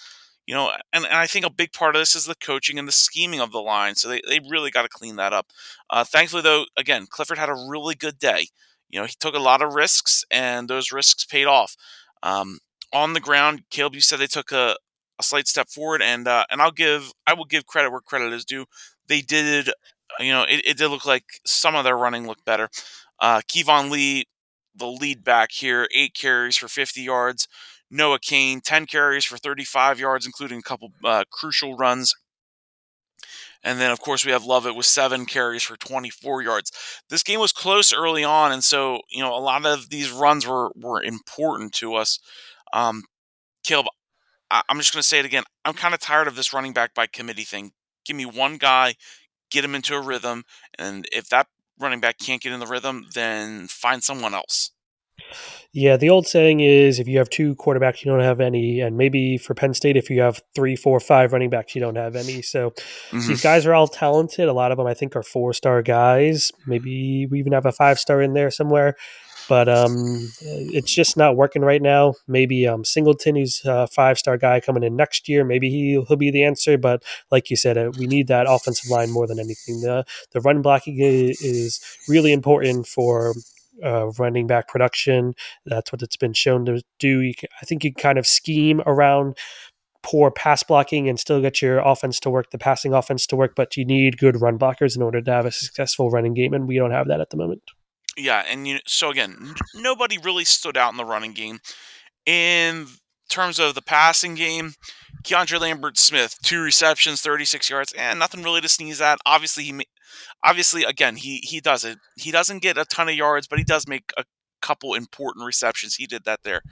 You 0.46 0.54
know, 0.54 0.72
and, 0.92 1.04
and 1.04 1.14
I 1.14 1.26
think 1.26 1.46
a 1.46 1.50
big 1.50 1.72
part 1.72 1.94
of 1.94 2.00
this 2.00 2.14
is 2.14 2.24
the 2.26 2.34
coaching 2.34 2.78
and 2.78 2.88
the 2.88 2.92
scheming 2.92 3.40
of 3.40 3.52
the 3.52 3.60
line. 3.60 3.94
So 3.94 4.08
they, 4.08 4.20
they 4.28 4.40
really 4.48 4.70
got 4.70 4.82
to 4.82 4.88
clean 4.88 5.16
that 5.16 5.32
up. 5.32 5.46
Uh, 5.88 6.04
thankfully, 6.04 6.42
though, 6.42 6.64
again, 6.76 7.06
Clifford 7.08 7.38
had 7.38 7.48
a 7.48 7.66
really 7.68 7.94
good 7.94 8.18
day. 8.18 8.48
You 8.90 9.00
know, 9.00 9.06
he 9.06 9.14
took 9.18 9.34
a 9.34 9.38
lot 9.38 9.62
of 9.62 9.74
risks, 9.74 10.24
and 10.30 10.68
those 10.68 10.92
risks 10.92 11.24
paid 11.24 11.46
off. 11.46 11.76
Um, 12.22 12.58
on 12.92 13.14
the 13.14 13.20
ground, 13.20 13.62
Caleb, 13.70 13.94
you 13.94 14.00
said 14.00 14.18
they 14.18 14.26
took 14.26 14.52
a, 14.52 14.76
a 15.22 15.26
slight 15.26 15.48
step 15.48 15.68
forward, 15.68 16.02
and 16.02 16.26
uh, 16.28 16.44
and 16.50 16.60
I'll 16.60 16.70
give 16.72 17.12
I 17.26 17.34
will 17.34 17.44
give 17.44 17.66
credit 17.66 17.90
where 17.90 18.00
credit 18.00 18.32
is 18.32 18.44
due. 18.44 18.66
They 19.08 19.20
did, 19.20 19.70
you 20.20 20.32
know, 20.32 20.42
it, 20.42 20.62
it 20.64 20.76
did 20.78 20.88
look 20.88 21.06
like 21.06 21.24
some 21.46 21.74
of 21.74 21.84
their 21.84 21.96
running 21.96 22.26
looked 22.26 22.44
better. 22.44 22.68
Uh, 23.18 23.40
Keyvone 23.48 23.90
Lee, 23.90 24.26
the 24.74 24.86
lead 24.86 25.24
back 25.24 25.52
here, 25.52 25.88
eight 25.94 26.14
carries 26.14 26.56
for 26.56 26.68
50 26.68 27.00
yards. 27.02 27.48
Noah 27.90 28.18
Cain, 28.18 28.60
10 28.62 28.86
carries 28.86 29.24
for 29.24 29.36
35 29.36 30.00
yards, 30.00 30.24
including 30.24 30.58
a 30.58 30.62
couple 30.62 30.92
uh, 31.04 31.24
crucial 31.30 31.76
runs. 31.76 32.14
And 33.62 33.80
then, 33.80 33.90
of 33.92 34.00
course, 34.00 34.24
we 34.24 34.32
have 34.32 34.44
Lovett 34.44 34.74
with 34.74 34.86
seven 34.86 35.24
carries 35.26 35.62
for 35.62 35.76
24 35.76 36.42
yards. 36.42 36.72
This 37.08 37.22
game 37.22 37.38
was 37.38 37.52
close 37.52 37.92
early 37.92 38.24
on, 38.24 38.50
and 38.50 38.64
so 38.64 39.00
you 39.10 39.22
know 39.22 39.34
a 39.34 39.38
lot 39.38 39.64
of 39.66 39.90
these 39.90 40.10
runs 40.10 40.46
were 40.46 40.72
were 40.74 41.02
important 41.02 41.72
to 41.74 41.94
us. 41.94 42.18
Um, 42.72 43.04
Caleb, 43.62 43.86
I, 44.52 44.62
I'm 44.68 44.78
just 44.78 44.92
going 44.92 45.00
to 45.00 45.08
say 45.08 45.18
it 45.18 45.24
again. 45.24 45.44
I'm 45.64 45.74
kind 45.74 45.94
of 45.94 46.00
tired 46.00 46.28
of 46.28 46.36
this 46.36 46.52
running 46.52 46.72
back 46.72 46.94
by 46.94 47.06
committee 47.06 47.42
thing. 47.42 47.72
Give 48.04 48.16
me 48.16 48.26
one 48.26 48.58
guy, 48.58 48.94
get 49.50 49.64
him 49.64 49.74
into 49.74 49.94
a 49.96 50.00
rhythm, 50.00 50.44
and 50.78 51.08
if 51.10 51.28
that 51.30 51.48
running 51.80 52.00
back 52.00 52.18
can't 52.18 52.40
get 52.42 52.52
in 52.52 52.60
the 52.60 52.66
rhythm, 52.66 53.06
then 53.14 53.66
find 53.66 54.04
someone 54.04 54.34
else. 54.34 54.70
Yeah, 55.72 55.96
the 55.96 56.10
old 56.10 56.26
saying 56.26 56.60
is 56.60 56.98
if 56.98 57.08
you 57.08 57.16
have 57.18 57.30
two 57.30 57.54
quarterbacks, 57.54 58.04
you 58.04 58.10
don't 58.10 58.20
have 58.20 58.40
any. 58.40 58.80
And 58.80 58.98
maybe 58.98 59.38
for 59.38 59.54
Penn 59.54 59.72
State, 59.72 59.96
if 59.96 60.10
you 60.10 60.20
have 60.20 60.42
three, 60.54 60.76
four, 60.76 61.00
five 61.00 61.32
running 61.32 61.48
backs, 61.48 61.74
you 61.74 61.80
don't 61.80 61.96
have 61.96 62.14
any. 62.14 62.42
So 62.42 62.72
Mhm. 63.10 63.28
these 63.28 63.42
guys 63.42 63.64
are 63.64 63.72
all 63.72 63.88
talented. 63.88 64.48
A 64.48 64.52
lot 64.52 64.70
of 64.70 64.76
them, 64.76 64.86
I 64.86 64.92
think, 64.94 65.16
are 65.16 65.22
four 65.22 65.54
star 65.54 65.80
guys. 65.80 66.52
Maybe 66.66 67.26
we 67.26 67.38
even 67.38 67.52
have 67.54 67.64
a 67.64 67.72
five 67.72 67.98
star 67.98 68.20
in 68.20 68.34
there 68.34 68.50
somewhere. 68.50 68.96
But 69.48 69.68
um, 69.68 70.32
it's 70.40 70.92
just 70.92 71.16
not 71.16 71.36
working 71.36 71.62
right 71.62 71.82
now. 71.82 72.14
Maybe 72.26 72.66
um, 72.66 72.84
Singleton, 72.84 73.36
who's 73.36 73.62
a 73.64 73.86
five 73.86 74.18
star 74.18 74.36
guy 74.36 74.60
coming 74.60 74.82
in 74.82 74.96
next 74.96 75.28
year, 75.28 75.44
maybe 75.44 75.70
he, 75.70 76.02
he'll 76.06 76.16
be 76.16 76.30
the 76.30 76.44
answer. 76.44 76.78
But 76.78 77.02
like 77.30 77.50
you 77.50 77.56
said, 77.56 77.78
uh, 77.78 77.92
we 77.98 78.06
need 78.06 78.28
that 78.28 78.46
offensive 78.48 78.90
line 78.90 79.10
more 79.10 79.26
than 79.26 79.38
anything. 79.38 79.80
The, 79.80 80.04
the 80.32 80.40
run 80.40 80.62
blocking 80.62 80.96
is 80.98 81.80
really 82.08 82.32
important 82.32 82.86
for 82.86 83.34
uh, 83.84 84.10
running 84.18 84.46
back 84.46 84.68
production. 84.68 85.34
That's 85.66 85.92
what 85.92 86.02
it's 86.02 86.16
been 86.16 86.34
shown 86.34 86.66
to 86.66 86.82
do. 86.98 87.32
Can, 87.34 87.48
I 87.60 87.64
think 87.64 87.84
you 87.84 87.92
kind 87.92 88.18
of 88.18 88.26
scheme 88.26 88.80
around 88.86 89.36
poor 90.02 90.30
pass 90.30 90.62
blocking 90.62 91.08
and 91.08 91.18
still 91.18 91.40
get 91.40 91.62
your 91.62 91.78
offense 91.78 92.18
to 92.20 92.30
work, 92.30 92.50
the 92.50 92.58
passing 92.58 92.92
offense 92.92 93.26
to 93.28 93.36
work, 93.36 93.54
but 93.54 93.76
you 93.76 93.84
need 93.84 94.18
good 94.18 94.40
run 94.40 94.58
blockers 94.58 94.96
in 94.96 95.02
order 95.02 95.20
to 95.22 95.30
have 95.30 95.46
a 95.46 95.52
successful 95.52 96.10
running 96.10 96.34
game, 96.34 96.52
and 96.52 96.66
we 96.66 96.76
don't 96.76 96.90
have 96.90 97.08
that 97.08 97.20
at 97.20 97.30
the 97.30 97.36
moment. 97.36 97.62
Yeah, 98.16 98.44
and 98.48 98.66
you 98.66 98.78
so 98.86 99.10
again, 99.10 99.36
n- 99.40 99.54
nobody 99.74 100.18
really 100.18 100.44
stood 100.44 100.76
out 100.76 100.90
in 100.92 100.96
the 100.96 101.04
running 101.04 101.32
game. 101.32 101.60
In 102.26 102.86
terms 103.30 103.58
of 103.58 103.74
the 103.74 103.82
passing 103.82 104.34
game, 104.34 104.74
KeAndre 105.24 105.60
Lambert-Smith, 105.60 106.36
two 106.42 106.60
receptions, 106.62 107.22
36 107.22 107.70
yards, 107.70 107.92
and 107.96 108.18
nothing 108.18 108.42
really 108.42 108.60
to 108.60 108.68
sneeze 108.68 109.00
at. 109.00 109.18
Obviously, 109.24 109.64
he 109.64 109.80
obviously 110.44 110.84
again, 110.84 111.16
he 111.16 111.38
he 111.38 111.60
does 111.60 111.84
it. 111.84 111.98
He 112.16 112.30
doesn't 112.30 112.62
get 112.62 112.78
a 112.78 112.84
ton 112.84 113.08
of 113.08 113.14
yards, 113.14 113.46
but 113.46 113.58
he 113.58 113.64
does 113.64 113.88
make 113.88 114.12
a 114.16 114.24
couple 114.60 114.94
important 114.94 115.46
receptions. 115.46 115.96
He 115.96 116.06
did 116.06 116.24
that 116.24 116.40
there. 116.44 116.62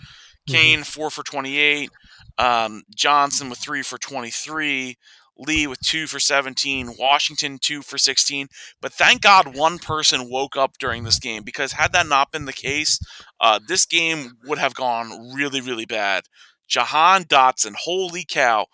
Cain, 0.48 0.84
4 0.84 1.10
for 1.10 1.22
28, 1.22 1.90
um, 2.38 2.82
Johnson 2.94 3.50
with 3.50 3.58
3 3.58 3.82
for 3.82 3.98
23, 3.98 4.96
Lee 5.40 5.66
with 5.66 5.80
2 5.80 6.06
for 6.06 6.20
17, 6.20 6.94
Washington 6.98 7.58
2 7.60 7.82
for 7.82 7.98
16. 7.98 8.48
But 8.80 8.92
thank 8.92 9.22
God 9.22 9.56
one 9.56 9.78
person 9.78 10.30
woke 10.30 10.56
up 10.56 10.78
during 10.78 11.04
this 11.04 11.18
game 11.18 11.42
because 11.42 11.72
had 11.72 11.92
that 11.92 12.06
not 12.06 12.30
been 12.30 12.44
the 12.44 12.52
case, 12.52 12.98
uh, 13.40 13.58
this 13.66 13.86
game 13.86 14.32
would 14.44 14.58
have 14.58 14.74
gone 14.74 15.32
really, 15.34 15.60
really 15.60 15.86
bad. 15.86 16.24
Jahan 16.68 17.24
Dotson, 17.24 17.74
holy 17.74 18.24
cow, 18.28 18.66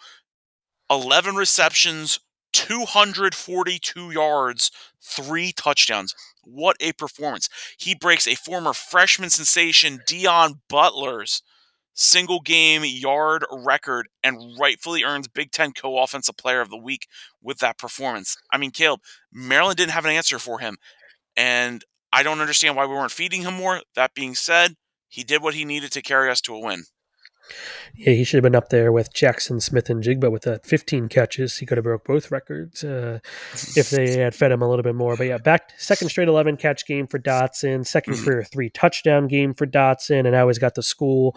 11 0.90 1.36
receptions, 1.36 2.18
242 2.52 4.10
yards, 4.10 4.70
three 5.00 5.52
touchdowns. 5.52 6.14
What 6.44 6.76
a 6.80 6.92
performance. 6.92 7.48
He 7.78 7.94
breaks 7.94 8.26
a 8.26 8.34
former 8.34 8.72
freshman 8.72 9.30
sensation, 9.30 10.00
Deon 10.08 10.60
Butler's 10.68 11.42
single 11.96 12.40
game 12.40 12.82
yard 12.84 13.44
record 13.50 14.06
and 14.22 14.56
rightfully 14.58 15.02
earns 15.02 15.26
Big 15.26 15.50
Ten 15.50 15.72
co 15.72 15.98
offensive 15.98 16.36
player 16.36 16.60
of 16.60 16.70
the 16.70 16.76
week 16.76 17.08
with 17.42 17.58
that 17.58 17.78
performance. 17.78 18.36
I 18.52 18.58
mean, 18.58 18.70
Caleb, 18.70 19.00
Maryland 19.32 19.78
didn't 19.78 19.92
have 19.92 20.04
an 20.04 20.12
answer 20.12 20.38
for 20.38 20.60
him. 20.60 20.76
And 21.36 21.84
I 22.12 22.22
don't 22.22 22.40
understand 22.40 22.76
why 22.76 22.86
we 22.86 22.94
weren't 22.94 23.10
feeding 23.10 23.42
him 23.42 23.54
more. 23.54 23.80
That 23.94 24.14
being 24.14 24.34
said, 24.34 24.74
he 25.08 25.24
did 25.24 25.42
what 25.42 25.54
he 25.54 25.64
needed 25.64 25.90
to 25.92 26.02
carry 26.02 26.30
us 26.30 26.40
to 26.42 26.54
a 26.54 26.60
win. 26.60 26.84
Yeah, 27.94 28.12
he 28.12 28.24
should 28.24 28.38
have 28.38 28.42
been 28.42 28.56
up 28.56 28.70
there 28.70 28.90
with 28.90 29.12
Jaxon 29.14 29.62
Smith-Njigba 29.62 30.30
with 30.32 30.42
that 30.42 30.66
15 30.66 31.08
catches. 31.08 31.58
He 31.58 31.64
could 31.66 31.78
have 31.78 31.84
broke 31.84 32.04
both 32.04 32.30
records 32.32 32.82
uh, 32.82 33.20
if 33.76 33.90
they 33.90 34.18
had 34.18 34.34
fed 34.34 34.50
him 34.50 34.62
a 34.62 34.68
little 34.68 34.82
bit 34.82 34.94
more. 34.96 35.16
But 35.16 35.28
yeah, 35.28 35.38
back 35.38 35.70
second 35.78 36.08
straight 36.08 36.28
11 36.28 36.56
catch 36.56 36.86
game 36.86 37.06
for 37.06 37.18
Dotson, 37.18 37.86
2nd 37.86 38.14
Mhm. 38.14 38.24
career 38.24 38.44
three 38.44 38.68
touchdown 38.70 39.28
game 39.28 39.54
for 39.54 39.66
Dotson, 39.66 40.20
and 40.20 40.32
now 40.32 40.48
he's 40.48 40.58
got 40.58 40.74
the 40.74 40.82
school 40.82 41.36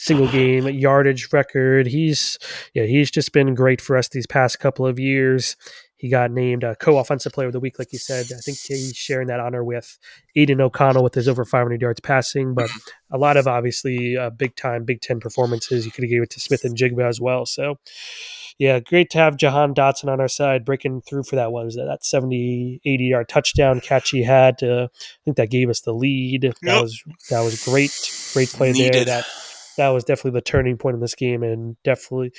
single 0.00 0.28
game 0.32 0.66
yardage 0.68 1.32
record. 1.32 1.86
He's 1.86 2.38
yeah, 2.74 2.84
he's 2.84 3.10
just 3.10 3.32
been 3.32 3.54
great 3.54 3.80
for 3.80 3.96
us 3.96 4.08
these 4.08 4.26
past 4.26 4.58
couple 4.58 4.86
of 4.86 4.98
years. 4.98 5.56
He 5.96 6.08
got 6.08 6.30
named 6.30 6.64
a 6.64 6.74
co-offensive 6.76 7.30
player 7.34 7.48
of 7.48 7.52
the 7.52 7.60
week, 7.60 7.78
like 7.78 7.92
you 7.92 7.98
said. 7.98 8.24
I 8.34 8.40
think 8.40 8.56
he's 8.56 8.96
sharing 8.96 9.28
that 9.28 9.38
honor 9.38 9.62
with 9.62 9.98
Aidan 10.34 10.62
O'Connell 10.62 11.04
with 11.04 11.14
his 11.14 11.28
over 11.28 11.44
500 11.44 11.82
yards 11.82 12.00
passing, 12.00 12.54
but 12.54 12.70
a 13.12 13.18
lot 13.18 13.36
of 13.36 13.46
obviously 13.46 14.16
uh, 14.16 14.30
big 14.30 14.56
time 14.56 14.84
Big 14.84 15.02
Ten 15.02 15.20
performances. 15.20 15.84
You 15.84 15.92
could 15.92 16.04
have 16.04 16.10
gave 16.10 16.22
it 16.22 16.30
to 16.30 16.40
Smith-Njigba 16.40 17.06
as 17.06 17.20
well. 17.20 17.44
So, 17.44 17.76
yeah, 18.58 18.80
great 18.80 19.10
to 19.10 19.18
have 19.18 19.36
Jahan 19.36 19.74
Dotson 19.74 20.08
on 20.10 20.22
our 20.22 20.28
side 20.28 20.64
breaking 20.64 21.02
through 21.02 21.24
for 21.24 21.36
that 21.36 21.52
one. 21.52 21.66
Was 21.66 21.76
that, 21.76 21.84
that 21.84 22.02
70, 22.02 22.80
80 22.82 23.04
yard 23.04 23.28
touchdown 23.28 23.80
catch 23.80 24.08
he 24.08 24.22
had? 24.22 24.54
I 24.62 24.88
think 25.26 25.36
that 25.36 25.50
gave 25.50 25.68
us 25.68 25.82
the 25.82 25.92
lead. 25.92 26.42
That 26.42 26.56
Yep. 26.62 26.82
was 26.82 27.02
that 27.28 27.40
was 27.40 27.62
great, 27.62 27.92
great 28.32 28.48
play 28.48 28.72
there. 28.72 29.04
That 29.04 29.26
that 29.76 29.88
was 29.88 30.04
definitely 30.04 30.38
the 30.38 30.42
turning 30.42 30.76
point 30.76 30.94
in 30.94 31.00
this 31.00 31.14
game, 31.14 31.42
and 31.42 31.76
definitely, 31.84 32.32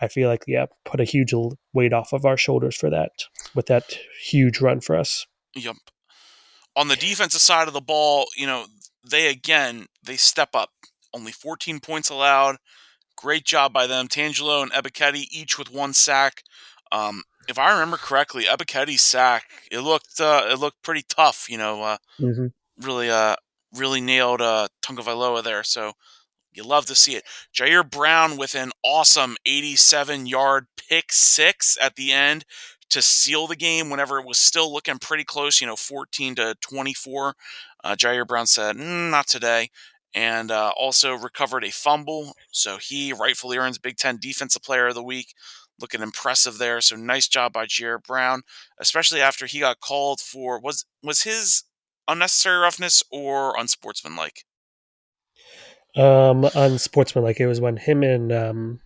I 0.00 0.08
feel 0.08 0.28
like 0.28 0.44
yeah, 0.46 0.66
put 0.84 1.00
a 1.00 1.04
huge 1.04 1.32
weight 1.72 1.92
off 1.92 2.12
of 2.12 2.24
our 2.24 2.36
shoulders 2.36 2.76
for 2.76 2.90
that 2.90 3.10
with 3.54 3.66
that 3.66 3.98
huge 4.22 4.60
run 4.60 4.80
for 4.80 4.96
us. 4.96 5.26
Yep. 5.54 5.76
On 6.74 6.88
the 6.88 6.96
defensive 6.96 7.40
side 7.40 7.68
of 7.68 7.74
the 7.74 7.80
ball, 7.80 8.26
you 8.36 8.46
know, 8.46 8.66
they 9.08 9.28
again 9.28 9.86
they 10.02 10.16
step 10.16 10.50
up. 10.54 10.70
Only 11.14 11.32
14 11.32 11.80
points 11.80 12.08
allowed. 12.08 12.56
Great 13.16 13.44
job 13.44 13.72
by 13.72 13.86
them. 13.86 14.08
Tangelo 14.08 14.62
and 14.62 14.72
Ebiketie 14.72 15.26
each 15.30 15.58
with 15.58 15.70
one 15.70 15.92
sack. 15.92 16.42
Um, 16.90 17.24
if 17.48 17.58
I 17.58 17.70
remember 17.72 17.98
correctly, 17.98 18.44
Ebiketie's 18.44 19.02
sack 19.02 19.44
it 19.70 19.80
looked 19.80 20.20
uh, 20.20 20.46
it 20.50 20.58
looked 20.58 20.82
pretty 20.82 21.04
tough. 21.06 21.46
You 21.50 21.58
know, 21.58 21.82
uh, 21.82 21.96
hmm 22.18 22.46
really 22.80 23.10
uh 23.10 23.36
really 23.74 24.00
nailed 24.00 24.40
uh 24.40 24.68
Tagovailoa 24.82 25.42
there. 25.42 25.62
So 25.62 25.92
you 26.54 26.64
love 26.64 26.86
to 26.86 26.94
see 26.94 27.14
it. 27.14 27.24
Ji'Ayir 27.54 27.88
Brown 27.88 28.36
with 28.36 28.54
an 28.54 28.70
awesome 28.84 29.36
87 29.46 30.26
yard 30.26 30.66
pick 30.76 31.12
six 31.12 31.78
at 31.80 31.96
the 31.96 32.12
end 32.12 32.44
to 32.90 33.00
seal 33.00 33.46
the 33.46 33.56
game 33.56 33.88
whenever 33.88 34.18
it 34.18 34.26
was 34.26 34.38
still 34.38 34.72
looking 34.72 34.98
pretty 34.98 35.24
close, 35.24 35.60
you 35.60 35.66
know, 35.66 35.76
14 35.76 36.34
to 36.36 36.54
24. 36.60 37.34
Uh, 37.82 37.96
Ji'Ayir 37.96 38.26
Brown 38.26 38.46
said, 38.46 38.76
mm, 38.76 39.10
not 39.10 39.26
today. 39.26 39.70
And 40.14 40.50
uh, 40.50 40.72
also 40.78 41.14
recovered 41.14 41.64
a 41.64 41.70
fumble. 41.70 42.34
So 42.50 42.76
he 42.76 43.14
rightfully 43.14 43.56
earns 43.56 43.78
Big 43.78 43.96
Ten 43.96 44.18
Defensive 44.20 44.62
Player 44.62 44.88
of 44.88 44.94
the 44.94 45.02
Week. 45.02 45.32
Looking 45.80 46.02
impressive 46.02 46.58
there. 46.58 46.82
So 46.82 46.96
nice 46.96 47.28
job 47.28 47.54
by 47.54 47.64
Ji'Ayir 47.64 48.04
Brown, 48.04 48.42
especially 48.78 49.22
after 49.22 49.46
he 49.46 49.60
got 49.60 49.80
called 49.80 50.20
for 50.20 50.60
was 50.60 50.84
was 51.02 51.22
his 51.22 51.64
unnecessary 52.06 52.58
roughness 52.58 53.02
or 53.10 53.58
unsportsmanlike? 53.58 54.44
Um, 55.94 56.48
unsportsmanlike. 56.54 57.38
It 57.38 57.46
was 57.46 57.60
when 57.60 57.76
him 57.76 58.02
and 58.02 58.32
um, 58.32 58.80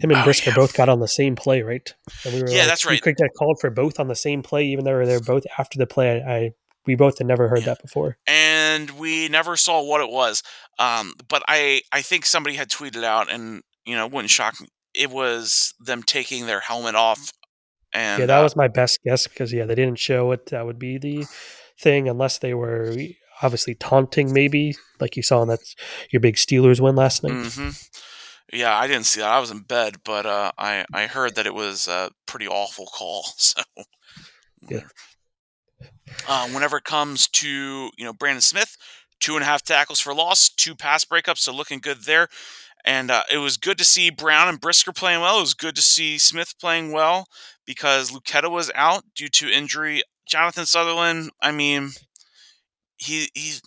him 0.00 0.10
and 0.10 0.16
Oh, 0.16 0.24
Brisker 0.24 0.50
yeah. 0.50 0.56
both 0.56 0.74
got 0.74 0.88
on 0.88 0.98
the 0.98 1.06
same 1.06 1.36
play, 1.36 1.62
right? 1.62 1.94
And 2.24 2.34
we 2.34 2.42
were 2.42 2.50
Yeah, 2.50 2.58
like, 2.60 2.66
that's 2.68 2.84
we 2.84 2.90
right. 2.92 3.02
could 3.02 3.16
get 3.16 3.30
called 3.38 3.58
for 3.60 3.70
both 3.70 4.00
on 4.00 4.08
the 4.08 4.16
same 4.16 4.42
play, 4.42 4.64
even 4.66 4.84
though 4.84 5.06
they're 5.06 5.20
both 5.20 5.44
after 5.58 5.78
the 5.78 5.86
play. 5.86 6.20
I, 6.22 6.34
I 6.36 6.50
we 6.84 6.96
both 6.96 7.18
had 7.18 7.28
never 7.28 7.48
heard 7.48 7.60
Yeah. 7.60 7.66
that 7.66 7.82
before. 7.82 8.16
and 8.26 8.90
we 8.98 9.28
never 9.28 9.56
saw 9.56 9.84
what 9.84 10.00
it 10.00 10.10
was. 10.10 10.42
Um, 10.80 11.14
but 11.28 11.44
I 11.46 11.82
I 11.92 12.02
think 12.02 12.26
somebody 12.26 12.56
had 12.56 12.68
tweeted 12.70 13.04
out, 13.04 13.30
and 13.32 13.62
you 13.84 13.94
know, 13.94 14.08
wouldn't 14.08 14.30
shock 14.30 14.60
me. 14.60 14.66
It 14.94 15.10
was 15.10 15.74
them 15.78 16.02
taking 16.02 16.46
their 16.46 16.58
helmet 16.60 16.96
off, 16.96 17.32
and 17.92 18.18
yeah, 18.18 18.26
that 18.26 18.40
uh, 18.40 18.42
was 18.42 18.56
my 18.56 18.66
best 18.66 18.98
guess 19.04 19.28
because 19.28 19.52
yeah, 19.52 19.64
they 19.64 19.76
didn't 19.76 20.00
show 20.00 20.26
what 20.26 20.46
that 20.46 20.66
would 20.66 20.80
be 20.80 20.98
the 20.98 21.24
thing 21.78 22.08
unless 22.08 22.38
they 22.38 22.52
were 22.52 22.92
obviously 23.42 23.74
taunting, 23.74 24.32
maybe 24.32 24.76
like 25.00 25.16
you 25.16 25.22
saw 25.22 25.42
in 25.42 25.48
that 25.48 25.60
your 26.10 26.20
big 26.20 26.36
Steelers 26.36 26.80
win 26.80 26.94
last 26.96 27.22
night. 27.22 27.46
hmm 27.46 27.70
Yeah, 28.52 28.76
I 28.76 28.86
didn't 28.86 29.06
see 29.06 29.20
that. 29.20 29.30
I 29.30 29.40
was 29.40 29.50
in 29.50 29.60
bed, 29.60 29.96
but 30.04 30.26
uh, 30.26 30.52
I 30.58 30.84
I 30.92 31.06
heard 31.06 31.34
that 31.36 31.46
it 31.46 31.54
was 31.54 31.88
a 31.88 32.10
pretty 32.26 32.46
awful 32.48 32.86
call. 32.86 33.24
So, 33.38 33.62
Yeah. 34.70 34.80
uh, 36.28 36.48
whenever 36.48 36.76
it 36.76 36.84
comes 36.84 37.28
to 37.28 37.48
you 37.96 38.04
know 38.04 38.12
Brandon 38.12 38.40
Smith, 38.40 38.76
two 39.20 39.34
and 39.34 39.42
a 39.42 39.46
half 39.46 39.62
tackles 39.62 40.00
for 40.00 40.14
loss, 40.14 40.48
two 40.48 40.74
pass 40.74 41.04
breakups, 41.04 41.38
so 41.38 41.52
looking 41.52 41.80
good 41.80 42.04
there. 42.04 42.28
And 42.84 43.12
uh, 43.12 43.22
it 43.32 43.38
was 43.38 43.56
good 43.56 43.78
to 43.78 43.84
see 43.84 44.10
Brown 44.10 44.48
and 44.48 44.60
Brisker 44.60 44.92
playing 44.92 45.20
well. 45.20 45.38
It 45.38 45.42
was 45.42 45.54
good 45.54 45.76
to 45.76 45.82
see 45.82 46.18
Smith 46.18 46.54
playing 46.60 46.90
well 46.90 47.26
because 47.64 48.10
Luketa 48.10 48.50
was 48.50 48.72
out 48.74 49.04
due 49.14 49.28
to 49.28 49.48
injury. 49.48 50.02
Jonathan 50.26 50.66
Sutherland, 50.66 51.30
I 51.40 51.52
mean, 51.52 51.90
he 53.02 53.28
he's. 53.34 53.62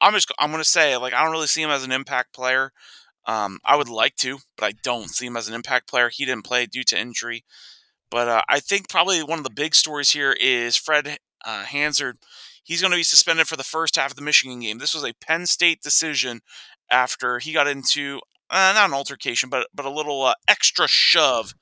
I'm 0.00 0.12
just 0.12 0.32
I'm 0.38 0.50
gonna 0.50 0.64
say 0.64 0.96
like 0.96 1.14
I 1.14 1.22
don't 1.22 1.32
really 1.32 1.46
see 1.46 1.62
him 1.62 1.70
as 1.70 1.84
an 1.84 1.92
impact 1.92 2.34
player. 2.34 2.72
Um, 3.26 3.58
I 3.64 3.76
would 3.76 3.88
like 3.88 4.16
to, 4.16 4.38
but 4.56 4.66
I 4.66 4.72
don't 4.82 5.08
see 5.08 5.26
him 5.26 5.36
as 5.36 5.48
an 5.48 5.54
impact 5.54 5.88
player. 5.88 6.10
He 6.10 6.26
didn't 6.26 6.44
play 6.44 6.66
due 6.66 6.84
to 6.84 6.98
injury. 6.98 7.44
But 8.10 8.28
uh, 8.28 8.42
I 8.48 8.60
think 8.60 8.88
probably 8.88 9.22
one 9.22 9.38
of 9.38 9.44
the 9.44 9.50
big 9.50 9.74
stories 9.74 10.10
here 10.10 10.36
is 10.38 10.76
Fred 10.76 11.18
uh, 11.44 11.64
Hansard. 11.64 12.18
He's 12.62 12.80
going 12.80 12.92
to 12.92 12.96
be 12.96 13.02
suspended 13.02 13.46
for 13.46 13.56
the 13.56 13.64
first 13.64 13.96
half 13.96 14.12
of 14.12 14.16
the 14.16 14.22
Michigan 14.22 14.60
game. 14.60 14.78
This 14.78 14.94
was 14.94 15.04
a 15.04 15.14
Penn 15.14 15.46
State 15.46 15.82
decision 15.82 16.40
after 16.90 17.38
he 17.38 17.52
got 17.52 17.66
into 17.66 18.20
uh, 18.50 18.72
not 18.74 18.88
an 18.88 18.94
altercation, 18.94 19.48
but 19.48 19.66
but 19.74 19.86
a 19.86 19.90
little 19.90 20.22
uh, 20.22 20.34
extra 20.48 20.86
shove 20.88 21.54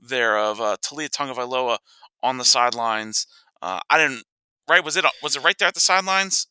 there 0.00 0.38
of 0.38 0.60
uh, 0.60 0.76
Taulia 0.82 1.08
Tagovailoa 1.08 1.78
on 2.22 2.38
the 2.38 2.44
sidelines. 2.44 3.26
Uh, 3.60 3.80
I 3.90 3.98
didn't. 3.98 4.24
Right? 4.68 4.84
Was 4.84 4.96
it 4.96 5.04
was 5.22 5.36
it 5.36 5.44
right 5.44 5.56
there 5.58 5.68
at 5.68 5.74
the 5.74 5.80
sidelines? 5.80 6.47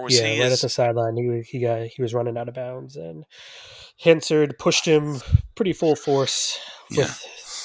Or 0.00 0.04
was 0.04 0.18
yeah, 0.18 0.26
he 0.26 0.40
right 0.42 0.46
is- 0.52 0.60
at 0.60 0.66
the 0.66 0.68
sideline, 0.68 1.16
he 1.16 1.42
he 1.58 1.60
got 1.60 1.82
he 1.86 2.02
was 2.02 2.14
running 2.14 2.36
out 2.36 2.48
of 2.48 2.54
bounds, 2.54 2.96
and 2.96 3.24
Hansard 4.02 4.58
pushed 4.58 4.86
him 4.86 5.20
pretty 5.54 5.72
full 5.72 5.94
force 5.96 6.58
with 6.90 6.98
Yeah. 6.98 7.14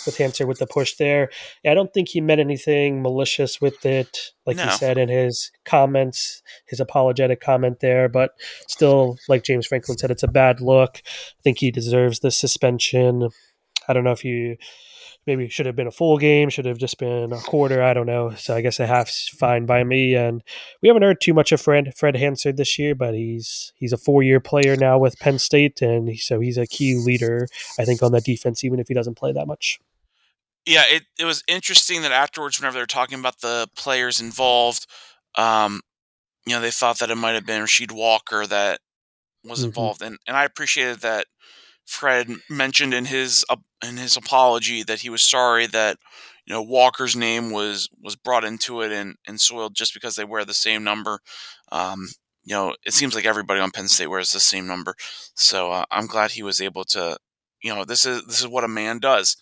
with 0.05 0.17
Hansard 0.17 0.47
with 0.47 0.59
the 0.59 0.67
push 0.67 0.95
there. 0.97 1.29
I 1.65 1.73
don't 1.73 1.93
think 1.93 2.09
he 2.09 2.21
meant 2.21 2.39
anything 2.41 3.01
malicious 3.01 3.59
with 3.59 3.85
it, 3.85 4.31
like 4.45 4.57
No. 4.57 4.65
he 4.65 4.71
said 4.71 4.97
in 4.97 5.09
his 5.09 5.51
comments, 5.65 6.43
his 6.67 6.79
apologetic 6.79 7.39
comment 7.41 7.79
there. 7.79 8.07
But 8.09 8.31
still, 8.67 9.17
like 9.27 9.43
James 9.43 9.65
Franklin 9.65 9.97
said, 9.97 10.11
it's 10.11 10.21
a 10.23 10.27
bad 10.27 10.61
look. 10.61 11.01
I 11.05 11.41
think 11.43 11.59
he 11.59 11.71
deserves 11.71 12.19
the 12.19 12.29
suspension. 12.31 13.29
I 13.87 13.93
don't 13.93 14.03
know 14.03 14.11
if 14.11 14.23
you 14.25 14.57
maybe 15.27 15.47
should 15.49 15.65
have 15.65 15.75
been 15.75 15.87
a 15.87 15.91
full 15.91 16.17
game, 16.17 16.49
should 16.49 16.65
have 16.65 16.77
just 16.77 16.97
been 16.97 17.33
a 17.33 17.37
quarter. 17.39 17.81
I 17.81 17.93
don't 17.93 18.05
know. 18.05 18.33
So 18.35 18.55
I 18.55 18.61
guess 18.61 18.79
a 18.79 18.87
half's 18.87 19.27
fine 19.29 19.65
by 19.65 19.83
me. 19.83 20.15
And 20.15 20.43
we 20.81 20.87
haven't 20.89 21.03
heard 21.03 21.19
too 21.21 21.33
much 21.33 21.51
of 21.51 21.59
Fred 21.61 21.93
Fred 21.97 22.15
Hansard 22.15 22.57
this 22.57 22.77
year, 22.79 22.95
but 22.95 23.13
he's 23.13 23.73
he's 23.75 23.93
a 23.93 23.97
four 23.97 24.23
year 24.23 24.39
player 24.39 24.75
now 24.75 24.97
with 24.97 25.17
Penn 25.19 25.39
State, 25.39 25.81
and 25.81 26.17
so 26.19 26.39
he's 26.39 26.57
a 26.57 26.67
key 26.67 26.95
leader, 26.95 27.47
I 27.79 27.85
think, 27.85 28.01
on 28.03 28.11
that 28.11 28.23
defense, 28.25 28.63
even 28.63 28.79
if 28.79 28.87
he 28.87 28.93
doesn't 28.93 29.15
play 29.17 29.31
that 29.31 29.47
much. 29.47 29.79
yeah, 30.65 30.83
it, 30.87 31.03
it 31.19 31.25
was 31.25 31.43
interesting 31.47 32.01
that 32.01 32.11
afterwards, 32.11 32.59
whenever 32.59 32.73
they 32.75 32.81
were 32.81 32.87
talking 32.87 33.19
about 33.19 33.41
the 33.41 33.67
players 33.75 34.19
involved, 34.19 34.87
um, 35.37 35.81
you 36.47 36.53
know, 36.55 36.61
they 36.61 36.71
thought 36.71 36.97
that 36.99 37.11
it 37.11 37.15
might 37.15 37.33
have 37.33 37.45
been 37.45 37.61
Rasheed 37.61 37.91
Walker 37.91 38.47
that 38.47 38.79
was 39.43 39.61
Mhm. 39.61 39.65
involved, 39.65 40.01
and 40.01 40.17
and 40.27 40.35
I 40.35 40.43
appreciated 40.43 41.01
that 41.01 41.27
Fred 41.85 42.29
mentioned 42.49 42.93
in 42.93 43.05
his 43.05 43.45
uh, 43.49 43.57
in 43.87 43.97
his 43.97 44.17
apology 44.17 44.83
that 44.83 45.01
he 45.01 45.09
was 45.09 45.21
sorry 45.23 45.67
that 45.67 45.97
you 46.45 46.53
know 46.53 46.61
Walker's 46.61 47.15
name 47.15 47.51
was 47.51 47.89
was 48.01 48.15
brought 48.15 48.43
into 48.43 48.81
it 48.81 48.91
and 48.91 49.15
and 49.27 49.39
soiled 49.39 49.75
just 49.75 49.93
because 49.93 50.15
they 50.15 50.25
wear 50.25 50.45
the 50.45 50.53
same 50.53 50.83
number. 50.83 51.19
Um, 51.71 52.09
you 52.43 52.53
know, 52.55 52.75
it 52.85 52.93
seems 52.93 53.15
like 53.15 53.25
everybody 53.25 53.59
on 53.59 53.71
Penn 53.71 53.87
State 53.87 54.07
wears 54.07 54.31
the 54.31 54.39
same 54.39 54.67
number, 54.67 54.95
so 55.35 55.71
uh, 55.71 55.85
I'm 55.91 56.07
glad 56.07 56.31
he 56.31 56.43
was 56.43 56.61
able 56.61 56.85
to. 56.85 57.17
You 57.63 57.73
know, 57.75 57.85
this 57.85 58.05
is 58.05 58.25
this 58.25 58.39
is 58.41 58.47
what 58.47 58.63
a 58.63 58.67
man 58.67 58.99
does 58.99 59.37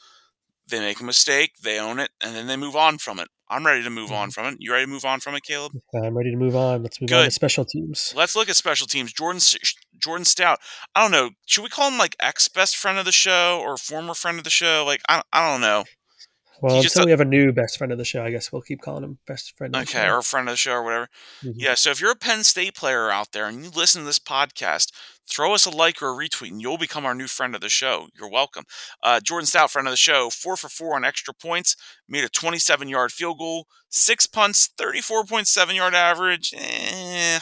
they 0.68 0.80
make 0.80 1.00
a 1.00 1.04
mistake, 1.04 1.54
they 1.64 1.80
own 1.80 2.00
it, 2.00 2.12
and 2.22 2.36
then 2.36 2.48
they 2.48 2.58
move 2.58 2.76
on 2.76 2.98
from 2.98 3.20
it. 3.20 3.28
I'm 3.54 3.66
ready 3.66 3.84
to 3.84 3.89
move 3.89 4.12
on 4.12 4.32
from 4.32 4.45
it. 4.47 4.58
You 4.60 4.72
ready 4.72 4.86
to 4.86 4.91
move 4.91 5.06
on 5.06 5.20
from 5.20 5.36
it, 5.36 5.43
Caleb? 5.43 5.74
I'm 5.93 6.18
ready 6.18 6.32
to 6.32 6.38
move 6.38 6.56
on. 6.56 6.82
Let's 6.84 6.99
move 6.99 7.12
on 7.14 7.26
to 7.26 7.32
special 7.32 7.66
teams. 7.66 8.14
Let's 8.16 8.36
look 8.36 8.49
at 8.49 8.56
special 8.56 8.88
teams. 8.88 9.14
Jordan 9.14 9.41
Jordan 10.01 10.26
Stout. 10.26 10.60
I 10.95 11.01
don't 11.01 11.12
know. 11.12 11.32
Should 11.45 11.64
we 11.64 11.70
call 11.70 11.89
him 11.91 11.97
like 11.97 12.16
ex 12.20 12.47
best 12.47 12.76
friend 12.78 12.97
of 12.97 13.06
the 13.06 13.12
show 13.12 13.60
or 13.64 13.78
former 13.78 14.14
friend 14.14 14.38
of 14.38 14.43
the 14.43 14.49
show? 14.49 14.84
Like 14.86 15.01
I, 15.08 15.22
I 15.32 15.51
don't 15.51 15.62
know. 15.62 15.84
Well, 16.62 16.76
He 16.80 16.84
until 16.88 17.01
a- 17.01 17.06
we 17.06 17.12
have 17.12 17.20
a 17.20 17.26
new 17.26 17.51
best 17.51 17.78
friend 17.78 17.91
of 17.91 17.97
the 17.97 18.06
show, 18.06 18.24
I 18.24 18.32
guess 18.32 18.51
we'll 18.51 18.62
keep 18.62 18.82
calling 18.82 19.04
him 19.04 19.18
best 19.28 19.58
friend. 19.58 19.76
Of 19.76 19.86
the 19.86 19.97
Okay, 19.97 20.10
or 20.10 20.22
friend 20.22 20.47
of 20.47 20.54
the 20.54 20.58
show 20.58 20.74
or 20.74 20.84
whatever. 20.84 21.10
Mhm. 21.43 21.54
Yeah. 21.58 21.74
So 21.74 21.91
if 21.91 21.99
you're 21.99 22.12
a 22.12 22.16
Penn 22.16 22.43
State 22.45 22.74
player 22.76 23.10
out 23.12 23.34
there 23.34 23.47
and 23.47 23.64
you 23.66 23.70
listen 23.70 24.01
to 24.01 24.06
this 24.06 24.20
podcast, 24.20 24.91
throw 25.30 25.54
us 25.54 25.66
a 25.66 25.70
like 25.70 26.02
or 26.02 26.10
a 26.10 26.16
retweet, 26.28 26.52
and 26.52 26.62
you'll 26.62 26.78
become 26.78 27.06
our 27.06 27.16
new 27.16 27.28
friend 27.28 27.56
of 27.56 27.62
the 27.62 27.70
show. 27.70 28.08
You're 28.18 28.30
welcome. 28.30 28.66
Uh, 29.02 29.20
Jordan 29.20 29.46
Stout, 29.48 29.72
friend 29.72 29.88
of 29.88 29.92
the 29.92 29.98
show, 29.98 30.30
four 30.30 30.56
for 30.58 30.70
four 30.70 30.96
on 30.96 31.06
extra 31.06 31.34
points, 31.34 31.76
made 32.08 32.24
a 32.24 32.30
27 32.30 32.88
yard 32.88 33.12
field 33.12 33.40
goal, 33.40 33.68
six 33.90 34.26
punts, 34.26 34.70
34.7 34.78 35.76
yard 35.76 35.94
average. 35.94 36.54
Eh, 36.58 37.40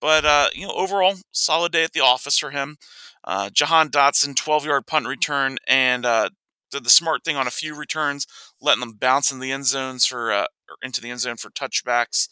but 0.00 0.24
uh, 0.24 0.48
you 0.52 0.66
know, 0.66 0.72
overall, 0.74 1.14
solid 1.30 1.72
day 1.72 1.84
at 1.84 1.92
the 1.92 2.00
office 2.00 2.38
for 2.38 2.50
him. 2.50 2.76
Uh, 3.24 3.50
Jahan 3.50 3.88
Dotson, 3.88 4.34
12 4.34 4.66
yard 4.66 4.86
punt 4.86 5.06
return, 5.06 5.58
and 5.68 6.04
uh, 6.04 6.30
did 6.70 6.84
the 6.84 6.90
smart 6.90 7.24
thing 7.24 7.36
on 7.36 7.46
a 7.46 7.52
few 7.52 7.74
returns, 7.76 8.26
letting 8.60 8.80
them 8.80 8.94
bounce 8.98 9.30
in 9.30 9.38
the 9.38 9.52
end 9.52 9.66
zones 9.66 10.04
for 10.06 10.32
uh, 10.32 10.46
or 10.68 10.76
into 10.82 11.00
the 11.00 11.10
end 11.10 11.20
zone 11.20 11.36
for 11.36 11.50
touchbacks. 11.50 12.28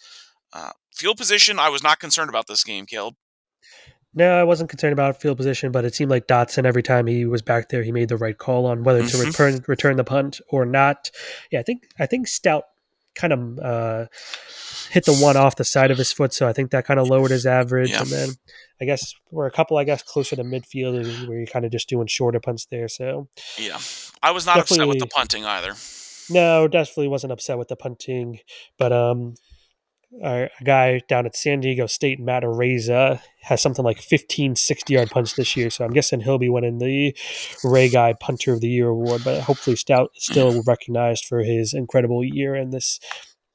Uh, 0.53 0.71
field 0.93 1.17
position, 1.17 1.59
I 1.59 1.69
was 1.69 1.83
not 1.83 2.01
concerned 2.01 2.29
about 2.29 2.49
this 2.49 2.65
game, 2.65 2.87
Caleb. 2.87 3.15
No, 4.13 4.39
I 4.41 4.43
wasn't 4.45 4.71
concerned 4.71 4.93
about 4.93 5.21
field 5.21 5.37
position, 5.37 5.71
but 5.71 5.85
it 5.85 5.95
seemed 5.95 6.11
like 6.11 6.27
Dotson 6.27 6.65
every 6.65 6.83
time 6.83 7.07
he 7.07 7.25
was 7.27 7.43
back 7.43 7.69
there, 7.69 7.83
he 7.85 7.93
made 7.93 8.09
the 8.09 8.17
right 8.17 8.37
call 8.37 8.67
on 8.67 8.83
whether 8.83 9.01
to 9.07 9.17
Mhm. 9.17 9.27
return 9.27 9.65
return 9.69 9.97
the 9.97 10.05
punt 10.05 10.41
or 10.49 10.65
not. 10.67 11.11
Yeah, 11.53 11.61
I 11.61 11.63
think 11.63 11.87
I 11.99 12.07
think 12.07 12.27
Stout 12.27 12.65
kind 13.15 13.33
of 13.33 13.59
uh, 13.59 14.07
hit 14.91 15.05
the 15.05 15.15
one 15.15 15.37
off 15.37 15.57
the 15.57 15.65
side 15.65 15.91
of 15.91 15.99
his 15.99 16.13
foot, 16.13 16.33
so 16.33 16.49
I 16.49 16.53
think 16.53 16.71
that 16.73 16.87
kind 16.87 16.99
of 16.99 17.09
lowered 17.09 17.31
his 17.31 17.47
average. 17.47 17.91
Yeah. 17.91 18.01
And 18.03 18.09
then 18.11 18.29
I 18.81 18.85
guess 18.85 19.15
we're 19.31 19.47
a 19.47 19.51
couple, 19.51 19.77
I 19.79 19.85
guess, 19.85 20.03
closer 20.03 20.35
to 20.37 20.43
midfield 20.43 21.29
where 21.29 21.39
you're 21.39 21.47
kind 21.47 21.65
of 21.65 21.71
just 21.73 21.89
doing 21.89 22.07
shorter 22.07 22.41
punts 22.41 22.67
there. 22.67 22.89
So 22.89 23.29
Yeah, 23.59 23.79
I 24.23 24.31
was 24.33 24.47
not 24.47 24.59
upset 24.59 24.87
with 24.89 24.99
the 25.01 25.07
punting 25.07 25.45
either. 25.45 25.75
no, 26.31 26.67
definitely 26.69 27.09
wasn't 27.09 27.33
upset 27.33 27.59
with 27.59 27.69
the 27.69 27.77
punting, 27.77 28.41
but 28.79 28.93
um, 28.93 29.35
a 30.23 30.49
guy 30.65 31.01
down 31.09 31.27
at 31.27 31.37
San 31.37 31.61
Diego 31.61 31.87
State, 31.87 32.19
Matt 32.21 32.43
Araiza, 32.43 33.21
has 33.43 33.63
something 33.63 33.85
like 33.85 33.99
15 34.01 34.57
60 34.57 34.93
yard 34.95 35.11
punts 35.11 35.35
this 35.35 35.57
year. 35.57 35.71
So 35.71 35.85
I'm 35.85 35.93
guessing 35.93 36.21
he'll 36.21 36.39
be 36.39 36.49
winning 36.49 36.79
the 36.79 37.17
Ray 37.65 37.89
Guy 37.89 38.15
Punter 38.15 38.53
of 38.53 38.61
the 38.61 38.69
Year 38.69 38.89
award. 38.89 39.23
But 39.25 39.43
hopefully, 39.43 39.77
Stout 39.77 40.11
is 40.17 40.25
still 40.25 40.63
recognized 40.67 41.25
for 41.27 41.43
his 41.43 41.73
incredible 41.75 42.25
year, 42.25 42.55
and 42.55 42.73
this 42.73 42.99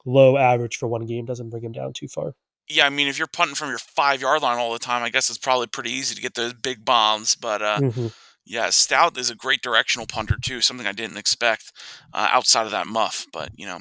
low 0.04 0.36
average 0.36 0.76
for 0.76 0.86
one 0.88 1.04
game 1.06 1.24
doesn't 1.24 1.50
bring 1.50 1.64
him 1.64 1.72
down 1.72 1.92
too 1.92 2.08
far. 2.08 2.34
Yeah, 2.68 2.86
I 2.86 2.90
mean, 2.90 3.06
if 3.06 3.16
you're 3.18 3.28
punting 3.28 3.54
from 3.54 3.68
your 3.68 3.78
five 3.78 4.20
yard 4.20 4.42
line 4.42 4.58
all 4.58 4.72
the 4.72 4.78
time, 4.78 5.02
I 5.02 5.10
guess 5.10 5.28
it's 5.28 5.38
probably 5.38 5.66
pretty 5.68 5.90
easy 5.92 6.14
to 6.14 6.20
get 6.22 6.34
those 6.34 6.52
big 6.52 6.84
bombs. 6.84 7.36
But 7.36 7.62
uh, 7.62 7.78
Mhm. 7.80 8.12
yeah, 8.44 8.70
Stout 8.70 9.16
is 9.18 9.30
a 9.30 9.36
great 9.36 9.62
directional 9.62 10.06
punter 10.06 10.36
too, 10.40 10.60
something 10.60 10.86
I 10.86 10.92
didn't 10.92 11.16
expect 11.16 11.70
uh, 12.12 12.28
outside 12.30 12.64
of 12.64 12.72
that 12.72 12.86
muff. 12.88 13.26
But 13.32 13.50
you 13.56 13.66
know, 13.66 13.78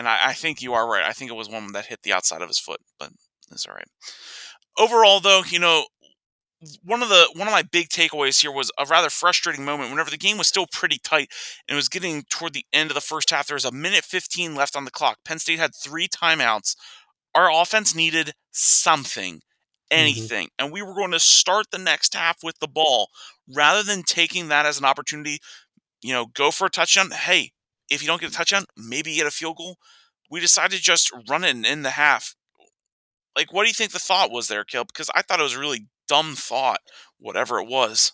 and 0.00 0.08
I, 0.08 0.28
I 0.28 0.32
think 0.32 0.62
you 0.62 0.72
are 0.72 0.90
right. 0.90 1.04
I 1.04 1.12
think 1.12 1.30
it 1.30 1.36
was 1.36 1.50
one 1.50 1.72
that 1.72 1.84
hit 1.84 2.00
the 2.02 2.14
outside 2.14 2.40
of 2.40 2.48
his 2.48 2.58
foot, 2.58 2.80
but 2.98 3.10
it's 3.52 3.66
all 3.66 3.74
right. 3.74 3.86
Overall, 4.78 5.20
though, 5.20 5.42
you 5.46 5.58
know, 5.58 5.84
one 6.82 7.02
of 7.02 7.10
the 7.10 7.28
one 7.34 7.46
of 7.46 7.52
my 7.52 7.62
big 7.62 7.90
takeaways 7.90 8.40
here 8.40 8.50
was 8.50 8.72
a 8.78 8.86
rather 8.86 9.10
frustrating 9.10 9.62
moment. 9.62 9.90
Whenever 9.90 10.10
the 10.10 10.16
game 10.16 10.38
was 10.38 10.48
still 10.48 10.66
pretty 10.72 10.98
tight 10.98 11.28
and 11.68 11.74
it 11.74 11.76
was 11.76 11.90
getting 11.90 12.22
toward 12.30 12.54
the 12.54 12.64
end 12.72 12.90
of 12.90 12.94
the 12.94 13.02
first 13.02 13.28
half, 13.28 13.46
there 13.46 13.54
was 13.54 13.66
a 13.66 13.72
minute 13.72 14.04
15 14.04 14.54
left 14.54 14.74
on 14.74 14.86
the 14.86 14.90
clock. 14.90 15.18
Penn 15.22 15.38
State 15.38 15.58
had 15.58 15.72
three 15.74 16.08
timeouts. 16.08 16.76
Our 17.34 17.50
offense 17.52 17.94
needed 17.94 18.32
something, 18.52 19.34
mm-hmm. 19.34 19.98
anything, 19.98 20.48
and 20.58 20.72
we 20.72 20.80
were 20.80 20.94
going 20.94 21.12
to 21.12 21.20
start 21.20 21.66
the 21.70 21.78
next 21.78 22.14
half 22.14 22.38
with 22.42 22.58
the 22.58 22.68
ball 22.68 23.10
rather 23.54 23.82
than 23.82 24.02
taking 24.02 24.48
that 24.48 24.64
as 24.64 24.78
an 24.78 24.86
opportunity. 24.86 25.40
You 26.00 26.14
know, 26.14 26.26
go 26.32 26.50
for 26.50 26.66
a 26.66 26.70
touchdown. 26.70 27.10
Hey, 27.10 27.52
if 27.90 28.02
you 28.02 28.06
don't 28.06 28.20
get 28.20 28.30
a 28.30 28.34
touchdown, 28.34 28.64
maybe 28.76 29.10
you 29.10 29.18
get 29.18 29.26
a 29.26 29.30
field 29.30 29.56
goal. 29.56 29.76
We 30.30 30.40
decided 30.40 30.76
to 30.76 30.82
just 30.82 31.10
run 31.28 31.44
it 31.44 31.66
in 31.66 31.82
the 31.82 31.90
half. 31.90 32.34
Like, 33.36 33.52
what 33.52 33.64
do 33.64 33.68
you 33.68 33.74
think 33.74 33.92
the 33.92 33.98
thought 33.98 34.30
was 34.30 34.48
there, 34.48 34.64
Kill? 34.64 34.84
Because 34.84 35.10
I 35.14 35.22
thought 35.22 35.40
it 35.40 35.44
was 35.44 35.54
a 35.54 35.60
really 35.60 35.88
dumb 36.08 36.34
thought, 36.36 36.80
whatever 37.18 37.58
it 37.58 37.68
was. 37.68 38.12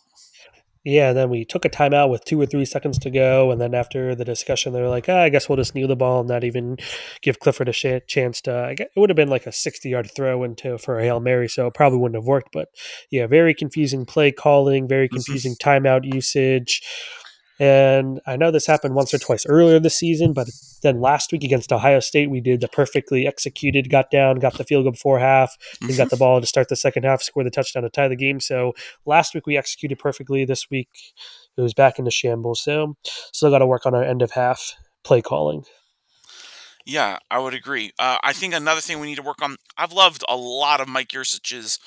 Yeah, 0.85 1.09
and 1.09 1.19
then 1.19 1.31
we 1.31 1.45
took 1.45 1.65
a 1.65 1.69
timeout 1.69 2.11
with 2.11 2.25
two 2.25 2.41
or 2.41 2.47
three 2.47 2.65
seconds 2.65 2.97
to 3.01 3.11
go, 3.11 3.51
and 3.51 3.61
then 3.61 3.75
after 3.75 4.15
the 4.15 4.25
discussion, 4.25 4.73
they 4.73 4.81
were 4.81 4.89
like, 4.89 5.09
ah, 5.09 5.23
"I 5.23 5.31
guess 5.31 5.49
we'll 5.49 5.57
just 5.57 5.75
kneel 5.75 5.89
the 5.89 5.97
ball 5.97 6.21
and 6.21 6.29
not 6.29 6.45
even 6.45 6.77
give 7.23 7.41
Clifford 7.41 7.69
a 7.69 7.73
sh- 7.73 8.07
chance 8.07 8.41
to." 8.43 8.55
I 8.55 8.75
guess, 8.75 8.87
it 8.95 9.01
would 9.01 9.11
have 9.11 9.17
been 9.17 9.29
like 9.29 9.49
a 9.49 9.53
sixty-yard 9.53 10.13
throw 10.15 10.45
into 10.45 10.79
for 10.79 11.01
a 11.01 11.03
hail 11.03 11.19
mary, 11.19 11.49
so 11.49 11.67
it 11.67 11.75
probably 11.75 11.99
wouldn't 11.99 12.23
have 12.23 12.29
worked. 12.29 12.51
But 12.53 12.69
yeah, 13.11 13.27
very 13.27 13.53
confusing 13.53 14.07
play 14.07 14.31
calling, 14.31 14.87
very 14.87 15.09
confusing 15.09 15.57
timeout 15.57 16.05
usage. 16.05 16.83
And 17.59 18.21
I 18.27 18.37
know 18.37 18.51
this 18.51 18.67
happened 18.67 18.95
once 18.95 19.15
or 19.15 19.19
twice 19.19 19.47
earlier 19.47 19.81
this 19.81 19.99
season, 19.99 20.35
but 20.35 20.49
then 20.83 21.01
last 21.01 21.33
week 21.33 21.43
against 21.43 21.73
Ohio 21.73 22.01
State, 22.01 22.31
we 22.31 22.41
did 22.41 22.61
the 22.61 22.69
perfectly 22.69 23.27
executed, 23.27 23.89
got 23.89 24.11
down, 24.11 24.39
got 24.39 24.59
the 24.59 24.65
field 24.65 24.85
goal 24.85 24.93
before 24.93 25.19
half, 25.19 25.57
then 25.81 25.97
got 25.97 26.11
the 26.11 26.19
ball 26.19 26.41
to 26.41 26.47
start 26.47 26.69
the 26.69 26.77
second 26.77 27.05
half, 27.05 27.23
score 27.23 27.45
the 27.45 27.51
touchdown 27.51 27.83
to 27.85 27.91
tie 27.91 28.09
the 28.09 28.17
game. 28.17 28.41
So 28.41 28.75
last 29.07 29.35
week 29.35 29.47
we 29.47 29.57
executed 29.57 29.99
perfectly. 29.99 30.45
This 30.45 30.69
week 30.71 30.91
it 31.57 31.63
was 31.63 31.73
back 31.73 31.99
into 31.99 32.11
shambles. 32.11 32.61
So 32.61 32.97
still 33.33 33.51
got 33.51 33.59
to 33.61 33.67
work 33.67 33.87
on 33.87 33.95
our 33.95 34.05
end 34.05 34.21
of 34.21 34.33
half 34.33 34.75
play 35.03 35.23
calling. 35.23 35.65
Yeah, 36.85 37.19
I 37.31 37.41
would 37.41 37.55
agree. 37.55 37.91
Uh, 37.99 38.19
I 38.23 38.33
think 38.33 38.55
another 38.55 38.81
thing 38.81 39.01
we 39.01 39.09
need 39.09 39.17
to 39.17 39.23
work 39.23 39.43
on. 39.43 39.57
I've 39.77 39.93
loved 39.93 40.23
a 40.29 40.37
lot 40.37 40.81
of 40.81 40.87
Mike 40.87 41.09
Yurcich's 41.09 41.81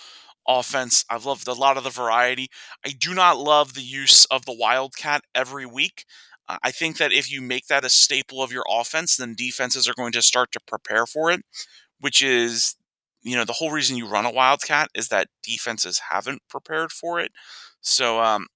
offense. 0.50 1.06
I've 1.10 1.26
loved 1.26 1.48
a 1.48 1.54
lot 1.54 1.78
of 1.78 1.84
the 1.86 1.90
variety. 1.92 2.50
I 2.86 2.90
do 2.90 3.14
not 3.14 3.38
love 3.38 3.74
the 3.76 3.82
use 3.82 4.26
of 4.26 4.46
the 4.46 4.56
Wildcat 4.58 5.22
every 5.36 5.66
week. 5.66 6.04
Uh, 6.50 6.58
I 6.64 6.72
think 6.72 6.98
that 6.98 7.14
if 7.14 7.32
you 7.32 7.42
make 7.42 7.68
that 7.68 7.86
a 7.86 7.90
staple 7.90 8.42
of 8.42 8.52
your 8.52 8.66
offense, 8.70 9.16
then 9.16 9.36
defenses 9.38 9.88
are 9.88 9.94
going 9.94 10.12
to 10.14 10.22
start 10.22 10.52
to 10.54 10.60
prepare 10.60 11.06
for 11.06 11.30
it, 11.32 11.42
which 12.00 12.22
is, 12.24 12.76
you 13.22 13.36
know, 13.36 13.46
the 13.46 13.54
whole 13.54 13.70
reason 13.72 13.96
you 13.96 14.08
run 14.08 14.26
a 14.26 14.32
Wildcat 14.32 14.90
is 14.96 15.10
that 15.10 15.28
defenses 15.44 16.02
haven't 16.10 16.42
prepared 16.50 16.92
for 16.92 17.20
it. 17.20 17.32
So 17.82 18.20
um, 18.20 18.48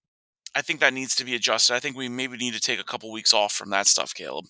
I 0.56 0.62
think 0.62 0.80
that 0.80 0.94
needs 0.94 1.16
to 1.16 1.26
be 1.26 1.36
adjusted. 1.36 1.76
I 1.76 1.80
think 1.80 1.96
we 1.96 2.10
maybe 2.10 2.38
need 2.38 2.56
to 2.56 2.60
take 2.60 2.80
a 2.80 2.84
couple 2.84 3.12
weeks 3.12 3.34
off 3.34 3.54
from 3.54 3.70
that 3.70 3.86
stuff, 3.88 4.14
Caleb. 4.14 4.46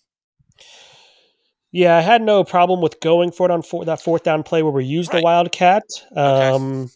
Yeah, 1.72 1.98
I 1.98 2.02
had 2.02 2.22
no 2.22 2.44
problem 2.44 2.82
with 2.82 3.00
going 3.02 3.32
for 3.32 3.50
it 3.50 3.52
on 3.52 3.64
four, 3.64 3.84
that 3.86 4.00
fourth 4.02 4.24
down 4.24 4.44
play 4.44 4.62
where 4.62 4.72
we 4.72 4.86
used 4.86 5.12
Right. 5.12 5.20
the 5.20 5.24
Wildcat. 5.24 5.84
Um, 6.16 6.91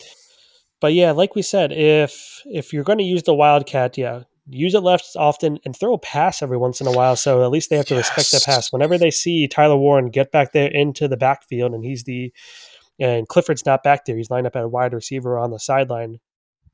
But 0.80 0.94
yeah, 0.94 1.12
like 1.12 1.36
we 1.36 1.42
said, 1.42 1.72
if 1.72 2.42
if 2.46 2.72
you're 2.72 2.84
going 2.84 3.00
to 3.00 3.04
use 3.04 3.24
the 3.24 3.34
Wildcat, 3.34 3.98
yeah, 3.98 4.24
use 4.50 4.74
it 4.74 4.82
left 4.82 5.10
often 5.16 5.60
and 5.66 5.76
throw 5.76 5.94
a 5.94 6.00
pass 6.00 6.42
every 6.42 6.58
once 6.58 6.80
in 6.80 6.88
a 6.88 6.92
while. 6.92 7.16
So 7.16 7.44
at 7.44 7.52
least 7.52 7.70
they 7.70 7.78
have 7.78 7.88
to 7.88 7.96
respect 7.96 8.32
that 8.32 8.44
pass. 8.46 8.72
Whenever 8.72 8.98
they 8.98 9.12
see 9.12 9.48
Tyler 9.48 9.78
Warren 9.78 10.10
get 10.10 10.32
back 10.32 10.54
there 10.54 10.70
into 10.70 11.08
the 11.08 11.18
backfield 11.18 11.74
and 11.74 11.84
he's 11.84 12.04
the 12.04 12.32
and 13.00 13.28
Clifford's 13.28 13.66
not 13.66 13.84
back 13.84 14.06
there, 14.06 14.18
he's 14.18 14.32
lined 14.32 14.48
up 14.48 14.56
at 14.56 14.64
a 14.64 14.68
wide 14.68 14.94
receiver 14.94 15.38
on 15.38 15.52
the 15.52 15.60
sideline. 15.60 16.20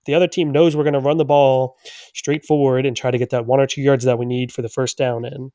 The 0.06 0.16
other 0.16 0.28
team 0.28 0.52
knows 0.52 0.76
we're 0.76 0.84
going 0.84 0.94
to 0.94 1.00
run 1.00 1.18
the 1.18 1.26
ball 1.26 1.78
straight 2.14 2.46
forward 2.46 2.86
and 2.86 2.96
try 2.96 3.12
to 3.12 3.18
get 3.18 3.30
that 3.30 3.46
one 3.46 3.60
or 3.60 3.68
two 3.68 3.82
yards 3.82 4.04
that 4.06 4.20
we 4.20 4.26
need 4.26 4.52
for 4.52 4.62
the 4.62 4.70
first 4.70 4.98
down. 4.98 5.24
And 5.26 5.52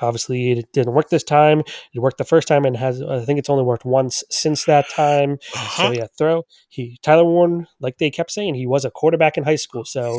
obviously, 0.00 0.52
it 0.52 0.72
didn't 0.72 0.94
work 0.94 1.10
this 1.10 1.24
time. 1.24 1.62
It 1.92 2.00
worked 2.00 2.18
the 2.18 2.24
first 2.24 2.48
time 2.48 2.64
and 2.64 2.76
has 2.76 3.02
I 3.02 3.24
think 3.24 3.38
it's 3.38 3.50
only 3.50 3.64
worked 3.64 3.84
once 3.84 4.24
since 4.30 4.64
that 4.64 4.88
time. 4.88 5.38
So 5.42 5.58
uh-huh. 5.58 5.92
yeah, 5.94 6.06
throw 6.16 6.44
he 6.72 6.98
Tyler 7.02 7.24
Warren, 7.24 7.66
like 7.80 7.98
they 7.98 8.10
kept 8.10 8.30
saying, 8.30 8.54
he 8.54 8.66
was 8.66 8.86
a 8.86 8.90
quarterback 8.90 9.36
in 9.36 9.44
high 9.44 9.56
school. 9.56 9.84
So 9.84 10.14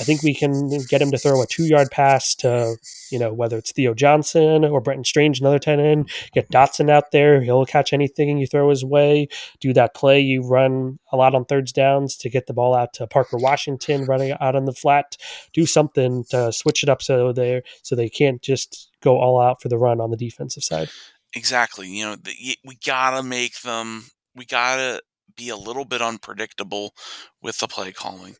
I 0.00 0.04
think 0.04 0.22
we 0.22 0.32
can 0.32 0.70
get 0.88 1.02
him 1.02 1.10
to 1.10 1.18
throw 1.18 1.42
a 1.42 1.46
two 1.46 1.64
yard 1.64 1.90
pass 1.90 2.34
to 2.36 2.76
you 3.10 3.18
know 3.18 3.34
whether 3.34 3.58
it's 3.58 3.72
Theo 3.72 3.92
Johnson 3.92 4.64
or 4.64 4.80
Brenton 4.80 5.04
Strange, 5.04 5.40
another 5.40 5.58
ten 5.58 5.78
in. 5.78 6.06
Get 6.32 6.50
Dotson 6.50 6.88
out 6.90 7.10
there, 7.12 7.42
he'll 7.42 7.66
catch 7.66 7.92
anything 7.92 8.38
you 8.38 8.46
throw 8.46 8.70
his 8.70 8.86
way. 8.86 9.28
Do 9.60 9.74
that 9.74 9.94
play 9.94 10.20
you 10.20 10.42
run 10.42 10.98
a 11.12 11.16
lot 11.18 11.34
on 11.34 11.44
thirds 11.44 11.72
downs 11.72 12.16
to 12.18 12.30
get 12.30 12.46
the 12.46 12.54
ball 12.54 12.74
out 12.74 12.94
to 12.94 13.06
Parker 13.06 13.36
Washington 13.36 14.06
running 14.06 14.32
out 14.40 14.56
on 14.56 14.64
the 14.64 14.72
flat. 14.72 15.18
Do 15.52 15.66
something 15.66 16.24
to 16.30 16.52
switch 16.52 16.82
it 16.82 16.88
up 16.88 17.02
so 17.02 17.32
they 17.32 17.62
so 17.82 17.94
they 17.94 18.08
can't 18.08 18.40
just 18.40 18.87
go 19.02 19.18
all 19.18 19.40
out 19.40 19.60
for 19.62 19.68
the 19.68 19.78
run 19.78 20.00
on 20.00 20.10
the 20.10 20.16
defensive 20.16 20.64
side. 20.64 20.90
Exactly. 21.34 21.88
You 21.88 22.04
know, 22.04 22.16
the, 22.16 22.56
we 22.64 22.78
gotta 22.84 23.22
make 23.22 23.60
them. 23.62 24.06
We 24.34 24.44
gotta 24.46 25.02
be 25.36 25.48
a 25.50 25.56
little 25.56 25.84
bit 25.84 26.02
unpredictable 26.02 26.94
with 27.42 27.58
the 27.58 27.68
play 27.68 27.92
calling. 27.92 28.36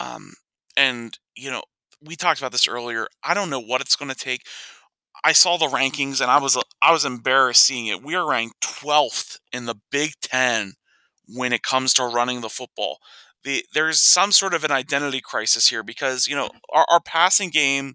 Um, 0.00 0.34
and 0.76 1.18
you 1.36 1.50
know, 1.50 1.62
we 2.02 2.16
talked 2.16 2.40
about 2.40 2.52
this 2.52 2.68
earlier. 2.68 3.08
I 3.24 3.34
don't 3.34 3.50
know 3.50 3.60
what 3.60 3.80
it's 3.80 3.96
going 3.96 4.10
to 4.10 4.16
take. 4.16 4.42
I 5.24 5.32
saw 5.32 5.56
the 5.56 5.66
rankings 5.66 6.20
and 6.20 6.30
I 6.30 6.38
was 6.38 6.56
I 6.80 6.92
was 6.92 7.04
embarrassed 7.04 7.64
seeing 7.64 7.86
it. 7.86 8.02
We 8.02 8.14
are 8.14 8.28
ranked 8.28 8.60
12th 8.62 9.38
in 9.52 9.66
the 9.66 9.76
Big 9.90 10.12
10 10.22 10.74
when 11.26 11.52
it 11.52 11.62
comes 11.62 11.92
to 11.94 12.04
running 12.04 12.40
the 12.40 12.48
football. 12.48 12.98
The, 13.44 13.64
there's 13.74 14.00
some 14.00 14.32
sort 14.32 14.54
of 14.54 14.64
an 14.64 14.72
identity 14.72 15.20
crisis 15.20 15.68
here 15.68 15.82
because, 15.82 16.26
you 16.26 16.34
know, 16.36 16.50
our, 16.72 16.86
our 16.90 17.00
passing 17.00 17.50
game 17.50 17.94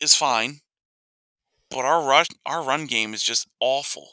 is 0.00 0.14
fine, 0.14 0.60
but 1.70 1.84
our 1.84 2.06
rush 2.06 2.26
our 2.46 2.62
run 2.62 2.86
game 2.86 3.14
is 3.14 3.22
just 3.22 3.48
awful. 3.60 4.12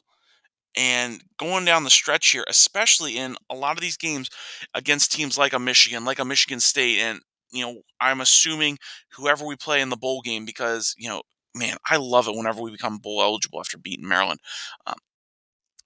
And 0.76 1.24
going 1.38 1.66
down 1.66 1.84
the 1.84 1.90
stretch 1.92 2.30
here, 2.32 2.46
especially 2.48 3.18
in 3.18 3.36
a 3.50 3.56
lot 3.56 3.78
of 3.78 3.82
these 3.82 3.98
games 3.98 4.30
against 4.74 5.12
teams 5.12 5.38
like 5.38 5.54
a 5.54 5.60
Michigan, 5.60 6.06
like 6.06 6.20
a 6.20 6.26
Michigan 6.26 6.60
State, 6.60 7.00
and 7.00 7.22
you 7.52 7.64
know, 7.66 7.82
I'm 8.02 8.22
assuming 8.22 8.80
whoever 9.14 9.46
we 9.46 9.56
play 9.56 9.82
in 9.82 9.90
the 9.90 9.98
bowl 9.98 10.22
game 10.22 10.46
because 10.46 10.96
you 10.98 11.10
know, 11.10 11.22
man, 11.56 11.78
I 11.90 11.98
love 11.98 12.28
it 12.28 12.36
whenever 12.36 12.62
we 12.62 12.72
become 12.72 12.98
bowl 12.98 13.22
eligible 13.22 13.60
after 13.60 13.78
beating 13.78 14.08
Maryland. 14.08 14.40
Um, 14.88 14.96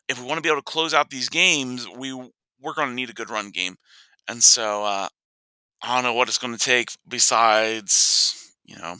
if 0.07 0.19
we 0.19 0.25
want 0.25 0.37
to 0.37 0.41
be 0.41 0.49
able 0.49 0.61
to 0.61 0.63
close 0.71 0.93
out 0.93 1.09
these 1.09 1.29
games, 1.29 1.87
we 1.97 2.13
we're 2.61 2.73
going 2.73 2.89
to 2.89 2.95
need 2.95 3.09
a 3.09 3.13
good 3.13 3.29
run 3.29 3.49
game, 3.51 3.75
and 4.27 4.43
so 4.43 4.83
uh, 4.85 5.07
I 5.83 5.95
don't 5.95 6.03
know 6.03 6.13
what 6.13 6.29
it's 6.29 6.39
going 6.39 6.55
to 6.57 6.63
take 6.63 6.91
besides 7.07 8.53
you 8.65 8.77
know. 8.77 8.97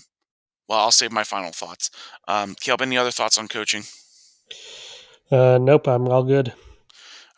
Well, 0.68 0.80
I'll 0.80 0.92
save 0.92 1.12
my 1.12 1.24
final 1.24 1.52
thoughts. 1.52 1.90
Um, 2.28 2.56
Caleb, 2.60 2.82
any 2.82 2.98
other 2.98 3.12
thoughts 3.12 3.38
on 3.38 3.48
coaching? 3.48 3.84
Uh, 5.32 5.58
nope, 5.60 5.88
I'm 5.88 6.08
all 6.08 6.24
good. 6.24 6.54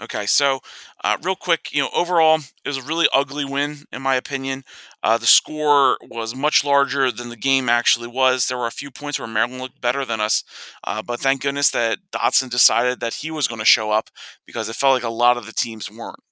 Okay, 0.01 0.25
so 0.25 0.61
uh, 1.03 1.17
real 1.21 1.35
quick, 1.35 1.73
you 1.73 1.81
know, 1.81 1.89
overall, 1.93 2.37
it 2.63 2.67
was 2.67 2.77
a 2.77 2.81
really 2.81 3.07
ugly 3.11 3.43
win, 3.43 3.79
in 3.91 4.01
my 4.01 4.15
opinion. 4.15 4.63
Uh, 5.03 5.17
the 5.17 5.25
score 5.25 5.97
was 6.01 6.33
much 6.33 6.63
larger 6.63 7.11
than 7.11 7.27
the 7.27 7.35
game 7.35 7.67
actually 7.67 8.07
was. 8.07 8.47
There 8.47 8.57
were 8.57 8.67
a 8.67 8.71
few 8.71 8.91
points 8.91 9.19
where 9.19 9.27
Maryland 9.27 9.61
looked 9.61 9.81
better 9.81 10.05
than 10.05 10.21
us, 10.21 10.45
uh, 10.85 11.01
but 11.01 11.19
thank 11.19 11.41
goodness 11.41 11.71
that 11.71 11.99
Dotson 12.13 12.49
decided 12.49 13.01
that 13.01 13.15
he 13.15 13.29
was 13.29 13.49
going 13.49 13.59
to 13.59 13.65
show 13.65 13.91
up 13.91 14.09
because 14.45 14.69
it 14.69 14.77
felt 14.77 14.93
like 14.93 15.03
a 15.03 15.09
lot 15.09 15.35
of 15.35 15.45
the 15.45 15.51
teams 15.51 15.91
weren't. 15.91 16.23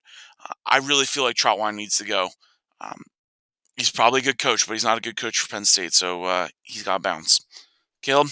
Uh, 0.42 0.54
I 0.66 0.78
really 0.78 1.06
feel 1.06 1.24
like 1.24 1.36
Trautwein 1.36 1.76
needs 1.76 1.98
to 1.98 2.06
go. 2.06 2.30
Um, 2.80 3.02
he's 3.78 3.92
probably 3.92 4.20
a 4.20 4.24
good 4.24 4.40
coach, 4.40 4.68
but 4.68 4.74
he's 4.74 4.84
not 4.84 4.98
a 4.98 5.02
good 5.02 5.16
coach 5.16 5.40
for 5.40 5.50
Penn 5.50 5.66
State, 5.66 5.94
so 5.94 6.26
uh, 6.26 6.48
he's 6.64 6.84
got 6.84 6.98
to 6.98 7.00
bounce. 7.00 7.46
Caleb? 8.02 8.30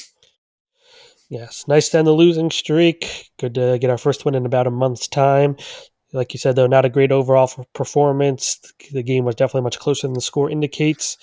Yes, 1.30 1.66
nice 1.68 1.90
to 1.90 2.00
end 2.00 2.08
the 2.08 2.12
losing 2.12 2.52
streak. 2.52 3.32
Good 3.40 3.56
to 3.56 3.78
get 3.80 3.90
our 3.90 3.98
first 3.98 4.26
win 4.26 4.36
in 4.36 4.46
about 4.46 4.68
a 4.68 4.72
month's 4.72 5.08
time. 5.08 5.56
Like 6.14 6.34
you 6.34 6.40
said, 6.40 6.56
though, 6.56 6.68
not 6.68 6.86
a 6.86 6.90
great 6.90 7.12
overall 7.12 7.50
performance. 7.74 8.60
The 8.92 9.04
game 9.04 9.26
was 9.26 9.36
definitely 9.36 9.64
much 9.64 9.80
closer 9.80 10.08
than 10.08 10.14
the 10.14 10.22
score 10.22 10.50
indicates. 10.50 11.18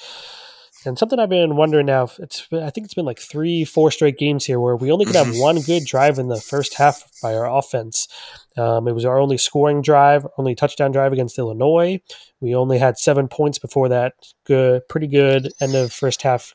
And 0.84 0.98
something 0.98 1.20
I've 1.20 1.28
been 1.28 1.56
wondering 1.56 1.86
now, 1.86 2.08
it's 2.18 2.48
I 2.52 2.70
think 2.70 2.84
it's 2.84 2.94
been 2.94 3.04
like 3.04 3.20
three, 3.20 3.64
four 3.64 3.90
straight 3.92 4.18
games 4.18 4.44
here 4.44 4.58
where 4.58 4.76
we 4.76 4.90
only 4.90 5.04
could 5.04 5.14
have 5.14 5.30
one 5.36 5.60
good 5.60 5.84
drive 5.84 6.18
in 6.18 6.28
the 6.28 6.40
first 6.40 6.74
half 6.74 7.08
by 7.22 7.34
our 7.34 7.46
offense. 7.46 8.08
Um, 8.56 8.88
it 8.88 8.92
was 8.92 9.04
our 9.04 9.18
only 9.18 9.38
scoring 9.38 9.82
drive, 9.82 10.26
only 10.38 10.54
touchdown 10.54 10.92
drive 10.92 11.12
against 11.12 11.38
Illinois. 11.38 12.00
We 12.40 12.54
only 12.54 12.78
had 12.78 12.98
seven 12.98 13.28
points 13.28 13.58
before 13.58 13.88
that 13.88 14.14
good, 14.44 14.86
pretty 14.88 15.06
good 15.06 15.52
end 15.60 15.74
of 15.74 15.92
first 15.92 16.22
half 16.22 16.54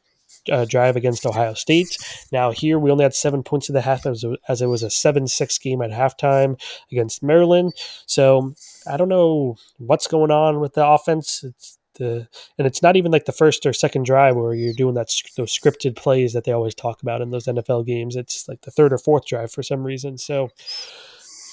uh, 0.51 0.65
drive 0.65 0.95
against 0.95 1.25
Ohio 1.25 1.53
State. 1.53 1.97
Now 2.31 2.51
here 2.51 2.79
we 2.79 2.91
only 2.91 3.03
had 3.03 3.13
seven 3.13 3.43
points 3.43 3.69
in 3.69 3.73
the 3.75 3.81
half 3.81 4.05
as, 4.05 4.23
as 4.47 4.61
it 4.61 4.67
was 4.67 4.83
a 4.83 4.89
seven-six 4.89 5.57
game 5.57 5.81
at 5.81 5.91
halftime 5.91 6.59
against 6.91 7.23
Maryland. 7.23 7.73
So 8.05 8.53
I 8.89 8.97
don't 8.97 9.09
know 9.09 9.57
what's 9.77 10.07
going 10.07 10.31
on 10.31 10.59
with 10.59 10.73
the 10.73 10.85
offense. 10.85 11.43
It's 11.43 11.77
the 11.97 12.27
and 12.57 12.67
it's 12.67 12.81
not 12.81 12.95
even 12.95 13.11
like 13.11 13.25
the 13.25 13.31
first 13.31 13.65
or 13.65 13.73
second 13.73 14.05
drive 14.05 14.35
where 14.35 14.53
you're 14.53 14.73
doing 14.73 14.93
that 14.95 15.11
those 15.35 15.57
scripted 15.57 15.95
plays 15.95 16.33
that 16.33 16.43
they 16.43 16.51
always 16.51 16.75
talk 16.75 17.01
about 17.01 17.21
in 17.21 17.31
those 17.31 17.45
NFL 17.45 17.85
games. 17.85 18.15
It's 18.15 18.47
like 18.47 18.61
the 18.61 18.71
third 18.71 18.93
or 18.93 18.97
fourth 18.97 19.25
drive 19.25 19.51
for 19.51 19.63
some 19.63 19.83
reason. 19.83 20.17
So 20.17 20.49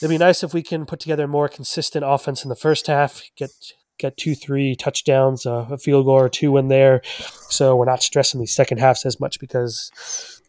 it'd 0.04 0.14
be 0.14 0.18
nice 0.18 0.42
if 0.42 0.52
we 0.52 0.62
can 0.62 0.86
put 0.86 1.00
together 1.00 1.26
more 1.26 1.48
consistent 1.48 2.04
offense 2.06 2.44
in 2.44 2.48
the 2.48 2.56
first 2.56 2.86
half, 2.86 3.22
get 3.36 3.50
get 3.98 4.16
two, 4.16 4.34
three 4.34 4.74
touchdowns, 4.74 5.46
uh, 5.46 5.66
a 5.70 5.78
field 5.78 6.04
goal 6.04 6.20
or 6.20 6.28
two 6.28 6.56
in 6.56 6.68
there. 6.68 7.00
So 7.48 7.76
we're 7.76 7.84
not 7.84 8.02
stressing 8.02 8.40
these 8.40 8.54
second 8.54 8.78
halves 8.78 9.06
as 9.06 9.20
much 9.20 9.38
because 9.38 10.42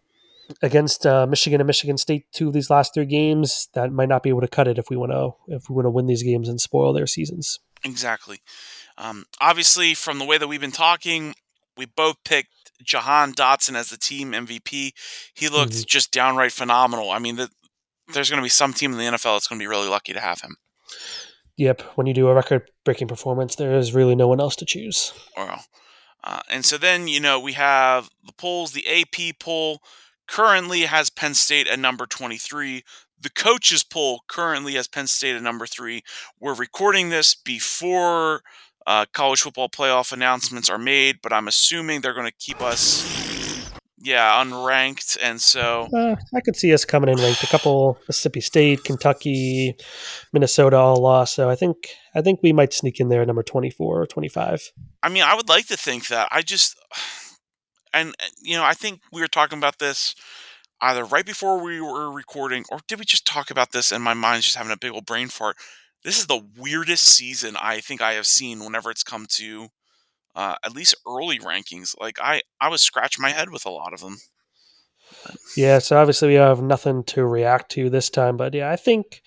against 0.61 1.05
uh, 1.05 1.25
Michigan 1.27 1.61
and 1.61 1.67
Michigan 1.67 1.97
State, 1.97 2.25
two 2.31 2.47
of 2.47 2.53
these 2.53 2.69
last 2.69 2.93
three 2.93 3.05
games, 3.05 3.69
that 3.73 3.91
might 3.91 4.09
not 4.09 4.23
be 4.23 4.29
able 4.29 4.41
to 4.41 4.47
cut 4.47 4.67
it 4.67 4.77
if 4.77 4.89
we 4.89 4.97
want 4.97 5.11
to 5.11 5.31
if 5.47 5.69
we 5.69 5.75
want 5.75 5.85
to 5.85 5.91
win 5.91 6.07
these 6.07 6.23
games 6.23 6.49
and 6.49 6.59
spoil 6.59 6.93
their 6.93 7.07
seasons. 7.07 7.59
Exactly. 7.83 8.41
Um, 8.97 9.25
obviously, 9.39 9.93
from 9.93 10.19
the 10.19 10.25
way 10.25 10.37
that 10.37 10.47
we've 10.47 10.61
been 10.61 10.71
talking, 10.71 11.35
we 11.77 11.85
both 11.85 12.17
picked 12.23 12.71
Jahan 12.83 13.33
Dotson 13.33 13.75
as 13.75 13.89
the 13.89 13.97
team 13.97 14.31
MVP. 14.31 14.93
He 15.33 15.49
looked 15.49 15.73
mm-hmm. 15.73 15.83
just 15.85 16.11
downright 16.11 16.51
phenomenal. 16.51 17.11
I 17.11 17.19
mean, 17.19 17.35
the, 17.35 17.49
there's 18.13 18.29
going 18.29 18.39
to 18.39 18.45
be 18.45 18.49
some 18.49 18.73
team 18.73 18.91
in 18.91 18.97
the 18.97 19.03
NFL 19.03 19.35
that's 19.35 19.47
going 19.47 19.59
to 19.59 19.63
be 19.63 19.67
really 19.67 19.89
lucky 19.89 20.13
to 20.13 20.19
have 20.19 20.41
him. 20.41 20.57
Yep, 21.57 21.81
when 21.95 22.05
you 22.05 22.13
do 22.13 22.27
a 22.27 22.33
record-breaking 22.33 23.07
performance, 23.07 23.55
there 23.55 23.75
is 23.75 23.93
really 23.93 24.15
no 24.15 24.27
one 24.27 24.41
else 24.41 24.55
to 24.57 24.65
choose. 24.65 25.13
Well, 25.37 25.63
uh, 26.23 26.41
and 26.49 26.65
so 26.65 26.77
then 26.77 27.07
you 27.07 27.19
know 27.19 27.39
we 27.39 27.53
have 27.53 28.09
the 28.25 28.33
polls. 28.33 28.71
The 28.71 28.85
AP 28.87 29.39
poll 29.39 29.79
currently 30.27 30.81
has 30.81 31.09
Penn 31.09 31.33
State 31.33 31.67
at 31.67 31.79
number 31.79 32.05
23. 32.05 32.83
The 33.21 33.29
coaches 33.29 33.83
poll 33.83 34.21
currently 34.27 34.73
has 34.73 34.87
Penn 34.87 35.07
State 35.07 35.35
at 35.35 35.43
number 35.43 35.65
three. 35.65 36.03
We're 36.39 36.55
recording 36.55 37.09
this 37.09 37.35
before 37.35 38.41
uh, 38.85 39.05
college 39.13 39.41
football 39.41 39.69
playoff 39.69 40.11
announcements 40.11 40.69
are 40.69 40.77
made, 40.77 41.17
but 41.23 41.31
I'm 41.31 41.47
assuming 41.47 42.01
they're 42.01 42.13
going 42.13 42.27
to 42.27 42.37
keep 42.37 42.61
us 42.61 43.24
yeah, 44.05 44.43
unranked, 44.43 45.17
and 45.21 45.41
so 45.41 45.89
uh, 45.91 46.15
I 46.35 46.41
could 46.41 46.55
see 46.55 46.71
us 46.73 46.85
coming 46.85 47.09
in 47.09 47.17
ranked. 47.17 47.43
A 47.43 47.47
couple 47.47 47.97
Mississippi 48.07 48.39
State, 48.39 48.83
Kentucky, 48.83 49.75
Minnesota 50.31 50.77
all 50.77 51.01
lost, 51.01 51.33
so 51.33 51.49
I 51.49 51.55
think 51.55 51.89
I 52.13 52.21
think 52.21 52.41
we 52.43 52.53
might 52.53 52.71
sneak 52.71 52.99
in 52.99 53.09
there 53.09 53.21
at 53.21 53.27
number 53.27 53.41
twenty 53.41 53.71
four 53.71 54.01
or 54.01 54.05
twenty 54.05 54.29
five. 54.29 54.61
I 55.01 55.09
mean, 55.09 55.23
I 55.23 55.33
would 55.33 55.49
like 55.49 55.65
to 55.67 55.77
think 55.77 56.07
that. 56.09 56.27
I 56.31 56.43
just, 56.43 56.77
and 57.93 58.13
you 58.41 58.55
know, 58.55 58.63
I 58.63 58.75
think 58.75 59.01
we 59.11 59.21
were 59.21 59.27
talking 59.27 59.57
about 59.57 59.79
this 59.79 60.13
either 60.81 61.03
right 61.03 61.25
before 61.25 61.63
we 61.63 61.81
were 61.81 62.11
recording, 62.11 62.63
or 62.69 62.79
did 62.87 62.99
we 62.99 63.05
just 63.05 63.25
talk 63.25 63.49
about 63.49 63.71
this? 63.71 63.91
And 63.91 64.03
my 64.03 64.13
mind's 64.13 64.45
just 64.45 64.57
having 64.57 64.71
a 64.71 64.77
big 64.77 64.91
old 64.91 65.07
brain 65.07 65.29
fart. 65.29 65.57
This 66.03 66.19
is 66.19 66.27
the 66.27 66.45
weirdest 66.55 67.05
season 67.05 67.55
I 67.59 67.79
think 67.79 68.01
I 68.01 68.13
have 68.13 68.27
seen 68.27 68.63
whenever 68.63 68.91
it's 68.91 69.03
come 69.03 69.25
to 69.31 69.69
uh, 70.35 70.55
at 70.63 70.75
least 70.75 70.95
early 71.07 71.39
rankings. 71.39 71.95
Like 71.99 72.17
I, 72.21 72.41
I 72.59 72.69
was 72.69 72.81
scratching 72.81 73.21
my 73.21 73.31
head 73.31 73.49
with 73.49 73.65
a 73.65 73.69
lot 73.71 73.93
of 73.93 74.01
them. 74.01 74.17
Yeah, 75.55 75.79
so 75.79 75.97
obviously 75.97 76.29
we 76.29 76.33
have 76.35 76.61
nothing 76.61 77.03
to 77.05 77.25
react 77.25 77.71
to 77.71 77.89
this 77.89 78.09
time, 78.09 78.37
but 78.37 78.53
yeah, 78.53 78.71
I 78.71 78.75
think 78.75 79.21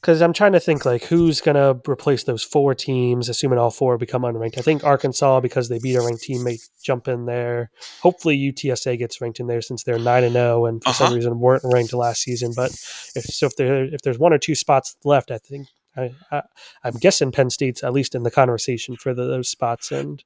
because 0.00 0.20
I'm 0.20 0.32
trying 0.32 0.52
to 0.52 0.60
think 0.60 0.84
like 0.84 1.04
who's 1.04 1.40
gonna 1.40 1.80
replace 1.88 2.24
those 2.24 2.44
four 2.44 2.74
teams, 2.74 3.28
assuming 3.28 3.58
all 3.58 3.70
four 3.70 3.98
become 3.98 4.22
unranked. 4.22 4.58
I 4.58 4.62
think 4.62 4.84
Arkansas 4.84 5.40
because 5.40 5.68
they 5.68 5.78
beat 5.78 5.96
a 5.96 6.00
ranked 6.00 6.22
team 6.22 6.44
may 6.44 6.58
jump 6.82 7.08
in 7.08 7.26
there. 7.26 7.70
Hopefully 8.02 8.38
UTSA 8.38 8.98
gets 8.98 9.20
ranked 9.20 9.40
in 9.40 9.46
there 9.46 9.62
since 9.62 9.82
they're 9.82 9.98
nine 9.98 10.24
and 10.24 10.34
zero 10.34 10.66
and 10.66 10.82
for 10.82 10.90
uh-huh. 10.90 11.06
some 11.06 11.14
reason 11.14 11.40
weren't 11.40 11.64
ranked 11.64 11.92
last 11.92 12.22
season. 12.22 12.52
But 12.54 12.70
if 13.14 13.24
so, 13.24 13.46
if 13.46 13.56
there 13.56 13.84
if 13.84 14.02
there's 14.02 14.18
one 14.18 14.32
or 14.32 14.38
two 14.38 14.54
spots 14.54 14.96
left, 15.04 15.30
I 15.30 15.38
think 15.38 15.68
I, 15.96 16.42
am 16.84 16.94
guessing 16.94 17.32
Penn 17.32 17.50
State's 17.50 17.82
at 17.82 17.92
least 17.92 18.14
in 18.14 18.22
the 18.22 18.30
conversation 18.30 18.96
for 18.96 19.14
the, 19.14 19.24
those 19.26 19.48
spots 19.48 19.90
and 19.90 20.22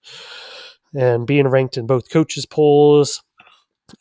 and 0.93 1.27
being 1.27 1.49
ranked 1.49 1.77
in 1.77 1.87
both 1.87 2.11
coaches 2.11 2.47
polls. 2.47 3.23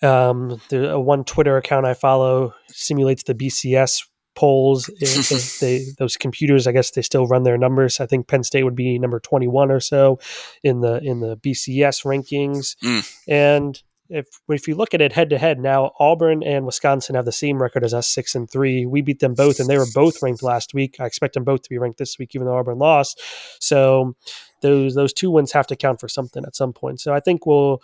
Um, 0.02 0.62
the 0.70 0.96
uh, 0.96 1.00
one 1.00 1.24
Twitter 1.24 1.58
account 1.58 1.86
I 1.86 1.94
follow 1.94 2.54
simulates 2.70 3.24
the 3.24 3.36
BCS 3.36 4.04
polls. 4.36 4.90
if 5.00 5.60
they 5.60 5.86
those 5.98 6.18
computers, 6.18 6.68
I 6.68 6.72
guess 6.72 6.92
they 6.92 7.02
still 7.02 7.28
run 7.28 7.44
their 7.44 7.58
numbers. 7.58 8.00
I 8.00 8.06
think 8.06 8.28
Penn 8.28 8.44
State 8.44 8.64
would 8.64 8.76
be 8.76 9.00
number 9.00 9.20
twenty 9.20 9.48
one 9.48 9.72
or 9.72 9.80
so 9.80 10.20
in 10.64 10.82
the 10.82 11.00
in 11.04 11.20
the 11.20 11.38
BCS 11.38 12.06
rankings, 12.06 12.76
mm. 12.84 13.18
and 13.28 13.82
if 14.10 14.28
if 14.50 14.68
you 14.68 14.76
look 14.76 14.94
at 14.94 15.02
it 15.02 15.14
head 15.14 15.30
to 15.30 15.38
head 15.38 15.60
now, 15.60 15.92
Auburn 16.00 16.44
and 16.44 16.66
Wisconsin 16.66 17.16
have 17.16 17.26
the 17.26 17.32
same 17.32 17.62
record 17.62 17.84
as 17.84 17.94
us, 17.94 18.08
six 18.08 18.36
and 18.36 18.50
three. 18.50 18.86
We 18.86 19.02
beat 19.02 19.20
them 19.20 19.34
both, 19.34 19.60
and 19.60 19.70
they 19.70 19.78
were 19.78 19.86
both 19.94 20.22
ranked 20.22 20.44
last 20.44 20.74
week. 20.74 20.98
I 21.00 21.06
expect 21.06 21.36
them 21.36 21.44
both 21.44 21.62
to 21.64 21.70
be 21.70 21.78
ranked 21.78 22.00
this 22.00 22.18
week, 22.18 22.36
even 22.36 22.46
though 22.46 22.58
Auburn 22.58 22.80
lost. 22.80 23.22
So 23.60 24.16
those 24.62 24.96
those 24.96 25.14
two 25.14 25.32
wins 25.32 25.52
have 25.52 25.68
to 25.68 25.76
count 25.76 26.00
for 26.00 26.08
something 26.08 26.44
at 26.46 26.56
some 26.56 26.74
point. 26.74 27.00
So 27.00 27.14
I 27.14 27.20
think 27.20 27.46
we'll 27.46 27.82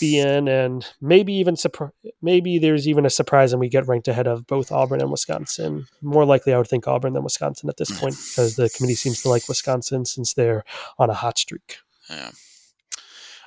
be 0.00 0.18
in, 0.18 0.48
and 0.48 0.86
maybe 1.00 1.32
even 1.34 1.54
surpri- 1.54 1.92
maybe 2.20 2.58
there's 2.58 2.86
even 2.88 3.06
a 3.06 3.10
surprise, 3.10 3.52
and 3.52 3.60
we 3.60 3.68
get 3.68 3.86
ranked 3.86 4.08
ahead 4.08 4.26
of 4.26 4.46
both 4.46 4.72
Auburn 4.72 5.00
and 5.00 5.10
Wisconsin. 5.10 5.86
More 6.00 6.24
likely, 6.24 6.52
I 6.52 6.58
would 6.58 6.68
think 6.68 6.86
Auburn 6.86 7.12
than 7.12 7.24
Wisconsin 7.24 7.68
at 7.68 7.76
this 7.76 7.90
point 7.98 8.16
because 8.16 8.56
the 8.56 8.70
committee 8.70 8.94
seems 8.94 9.22
to 9.22 9.28
like 9.28 9.48
Wisconsin 9.48 10.04
since 10.04 10.34
they're 10.34 10.64
on 10.98 11.10
a 11.10 11.14
hot 11.14 11.38
streak. 11.38 11.78
Yeah. 12.10 12.30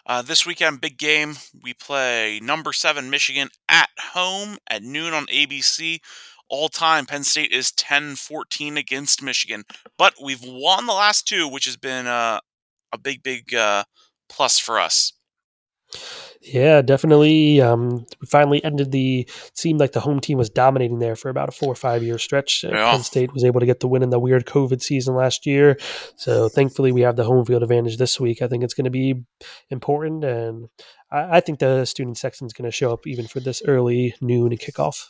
Uh, 0.07 0.21
this 0.21 0.45
weekend, 0.45 0.81
big 0.81 0.97
game. 0.97 1.35
We 1.63 1.73
play 1.73 2.39
number 2.41 2.73
seven 2.73 3.09
Michigan 3.09 3.49
at 3.67 3.89
home 3.99 4.57
at 4.69 4.83
noon 4.83 5.13
on 5.13 5.25
ABC. 5.27 5.99
All 6.47 6.69
time, 6.69 7.07
Penn 7.07 7.23
State 7.23 7.51
is 7.51 7.71
10 7.71 8.15
14 8.15 8.77
against 8.77 9.23
Michigan. 9.23 9.63
But 9.97 10.13
we've 10.21 10.43
won 10.43 10.85
the 10.85 10.93
last 10.93 11.27
two, 11.27 11.47
which 11.47 11.65
has 11.65 11.75
been 11.75 12.05
uh, 12.05 12.39
a 12.93 12.97
big, 12.99 13.23
big 13.23 13.55
uh, 13.55 13.85
plus 14.29 14.59
for 14.59 14.79
us. 14.79 15.13
Yeah, 16.41 16.83
definitely. 16.83 17.59
Um, 17.59 18.05
we 18.21 18.27
finally 18.27 18.63
ended 18.63 18.91
the. 18.91 19.27
seemed 19.53 19.79
like 19.79 19.93
the 19.93 19.99
home 19.99 20.19
team 20.19 20.37
was 20.37 20.49
dominating 20.49 20.99
there 20.99 21.15
for 21.15 21.29
about 21.29 21.49
a 21.49 21.51
four 21.51 21.71
or 21.71 21.75
five 21.75 22.03
year 22.03 22.19
stretch. 22.19 22.63
Uh, 22.63 22.69
yeah. 22.69 22.91
Penn 22.91 23.03
State 23.03 23.33
was 23.33 23.43
able 23.43 23.59
to 23.59 23.65
get 23.65 23.79
the 23.79 23.87
win 23.87 24.03
in 24.03 24.11
the 24.11 24.19
weird 24.19 24.45
COVID 24.45 24.81
season 24.81 25.15
last 25.15 25.47
year, 25.47 25.77
so 26.17 26.47
thankfully 26.47 26.91
we 26.91 27.01
have 27.01 27.15
the 27.15 27.23
home 27.23 27.45
field 27.45 27.63
advantage 27.63 27.97
this 27.97 28.19
week. 28.19 28.43
I 28.43 28.47
think 28.47 28.63
it's 28.63 28.75
going 28.75 28.85
to 28.85 28.91
be 28.91 29.23
important, 29.71 30.23
and 30.23 30.69
I, 31.11 31.37
I 31.37 31.39
think 31.39 31.59
the 31.59 31.85
student 31.85 32.17
section 32.17 32.45
is 32.45 32.53
going 32.53 32.69
to 32.69 32.75
show 32.75 32.93
up 32.93 33.07
even 33.07 33.27
for 33.27 33.39
this 33.39 33.63
early 33.67 34.13
noon 34.21 34.51
kickoff. 34.51 35.07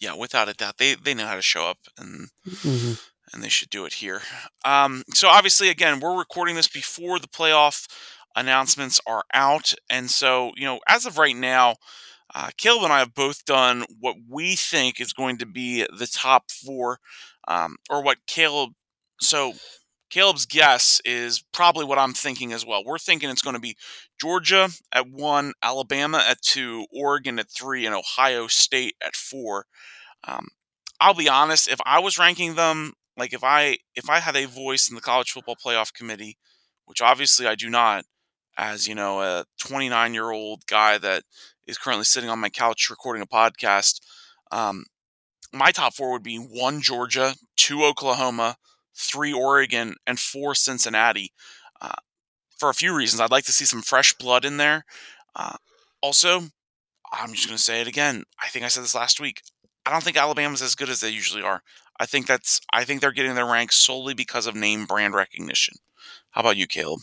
Yeah, 0.00 0.14
without 0.14 0.48
a 0.48 0.52
doubt, 0.52 0.78
they 0.78 0.94
they 0.94 1.14
know 1.14 1.26
how 1.26 1.36
to 1.36 1.42
show 1.42 1.64
up 1.64 1.78
and. 1.96 2.28
Mm-hmm 2.46 2.94
and 3.32 3.42
they 3.42 3.48
should 3.48 3.70
do 3.70 3.84
it 3.84 3.94
here. 3.94 4.22
Um, 4.64 5.02
so 5.12 5.28
obviously, 5.28 5.68
again, 5.68 6.00
we're 6.00 6.16
recording 6.16 6.54
this 6.54 6.68
before 6.68 7.18
the 7.18 7.26
playoff 7.26 7.88
announcements 8.36 9.00
are 9.06 9.24
out. 9.32 9.72
And 9.90 10.10
so, 10.10 10.52
you 10.56 10.64
know, 10.64 10.80
as 10.86 11.06
of 11.06 11.18
right 11.18 11.36
now, 11.36 11.76
uh, 12.34 12.50
Caleb 12.56 12.84
and 12.84 12.92
I 12.92 12.98
have 13.00 13.14
both 13.14 13.44
done 13.44 13.84
what 13.98 14.16
we 14.28 14.56
think 14.56 15.00
is 15.00 15.12
going 15.12 15.38
to 15.38 15.46
be 15.46 15.86
the 15.96 16.06
top 16.06 16.50
four, 16.50 16.98
um, 17.48 17.76
or 17.88 18.02
what 18.02 18.18
Caleb. 18.26 18.72
So, 19.20 19.54
Caleb's 20.10 20.46
guess 20.46 21.00
is 21.04 21.42
probably 21.52 21.84
what 21.84 21.98
I'm 21.98 22.12
thinking 22.12 22.52
as 22.52 22.64
well. 22.64 22.84
We're 22.84 22.98
thinking 22.98 23.28
it's 23.28 23.42
going 23.42 23.56
to 23.56 23.60
be 23.60 23.76
Georgia 24.20 24.68
at 24.92 25.10
one, 25.10 25.52
Alabama 25.62 26.22
at 26.28 26.40
two, 26.42 26.86
Oregon 26.92 27.38
at 27.38 27.50
three, 27.50 27.86
and 27.86 27.94
Ohio 27.94 28.46
State 28.46 28.94
at 29.04 29.16
four. 29.16 29.66
Um, 30.26 30.48
I'll 31.00 31.14
be 31.14 31.28
honest, 31.28 31.68
if 31.68 31.80
I 31.84 31.98
was 31.98 32.18
ranking 32.18 32.54
them, 32.54 32.92
like 33.16 33.32
if 33.32 33.42
I 33.42 33.78
if 33.94 34.08
I 34.08 34.20
had 34.20 34.36
a 34.36 34.46
voice 34.46 34.88
in 34.88 34.94
the 34.94 35.00
college 35.00 35.30
football 35.30 35.56
playoff 35.56 35.92
committee, 35.92 36.38
which 36.84 37.02
obviously 37.02 37.46
I 37.46 37.54
do 37.54 37.68
not, 37.68 38.04
as 38.56 38.86
you 38.88 38.94
know 38.94 39.20
a 39.20 39.44
29 39.58 40.14
year 40.14 40.30
old 40.30 40.66
guy 40.66 40.98
that 40.98 41.22
is 41.66 41.78
currently 41.78 42.04
sitting 42.04 42.30
on 42.30 42.38
my 42.38 42.48
couch 42.48 42.88
recording 42.90 43.22
a 43.22 43.26
podcast 43.26 44.00
um, 44.52 44.84
my 45.52 45.70
top 45.70 45.94
four 45.94 46.12
would 46.12 46.22
be 46.22 46.36
one 46.36 46.80
georgia 46.80 47.34
two 47.56 47.84
oklahoma 47.84 48.56
three 48.94 49.32
oregon 49.32 49.94
and 50.06 50.18
four 50.18 50.54
cincinnati 50.54 51.32
uh, 51.80 51.94
for 52.58 52.70
a 52.70 52.74
few 52.74 52.94
reasons 52.94 53.20
i'd 53.20 53.30
like 53.30 53.44
to 53.44 53.52
see 53.52 53.64
some 53.64 53.82
fresh 53.82 54.14
blood 54.14 54.44
in 54.44 54.56
there 54.56 54.84
uh, 55.34 55.56
also 56.00 56.42
I'm 57.12 57.32
just 57.32 57.46
going 57.46 57.56
to 57.56 57.62
say 57.62 57.80
it 57.80 57.86
again. 57.86 58.24
I 58.42 58.48
think 58.48 58.64
I 58.64 58.68
said 58.68 58.82
this 58.82 58.94
last 58.94 59.20
week. 59.20 59.42
I 59.84 59.92
don't 59.92 60.02
think 60.02 60.16
Alabama's 60.16 60.62
as 60.62 60.74
good 60.74 60.88
as 60.88 61.00
they 61.00 61.10
usually 61.10 61.42
are. 61.42 61.62
I 61.98 62.06
think 62.06 62.26
that's 62.26 62.60
I 62.72 62.84
think 62.84 63.00
they're 63.00 63.12
getting 63.12 63.34
their 63.34 63.46
ranks 63.46 63.76
solely 63.76 64.14
because 64.14 64.46
of 64.46 64.54
name 64.54 64.84
brand 64.84 65.14
recognition. 65.14 65.76
How 66.30 66.40
about 66.42 66.56
you, 66.56 66.66
Caleb? 66.66 67.00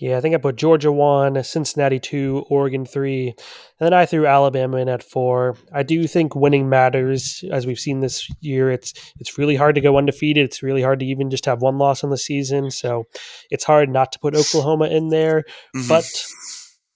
Yeah, 0.00 0.16
I 0.16 0.22
think 0.22 0.34
I 0.34 0.38
put 0.38 0.56
Georgia 0.56 0.90
one, 0.90 1.44
Cincinnati 1.44 2.00
two, 2.00 2.46
Oregon 2.48 2.86
three, 2.86 3.28
and 3.28 3.36
then 3.78 3.92
I 3.92 4.06
threw 4.06 4.26
Alabama 4.26 4.78
in 4.78 4.88
at 4.88 5.02
four. 5.02 5.56
I 5.74 5.82
do 5.82 6.06
think 6.06 6.34
winning 6.34 6.70
matters, 6.70 7.44
as 7.52 7.66
we've 7.66 7.78
seen 7.78 8.00
this 8.00 8.26
year. 8.40 8.70
It's 8.70 8.94
it's 9.20 9.36
really 9.36 9.56
hard 9.56 9.74
to 9.74 9.82
go 9.82 9.98
undefeated. 9.98 10.46
It's 10.46 10.62
really 10.62 10.80
hard 10.80 11.00
to 11.00 11.06
even 11.06 11.28
just 11.28 11.44
have 11.44 11.60
one 11.60 11.76
loss 11.76 12.02
on 12.02 12.08
the 12.08 12.16
season. 12.16 12.70
So 12.70 13.04
it's 13.50 13.64
hard 13.64 13.90
not 13.90 14.10
to 14.12 14.18
put 14.18 14.34
Oklahoma 14.34 14.86
in 14.86 15.10
there. 15.10 15.44
Mm-hmm. 15.76 15.88
But 15.88 16.10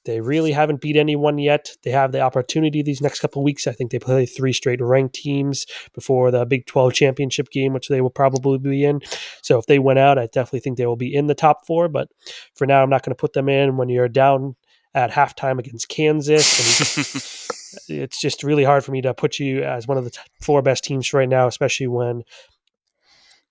they 0.05 0.21
really 0.21 0.53
haven't 0.53 0.81
beat 0.81 0.97
anyone 0.97 1.39
yet. 1.39 1.71
They 1.83 1.91
have 1.91 2.13
the 2.13 2.21
opportunity 2.21 2.83
these 2.83 3.01
next 3.01 3.21
couple 3.21 3.43
weeks. 3.43 3.67
I 3.67 3.73
think 3.73 3.91
they 3.91 3.99
play 3.99 4.27
three 4.27 4.53
straight 4.53 4.81
ranked 4.81 5.15
teams 5.15 5.67
before 5.95 6.31
the 6.31 6.45
Big 6.45 6.67
12 6.67 6.93
championship 6.93 7.51
game, 7.51 7.73
which 7.73 7.89
they 7.89 8.01
will 8.01 8.11
probably 8.11 8.59
be 8.59 8.85
in. 8.85 9.01
So 9.43 9.59
if 9.59 9.67
they 9.67 9.79
win 9.79 9.99
out, 9.99 10.19
I 10.19 10.27
definitely 10.27 10.61
think 10.61 10.77
they 10.77 10.87
will 10.87 10.97
be 10.97 11.15
in 11.15 11.27
the 11.27 11.35
top 11.35 11.67
four. 11.67 11.89
But 11.89 12.09
for 12.55 12.67
now, 12.67 12.83
I'm 12.83 12.91
not 12.91 13.03
going 13.03 13.15
to 13.15 13.21
put 13.21 13.33
them 13.33 13.49
in 13.49 13.77
when 13.77 13.89
you're 13.89 14.09
down 14.09 14.57
at 14.95 15.11
halftime 15.11 15.59
against 15.59 15.89
Kansas. 15.89 17.49
it's 17.89 18.21
just 18.21 18.43
really 18.43 18.65
hard 18.65 18.85
for 18.85 18.93
me 18.93 19.03
to 19.03 19.15
put 19.15 19.39
you 19.39 19.63
as 19.63 19.89
one 19.89 19.99
of 19.99 20.05
the 20.05 20.17
four 20.41 20.63
best 20.63 20.85
teams 20.85 21.13
right 21.13 21.29
now, 21.29 21.47
especially 21.47 21.89
when 21.89 22.23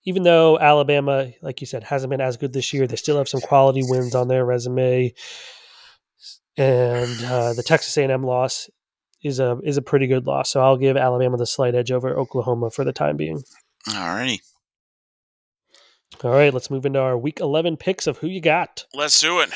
even 0.06 0.24
though 0.24 0.60
Alabama, 0.60 1.32
like 1.42 1.62
you 1.62 1.68
said, 1.68 1.84
hasn't 1.84 2.12
been 2.12 2.22
as 2.22 2.38
good 2.38 2.54
this 2.54 2.74
year, 2.74 2.88
they 2.88 2.96
still 2.96 3.18
have 3.18 3.30
some 3.30 3.42
quality 3.42 3.82
wins 3.86 4.16
on 4.16 4.28
their 4.28 4.46
resume 4.46 5.14
and 6.58 7.24
uh, 7.26 7.54
the 7.54 7.64
Texas 7.64 7.98
A&M 7.98 8.24
loss 8.24 8.70
is 9.24 9.40
a 9.40 9.58
is 9.64 9.78
a 9.78 9.82
pretty 9.82 10.08
good 10.08 10.28
loss. 10.28 10.52
So 10.52 10.62
I'll 10.62 10.78
give 10.78 10.98
Alabama 10.98 11.38
the 11.38 11.46
slight 11.46 11.76
edge 11.76 11.92
over 11.92 12.16
Oklahoma 12.18 12.70
for 12.70 12.84
the 12.84 12.94
time 12.94 13.18
being. 13.18 13.44
All 13.94 14.16
righty. 14.16 14.42
All 16.24 16.32
right, 16.32 16.54
let's 16.54 16.70
move 16.70 16.86
into 16.86 17.00
our 17.00 17.18
week 17.18 17.40
11 17.40 17.78
picks 17.78 18.06
of 18.08 18.20
who 18.20 18.28
you 18.28 18.40
got. 18.40 18.86
Let's 18.94 19.20
do 19.20 19.40
it. 19.40 19.50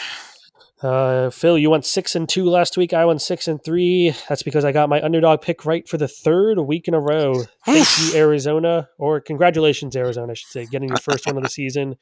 Uh, 0.81 1.29
Phil, 1.31 1.57
you 1.57 1.69
went 1.69 1.85
six 1.85 2.15
and 2.15 2.29
two 2.29 2.45
last 2.45 2.77
week. 2.77 2.93
I 2.93 3.05
went 3.05 3.21
six 3.21 3.47
and 3.47 3.63
three. 3.63 4.13
That's 4.29 4.43
because 4.43 4.63
I 4.63 4.71
got 4.71 4.89
my 4.89 5.01
underdog 5.01 5.41
pick 5.41 5.65
right 5.65 5.87
for 5.87 5.97
the 5.97 6.07
third 6.07 6.59
week 6.59 6.87
in 6.87 6.93
a 6.93 6.99
row. 6.99 7.43
Thank 7.65 7.87
you, 7.99 8.19
Arizona, 8.19 8.89
or 8.97 9.19
congratulations, 9.19 9.95
Arizona, 9.95 10.31
I 10.31 10.35
should 10.35 10.49
say, 10.49 10.65
getting 10.65 10.89
your 10.89 10.97
first 10.97 11.25
one 11.25 11.37
of 11.37 11.43
the 11.43 11.49
season. 11.49 11.95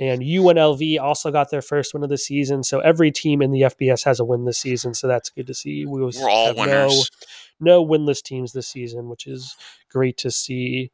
And 0.00 0.22
UNLV 0.22 0.98
also 0.98 1.30
got 1.30 1.50
their 1.50 1.60
first 1.60 1.92
win 1.92 2.02
of 2.02 2.08
the 2.08 2.16
season. 2.16 2.62
So 2.62 2.80
every 2.80 3.12
team 3.12 3.42
in 3.42 3.50
the 3.50 3.60
FBS 3.60 4.02
has 4.04 4.18
a 4.18 4.24
win 4.24 4.46
this 4.46 4.56
season. 4.56 4.94
So 4.94 5.06
that's 5.06 5.28
good 5.28 5.46
to 5.46 5.52
see. 5.52 5.84
We 5.84 6.00
We're 6.00 6.30
all 6.30 6.54
winners. 6.54 7.10
No, 7.60 7.82
no 7.82 7.86
winless 7.86 8.22
teams 8.22 8.52
this 8.52 8.66
season, 8.66 9.10
which 9.10 9.26
is 9.26 9.54
great 9.90 10.16
to 10.18 10.30
see. 10.30 10.90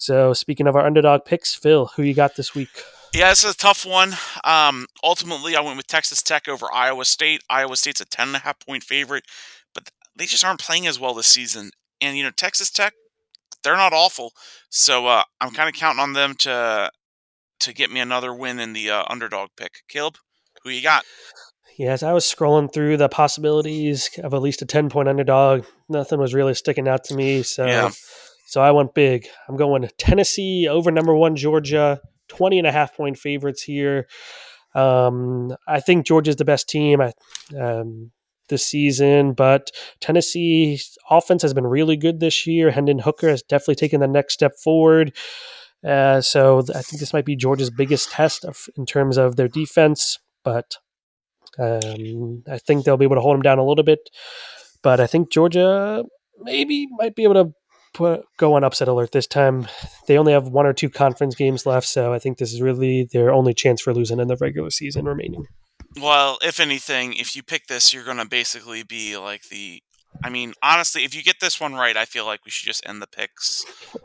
So 0.00 0.32
speaking 0.32 0.66
of 0.66 0.74
our 0.74 0.84
underdog 0.84 1.24
picks, 1.24 1.54
Phil, 1.54 1.86
who 1.94 2.02
you 2.02 2.12
got 2.12 2.34
this 2.34 2.52
week? 2.52 2.82
Yeah, 3.14 3.30
this 3.30 3.44
is 3.44 3.54
a 3.54 3.56
tough 3.56 3.86
one. 3.86 4.14
Um, 4.42 4.86
ultimately, 5.04 5.54
I 5.54 5.60
went 5.60 5.76
with 5.76 5.86
Texas 5.86 6.20
Tech 6.20 6.48
over 6.48 6.66
Iowa 6.72 7.04
State. 7.04 7.44
Iowa 7.48 7.76
State's 7.76 8.00
a 8.00 8.04
10.5 8.04 8.66
point 8.66 8.82
favorite, 8.82 9.26
but 9.74 9.90
they 10.16 10.26
just 10.26 10.44
aren't 10.44 10.60
playing 10.60 10.88
as 10.88 10.98
well 10.98 11.14
this 11.14 11.28
season. 11.28 11.70
And, 12.00 12.16
you 12.16 12.24
know, 12.24 12.30
Texas 12.30 12.70
Tech, 12.70 12.94
they're 13.62 13.76
not 13.76 13.92
awful. 13.92 14.32
So 14.70 15.06
uh, 15.06 15.22
I'm 15.40 15.52
kind 15.52 15.68
of 15.68 15.74
counting 15.76 16.00
on 16.00 16.14
them 16.14 16.34
to 16.40 16.90
to 17.60 17.72
get 17.72 17.90
me 17.90 18.00
another 18.00 18.34
win 18.34 18.58
in 18.58 18.72
the 18.72 18.90
uh, 18.90 19.04
underdog 19.08 19.50
pick. 19.56 19.82
Caleb, 19.88 20.16
who 20.62 20.70
you 20.70 20.82
got? 20.82 21.04
Yes, 21.78 22.02
I 22.02 22.12
was 22.12 22.24
scrolling 22.24 22.72
through 22.72 22.98
the 22.98 23.08
possibilities 23.08 24.10
of 24.22 24.34
at 24.34 24.42
least 24.42 24.60
a 24.62 24.66
10 24.66 24.90
point 24.90 25.08
underdog. 25.08 25.64
Nothing 25.88 26.20
was 26.20 26.34
really 26.34 26.54
sticking 26.54 26.88
out 26.88 27.04
to 27.04 27.14
me. 27.14 27.42
So, 27.42 27.66
yeah. 27.66 27.90
so 28.46 28.60
I 28.60 28.70
went 28.70 28.94
big. 28.94 29.26
I'm 29.48 29.56
going 29.56 29.88
Tennessee 29.96 30.68
over 30.68 30.90
number 30.90 31.14
one, 31.14 31.36
Georgia, 31.36 32.00
20 32.28 32.58
and 32.58 32.66
a 32.66 32.72
half 32.72 32.94
point 32.94 33.18
favorites 33.18 33.62
here. 33.62 34.06
Um, 34.74 35.56
I 35.66 35.80
think 35.80 36.06
Georgia's 36.06 36.36
the 36.36 36.44
best 36.44 36.68
team 36.68 37.00
um, 37.58 38.10
this 38.48 38.64
season, 38.64 39.32
but 39.32 39.70
Tennessee's 40.00 40.98
offense 41.08 41.42
has 41.42 41.54
been 41.54 41.66
really 41.66 41.96
good 41.96 42.20
this 42.20 42.46
year. 42.46 42.70
Hendon 42.70 42.98
Hooker 42.98 43.28
has 43.28 43.42
definitely 43.42 43.76
taken 43.76 44.00
the 44.00 44.06
next 44.06 44.34
step 44.34 44.52
forward. 44.62 45.16
Uh, 45.86 46.20
so 46.20 46.58
I 46.74 46.82
think 46.82 47.00
this 47.00 47.12
might 47.12 47.24
be 47.24 47.36
Georgia's 47.36 47.70
biggest 47.70 48.10
test 48.10 48.44
of, 48.44 48.66
in 48.76 48.86
terms 48.86 49.16
of 49.16 49.36
their 49.36 49.48
defense, 49.48 50.18
but 50.44 50.76
um, 51.58 52.42
I 52.50 52.58
think 52.58 52.84
they'll 52.84 52.96
be 52.96 53.04
able 53.04 53.16
to 53.16 53.22
hold 53.22 53.34
them 53.34 53.42
down 53.42 53.58
a 53.58 53.64
little 53.64 53.84
bit. 53.84 54.10
But 54.82 55.00
I 55.00 55.06
think 55.06 55.30
Georgia 55.30 56.04
maybe 56.38 56.86
might 56.98 57.14
be 57.14 57.24
able 57.24 57.34
to 57.34 57.52
put, 57.94 58.24
go 58.38 58.54
on 58.54 58.64
upset 58.64 58.88
alert 58.88 59.12
this 59.12 59.26
time. 59.26 59.66
They 60.06 60.18
only 60.18 60.32
have 60.32 60.48
one 60.48 60.66
or 60.66 60.72
two 60.72 60.90
conference 60.90 61.34
games 61.34 61.66
left, 61.66 61.86
so 61.86 62.12
I 62.12 62.18
think 62.18 62.38
this 62.38 62.52
is 62.52 62.62
really 62.62 63.08
their 63.12 63.32
only 63.32 63.54
chance 63.54 63.80
for 63.80 63.94
losing 63.94 64.20
in 64.20 64.28
the 64.28 64.36
regular 64.36 64.70
season 64.70 65.06
remaining. 65.06 65.46
Well, 66.00 66.38
if 66.42 66.60
anything, 66.60 67.14
if 67.14 67.34
you 67.34 67.42
pick 67.42 67.66
this, 67.66 67.92
you're 67.92 68.04
going 68.04 68.18
to 68.18 68.24
basically 68.24 68.82
be 68.84 69.16
like 69.16 69.48
the 69.48 69.82
I 70.22 70.30
mean, 70.30 70.54
honestly, 70.62 71.04
if 71.04 71.14
you 71.14 71.22
get 71.22 71.40
this 71.40 71.60
one 71.60 71.74
right, 71.74 71.96
I 71.96 72.04
feel 72.04 72.26
like 72.26 72.44
we 72.44 72.50
should 72.50 72.66
just 72.66 72.86
end 72.86 73.00
the 73.00 73.06
picks 73.06 73.64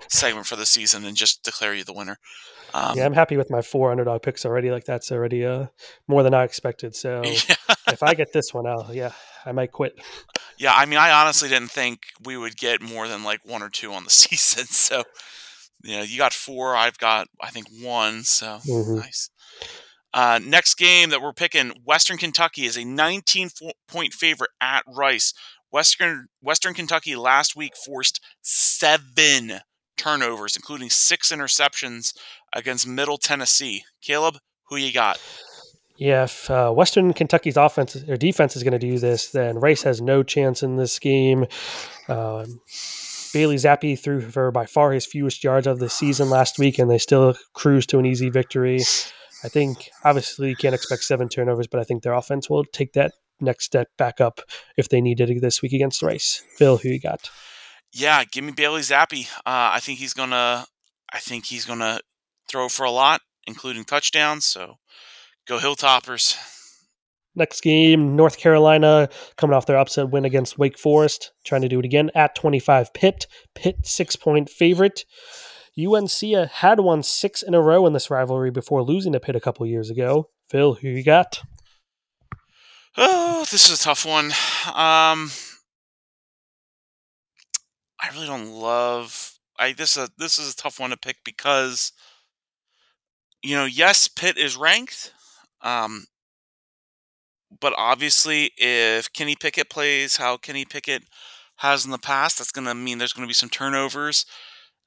segment 0.09 0.47
for 0.47 0.55
the 0.55 0.65
season 0.65 1.05
and 1.05 1.15
just 1.15 1.43
declare 1.43 1.73
you 1.73 1.83
the 1.83 1.93
winner. 1.93 2.17
Um, 2.73 2.97
yeah, 2.97 3.05
I'm 3.05 3.13
happy 3.13 3.37
with 3.37 3.49
my 3.49 3.61
four 3.61 3.91
underdog 3.91 4.21
picks 4.21 4.45
already. 4.45 4.71
Like 4.71 4.85
that's 4.85 5.11
already 5.11 5.45
uh, 5.45 5.67
more 6.07 6.23
than 6.23 6.33
I 6.33 6.43
expected. 6.43 6.95
So 7.05 7.21
yeah. 7.23 7.55
if 7.87 8.01
I 8.01 8.13
get 8.15 8.33
this 8.33 8.53
one 8.53 8.65
out, 8.65 8.93
yeah, 8.93 9.11
I 9.45 9.51
might 9.51 9.71
quit. 9.71 9.93
Yeah, 10.57 10.73
I 10.73 10.85
mean, 10.85 10.97
I 10.97 11.11
honestly 11.11 11.49
didn't 11.49 11.71
think 11.71 11.99
we 12.23 12.35
would 12.35 12.57
get 12.57 12.81
more 12.81 13.07
than 13.07 13.23
like 13.23 13.41
one 13.43 13.61
or 13.61 13.69
two 13.69 13.91
on 13.93 14.05
the 14.05 14.09
season. 14.09 14.65
So, 14.65 15.03
you 15.83 15.97
know, 15.97 16.03
you 16.03 16.17
got 16.17 16.33
four. 16.33 16.75
I've 16.75 16.97
got, 16.97 17.27
I 17.39 17.49
think, 17.49 17.67
one. 17.81 18.23
So 18.23 18.59
mm-hmm. 18.65 18.95
nice. 18.95 19.29
Uh, 20.15 20.39
next 20.41 20.75
game 20.75 21.09
that 21.09 21.21
we're 21.21 21.33
picking, 21.33 21.73
Western 21.83 22.17
Kentucky 22.17 22.65
is 22.65 22.77
a 22.77 22.85
19 22.85 23.49
point 23.89 24.13
favorite 24.13 24.51
at 24.61 24.83
Rice. 24.87 25.33
Western 25.75 26.27
Western 26.41 26.73
Kentucky 26.73 27.17
last 27.17 27.53
week 27.53 27.73
forced 27.75 28.21
seven 28.41 29.59
turnovers, 29.97 30.55
including 30.55 30.89
six 30.89 31.33
interceptions 31.33 32.13
against 32.53 32.87
Middle 32.87 33.17
Tennessee. 33.17 33.83
Caleb, 34.01 34.37
who 34.69 34.77
you 34.77 34.93
got? 34.93 35.19
Yeah, 35.97 36.23
if 36.23 36.49
uh, 36.49 36.71
Western 36.71 37.11
Kentucky's 37.11 37.57
offense 37.57 37.97
or 38.07 38.15
defense 38.15 38.55
is 38.55 38.63
going 38.63 38.71
to 38.71 38.79
do 38.79 38.99
this, 38.99 39.31
then 39.31 39.59
Rice 39.59 39.83
has 39.83 40.01
no 40.01 40.23
chance 40.23 40.63
in 40.63 40.77
this 40.77 40.97
game. 40.97 41.45
Um, 42.07 42.61
Bailey 43.33 43.57
Zappe 43.57 43.99
threw 43.99 44.21
for 44.21 44.51
by 44.51 44.67
far 44.67 44.93
his 44.93 45.05
fewest 45.05 45.43
yards 45.43 45.67
of 45.67 45.79
the 45.79 45.89
season 45.89 46.29
last 46.29 46.57
week, 46.57 46.79
and 46.79 46.89
they 46.89 46.99
still 46.99 47.35
cruise 47.51 47.85
to 47.87 47.99
an 47.99 48.05
easy 48.05 48.29
victory. 48.29 48.79
I 49.43 49.49
think 49.49 49.89
obviously 50.05 50.47
you 50.47 50.55
can't 50.55 50.73
expect 50.73 51.03
seven 51.03 51.27
turnovers, 51.27 51.67
but 51.67 51.81
I 51.81 51.83
think 51.83 52.01
their 52.01 52.13
offense 52.13 52.49
will 52.49 52.63
take 52.63 52.93
that 52.93 53.11
next 53.39 53.65
step 53.65 53.89
back 53.97 54.21
up 54.21 54.41
if 54.77 54.89
they 54.89 55.01
needed 55.01 55.29
it 55.29 55.41
this 55.41 55.61
week 55.61 55.73
against 55.73 55.99
the 55.99 56.07
Rice. 56.07 56.43
Phil, 56.57 56.77
who 56.77 56.89
you 56.89 56.99
got? 56.99 57.29
Yeah, 57.93 58.23
give 58.25 58.43
me 58.43 58.51
Bailey 58.51 58.81
Zappe. 58.81 59.27
Uh, 59.37 59.39
I 59.45 59.79
think 59.79 59.99
he's 59.99 60.13
gonna. 60.13 60.65
I 61.13 61.19
think 61.19 61.45
he's 61.45 61.65
gonna 61.65 61.99
throw 62.49 62.67
for 62.67 62.85
a 62.85 62.91
lot, 62.91 63.21
including 63.47 63.85
touchdowns. 63.85 64.45
So 64.45 64.75
go 65.47 65.59
Hilltoppers. 65.59 66.37
Next 67.37 67.61
game, 67.61 68.15
North 68.15 68.37
Carolina 68.37 69.09
coming 69.37 69.55
off 69.55 69.65
their 69.65 69.77
upset 69.77 70.09
win 70.09 70.23
against 70.23 70.57
Wake 70.57 70.79
Forest, 70.79 71.33
trying 71.43 71.61
to 71.61 71.67
do 71.67 71.79
it 71.79 71.85
again 71.85 72.09
at 72.15 72.33
25 72.35 72.93
Pitt. 72.93 73.27
Pitt 73.55 73.85
six 73.85 74.15
point 74.15 74.49
favorite. 74.49 75.05
UNC 75.77 76.49
had 76.51 76.79
won 76.79 77.03
six 77.03 77.43
in 77.43 77.53
a 77.53 77.61
row 77.61 77.85
in 77.85 77.91
this 77.91 78.09
rivalry 78.09 78.51
before 78.51 78.81
losing 78.81 79.11
to 79.11 79.19
Pitt 79.19 79.35
a 79.35 79.41
couple 79.41 79.65
years 79.65 79.89
ago. 79.89 80.29
Phil, 80.49 80.75
who 80.75 80.87
you 80.87 81.03
got? 81.03 81.41
Oh, 82.97 83.45
this 83.51 83.69
is 83.69 83.79
a 83.79 83.83
tough 83.83 84.05
one. 84.05 84.27
Um, 84.67 85.31
I 87.99 88.09
really 88.13 88.27
don't 88.27 88.51
love. 88.51 89.33
I 89.57 89.73
this 89.73 89.97
is 89.97 90.03
a, 90.05 90.09
this 90.17 90.39
is 90.39 90.53
a 90.53 90.55
tough 90.55 90.79
one 90.79 90.89
to 90.91 90.97
pick 90.97 91.17
because 91.23 91.91
you 93.43 93.55
know, 93.55 93.65
yes, 93.65 94.07
Pitt 94.07 94.37
is 94.37 94.57
ranked, 94.57 95.13
um, 95.61 96.05
but 97.59 97.73
obviously, 97.77 98.51
if 98.57 99.11
Kenny 99.13 99.35
Pickett 99.35 99.69
plays 99.69 100.17
how 100.17 100.37
Kenny 100.37 100.65
Pickett 100.65 101.03
has 101.57 101.85
in 101.85 101.91
the 101.91 101.97
past, 101.97 102.37
that's 102.37 102.51
going 102.51 102.67
to 102.67 102.75
mean 102.75 102.97
there's 102.97 103.13
going 103.13 103.25
to 103.25 103.29
be 103.29 103.33
some 103.33 103.49
turnovers. 103.49 104.25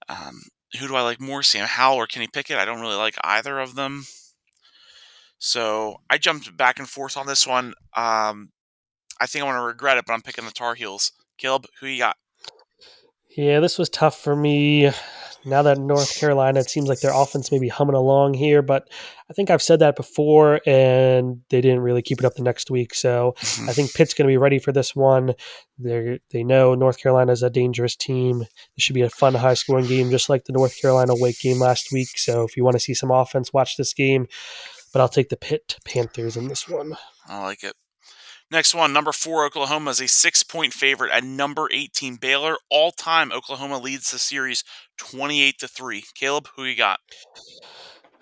Um, 0.08 0.42
who 0.78 0.88
do 0.88 0.96
I 0.96 1.02
like 1.02 1.20
more, 1.20 1.42
Sam 1.42 1.66
Howell 1.66 1.96
or 1.98 2.06
Kenny 2.06 2.28
Pickett? 2.28 2.58
I 2.58 2.64
don't 2.64 2.80
really 2.80 2.96
like 2.96 3.16
either 3.24 3.58
of 3.58 3.74
them. 3.74 4.06
So 5.38 6.00
I 6.10 6.18
jumped 6.18 6.56
back 6.56 6.78
and 6.78 6.88
forth 6.88 7.16
on 7.16 7.26
this 7.26 7.46
one. 7.46 7.74
Um, 7.96 8.50
I 9.20 9.26
think 9.26 9.44
I'm 9.44 9.50
going 9.50 9.60
to 9.60 9.66
regret 9.66 9.98
it, 9.98 10.04
but 10.06 10.12
I'm 10.12 10.22
picking 10.22 10.44
the 10.44 10.50
Tar 10.50 10.74
Heels. 10.74 11.12
Caleb, 11.38 11.66
who 11.80 11.86
you 11.86 11.98
got? 11.98 12.16
Yeah, 13.36 13.60
this 13.60 13.78
was 13.78 13.88
tough 13.88 14.20
for 14.20 14.34
me. 14.34 14.90
now 15.44 15.62
that 15.62 15.78
North 15.78 16.18
Carolina, 16.18 16.60
it 16.60 16.68
seems 16.68 16.88
like 16.88 17.00
their 17.00 17.14
offense 17.14 17.52
may 17.52 17.60
be 17.60 17.68
humming 17.68 17.94
along 17.94 18.34
here, 18.34 18.62
but 18.62 18.88
I 19.30 19.32
think 19.32 19.50
I've 19.50 19.62
said 19.62 19.78
that 19.78 19.94
before, 19.94 20.60
and 20.66 21.40
they 21.48 21.60
didn't 21.60 21.80
really 21.80 22.02
keep 22.02 22.18
it 22.18 22.24
up 22.24 22.34
the 22.34 22.42
next 22.42 22.70
week. 22.70 22.94
So 22.94 23.34
I 23.38 23.72
think 23.72 23.94
Pitt's 23.94 24.14
going 24.14 24.26
to 24.26 24.32
be 24.32 24.38
ready 24.38 24.58
for 24.58 24.72
this 24.72 24.96
one. 24.96 25.34
They 25.78 26.18
they 26.30 26.42
know 26.42 26.74
North 26.74 27.00
Carolina 27.00 27.30
is 27.30 27.44
a 27.44 27.50
dangerous 27.50 27.94
team. 27.94 28.40
This 28.40 28.48
should 28.78 28.94
be 28.94 29.02
a 29.02 29.10
fun, 29.10 29.34
high 29.34 29.54
scoring 29.54 29.86
game, 29.86 30.10
just 30.10 30.28
like 30.28 30.44
the 30.44 30.52
North 30.52 30.80
Carolina 30.80 31.12
Wake 31.14 31.38
game 31.38 31.60
last 31.60 31.92
week. 31.92 32.18
So 32.18 32.42
if 32.42 32.56
you 32.56 32.64
want 32.64 32.74
to 32.74 32.80
see 32.80 32.94
some 32.94 33.12
offense, 33.12 33.52
watch 33.52 33.76
this 33.76 33.94
game. 33.94 34.26
But 34.92 35.00
I'll 35.00 35.08
take 35.08 35.28
the 35.28 35.36
Pitt 35.36 35.76
Panthers 35.84 36.36
in 36.36 36.48
this 36.48 36.68
one. 36.68 36.96
I 37.26 37.42
like 37.42 37.62
it. 37.62 37.74
Next 38.50 38.74
one, 38.74 38.94
number 38.94 39.12
four, 39.12 39.44
Oklahoma 39.44 39.90
is 39.90 40.00
a 40.00 40.08
six 40.08 40.42
point 40.42 40.72
favorite 40.72 41.12
at 41.12 41.22
number 41.22 41.68
18, 41.70 42.16
Baylor. 42.16 42.56
All 42.70 42.92
time, 42.92 43.30
Oklahoma 43.30 43.78
leads 43.78 44.10
the 44.10 44.18
series 44.18 44.64
28 44.96 45.58
to 45.58 45.68
3. 45.68 46.04
Caleb, 46.14 46.48
who 46.56 46.64
you 46.64 46.74
got? 46.74 47.00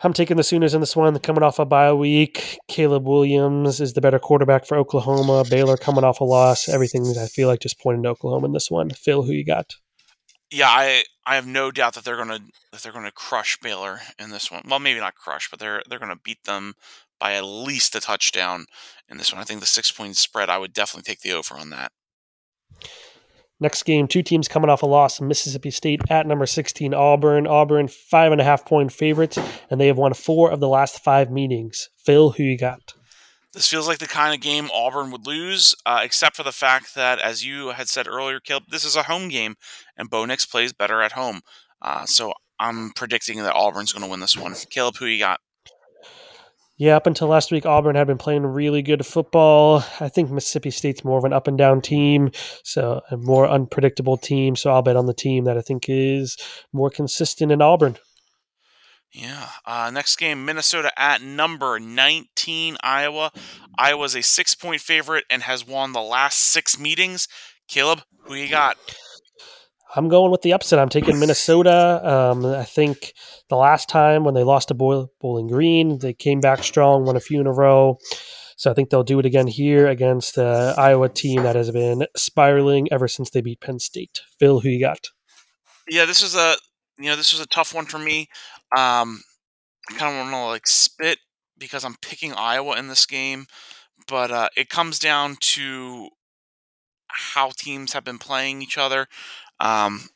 I'm 0.02 0.12
taking 0.12 0.36
the 0.36 0.42
Sooners 0.42 0.74
in 0.74 0.80
this 0.80 0.96
one, 0.96 1.16
coming 1.20 1.44
off 1.44 1.60
a 1.60 1.64
bye 1.64 1.92
week. 1.92 2.58
Caleb 2.66 3.06
Williams 3.06 3.80
is 3.80 3.92
the 3.92 4.00
better 4.00 4.18
quarterback 4.18 4.66
for 4.66 4.76
Oklahoma. 4.76 5.44
Baylor 5.48 5.76
coming 5.76 6.04
off 6.04 6.20
a 6.20 6.24
loss. 6.24 6.68
Everything 6.68 7.06
I 7.18 7.26
feel 7.26 7.46
like 7.46 7.60
just 7.60 7.80
pointing 7.80 8.02
to 8.02 8.10
Oklahoma 8.10 8.46
in 8.46 8.52
this 8.52 8.70
one. 8.70 8.90
Phil, 8.90 9.22
who 9.22 9.32
you 9.32 9.44
got? 9.44 9.76
Yeah, 10.50 10.68
I 10.68 11.04
I 11.26 11.34
have 11.34 11.46
no 11.46 11.70
doubt 11.70 11.94
that 11.94 12.04
they're 12.04 12.16
gonna 12.16 12.40
that 12.72 12.82
they're 12.82 12.92
gonna 12.92 13.10
crush 13.10 13.58
Baylor 13.58 14.00
in 14.18 14.30
this 14.30 14.50
one. 14.50 14.62
Well, 14.68 14.78
maybe 14.78 15.00
not 15.00 15.16
crush, 15.16 15.50
but 15.50 15.58
they're 15.58 15.82
they're 15.88 15.98
gonna 15.98 16.16
beat 16.16 16.44
them 16.44 16.74
by 17.18 17.34
at 17.34 17.44
least 17.44 17.94
a 17.96 18.00
touchdown 18.00 18.66
in 19.08 19.16
this 19.16 19.32
one. 19.32 19.40
I 19.40 19.44
think 19.44 19.60
the 19.60 19.66
six 19.66 19.90
point 19.90 20.16
spread, 20.16 20.48
I 20.48 20.58
would 20.58 20.72
definitely 20.72 21.10
take 21.10 21.20
the 21.20 21.32
over 21.32 21.56
on 21.56 21.70
that. 21.70 21.92
Next 23.58 23.84
game, 23.84 24.06
two 24.06 24.22
teams 24.22 24.48
coming 24.48 24.68
off 24.68 24.82
a 24.82 24.86
loss. 24.86 25.18
Mississippi 25.18 25.70
State 25.70 26.02
at 26.10 26.26
number 26.26 26.44
16, 26.44 26.92
Auburn. 26.92 27.46
Auburn, 27.46 27.88
five 27.88 28.30
and 28.30 28.40
a 28.40 28.44
half 28.44 28.66
point 28.66 28.92
favorites, 28.92 29.38
and 29.70 29.80
they 29.80 29.86
have 29.86 29.96
won 29.96 30.12
four 30.12 30.50
of 30.50 30.60
the 30.60 30.68
last 30.68 31.02
five 31.02 31.30
meetings. 31.30 31.88
Phil, 31.96 32.30
who 32.32 32.42
you 32.42 32.58
got? 32.58 32.92
This 33.56 33.68
feels 33.68 33.88
like 33.88 34.00
the 34.00 34.06
kind 34.06 34.34
of 34.34 34.42
game 34.42 34.68
Auburn 34.70 35.10
would 35.12 35.26
lose, 35.26 35.74
uh, 35.86 36.00
except 36.04 36.36
for 36.36 36.42
the 36.42 36.52
fact 36.52 36.94
that, 36.94 37.18
as 37.18 37.42
you 37.42 37.68
had 37.70 37.88
said 37.88 38.06
earlier, 38.06 38.38
Caleb, 38.38 38.64
this 38.68 38.84
is 38.84 38.96
a 38.96 39.04
home 39.04 39.30
game, 39.30 39.54
and 39.96 40.10
Bo 40.10 40.26
Nix 40.26 40.44
plays 40.44 40.74
better 40.74 41.00
at 41.00 41.12
home. 41.12 41.40
Uh, 41.80 42.04
so 42.04 42.34
I'm 42.60 42.90
predicting 42.90 43.42
that 43.42 43.54
Auburn's 43.54 43.94
going 43.94 44.04
to 44.04 44.10
win 44.10 44.20
this 44.20 44.36
one. 44.36 44.54
Caleb, 44.68 44.96
who 44.96 45.06
you 45.06 45.18
got? 45.18 45.40
Yeah, 46.76 46.96
up 46.96 47.06
until 47.06 47.28
last 47.28 47.50
week, 47.50 47.64
Auburn 47.64 47.96
had 47.96 48.06
been 48.06 48.18
playing 48.18 48.44
really 48.44 48.82
good 48.82 49.06
football. 49.06 49.82
I 50.00 50.10
think 50.10 50.30
Mississippi 50.30 50.70
State's 50.70 51.02
more 51.02 51.16
of 51.16 51.24
an 51.24 51.32
up 51.32 51.48
and 51.48 51.56
down 51.56 51.80
team, 51.80 52.32
so 52.62 53.00
a 53.10 53.16
more 53.16 53.48
unpredictable 53.48 54.18
team. 54.18 54.54
So 54.54 54.70
I'll 54.70 54.82
bet 54.82 54.96
on 54.96 55.06
the 55.06 55.14
team 55.14 55.44
that 55.44 55.56
I 55.56 55.62
think 55.62 55.86
is 55.88 56.36
more 56.74 56.90
consistent 56.90 57.50
in 57.52 57.62
Auburn. 57.62 57.96
Yeah. 59.16 59.48
Uh, 59.64 59.90
next 59.90 60.16
game, 60.16 60.44
Minnesota 60.44 60.92
at 60.94 61.22
number 61.22 61.80
19, 61.80 62.76
Iowa. 62.82 63.32
Iowa's 63.78 64.14
a 64.14 64.22
six 64.22 64.54
point 64.54 64.82
favorite 64.82 65.24
and 65.30 65.42
has 65.42 65.66
won 65.66 65.92
the 65.92 66.02
last 66.02 66.38
six 66.38 66.78
meetings. 66.78 67.26
Caleb, 67.66 68.02
who 68.24 68.34
you 68.34 68.50
got? 68.50 68.76
I'm 69.94 70.10
going 70.10 70.30
with 70.30 70.42
the 70.42 70.52
upset. 70.52 70.78
I'm 70.78 70.90
taking 70.90 71.18
Minnesota. 71.18 72.06
Um, 72.06 72.44
I 72.44 72.64
think 72.64 73.14
the 73.48 73.56
last 73.56 73.88
time 73.88 74.24
when 74.24 74.34
they 74.34 74.42
lost 74.42 74.68
to 74.68 74.74
Bowling 74.74 75.46
Green, 75.46 75.98
they 75.98 76.12
came 76.12 76.40
back 76.40 76.62
strong, 76.62 77.06
won 77.06 77.16
a 77.16 77.20
few 77.20 77.40
in 77.40 77.46
a 77.46 77.52
row. 77.52 77.96
So 78.58 78.70
I 78.70 78.74
think 78.74 78.90
they'll 78.90 79.02
do 79.02 79.18
it 79.18 79.24
again 79.24 79.46
here 79.46 79.86
against 79.86 80.34
the 80.34 80.74
Iowa 80.76 81.08
team 81.08 81.42
that 81.44 81.56
has 81.56 81.70
been 81.70 82.06
spiraling 82.16 82.88
ever 82.92 83.08
since 83.08 83.30
they 83.30 83.40
beat 83.40 83.62
Penn 83.62 83.78
State. 83.78 84.20
Phil, 84.38 84.60
who 84.60 84.68
you 84.68 84.80
got? 84.80 85.08
Yeah, 85.88 86.04
this 86.04 86.22
was 86.22 86.34
a 86.34 86.56
you 86.98 87.10
know 87.10 87.16
this 87.16 87.32
was 87.32 87.40
a 87.40 87.46
tough 87.46 87.74
one 87.74 87.86
for 87.86 87.98
me. 87.98 88.28
Um, 88.76 89.22
I 89.90 89.94
kind 89.94 90.14
of 90.16 90.32
want 90.32 90.32
to 90.32 90.46
like 90.46 90.66
spit 90.66 91.18
because 91.58 91.84
I'm 91.84 91.96
picking 92.02 92.32
Iowa 92.32 92.76
in 92.78 92.88
this 92.88 93.06
game, 93.06 93.46
but 94.08 94.30
uh, 94.30 94.48
it 94.56 94.68
comes 94.68 94.98
down 94.98 95.36
to 95.40 96.10
how 97.08 97.50
teams 97.56 97.92
have 97.92 98.04
been 98.04 98.18
playing 98.18 98.62
each 98.62 98.78
other. 98.78 99.06
Um, 99.60 100.10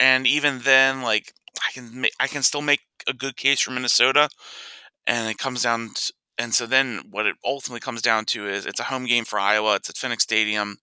and 0.00 0.26
even 0.26 0.60
then, 0.60 1.02
like 1.02 1.32
I 1.66 1.72
can 1.72 2.02
ma- 2.02 2.08
I 2.20 2.26
can 2.26 2.42
still 2.42 2.62
make 2.62 2.80
a 3.06 3.12
good 3.12 3.36
case 3.36 3.60
for 3.60 3.70
Minnesota, 3.70 4.28
and 5.06 5.30
it 5.30 5.38
comes 5.38 5.62
down. 5.62 5.90
To, 5.94 6.12
and 6.38 6.54
so 6.54 6.66
then, 6.66 7.02
what 7.10 7.26
it 7.26 7.36
ultimately 7.44 7.80
comes 7.80 8.02
down 8.02 8.24
to 8.26 8.48
is 8.48 8.66
it's 8.66 8.80
a 8.80 8.84
home 8.84 9.06
game 9.06 9.24
for 9.24 9.38
Iowa. 9.40 9.76
It's 9.76 9.90
at 9.90 9.96
Kinnick 9.96 10.20
Stadium. 10.20 10.78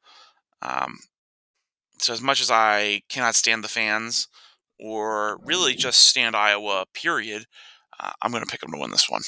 Um, 0.62 1.00
so 2.00 2.14
as 2.14 2.22
much 2.22 2.42
as 2.42 2.52
I 2.52 3.04
cannot 3.10 3.36
stand 3.36 3.64
the 3.64 3.68
fans, 3.70 4.28
or 4.80 5.40
really 5.44 5.76
just 5.76 6.02
stand 6.10 6.36
Iowa, 6.36 6.86
period, 6.94 7.46
uh, 8.00 8.12
I'm 8.22 8.32
going 8.32 8.44
to 8.44 8.50
pick 8.50 8.62
them 8.62 8.72
to 8.72 8.80
win 8.80 8.92
this 8.92 9.10
one. 9.10 9.22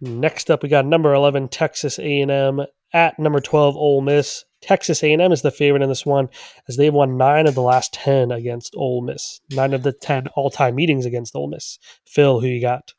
Next 0.00 0.50
up, 0.50 0.62
we 0.62 0.68
got 0.68 0.86
number 0.86 1.12
11 1.12 1.48
Texas 1.48 1.98
A&M 1.98 2.60
at 2.92 3.18
number 3.18 3.40
12 3.40 3.76
Ole 3.76 4.00
Miss. 4.00 4.44
Texas 4.60 5.02
A&M 5.02 5.32
is 5.32 5.42
the 5.42 5.50
favorite 5.50 5.82
in 5.82 5.88
this 5.88 6.06
one, 6.06 6.28
as 6.68 6.76
they've 6.76 6.92
won 6.92 7.16
nine 7.16 7.46
of 7.46 7.54
the 7.54 7.62
last 7.62 7.92
ten 7.92 8.32
against 8.32 8.74
Ole 8.76 9.02
Miss. 9.02 9.40
Nine 9.50 9.72
of 9.72 9.82
the 9.84 9.92
ten 9.92 10.26
all-time 10.34 10.74
meetings 10.74 11.06
against 11.06 11.34
Ole 11.36 11.48
Miss. 11.48 11.78
Phil, 12.06 12.40
who 12.40 12.46
you 12.46 12.60
got? 12.60 12.92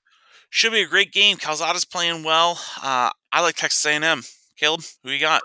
Should 0.50 0.72
be 0.72 0.82
a 0.82 0.88
great 0.88 1.12
game. 1.12 1.38
Calzada's 1.38 1.86
playing 1.86 2.24
well. 2.24 2.60
Uh, 2.82 3.12
I 3.32 3.42
like 3.42 3.56
Texas 3.56 3.86
A&M. 3.86 4.24
Caleb, 4.58 4.82
who 5.04 5.12
you 5.12 5.20
got? 5.20 5.42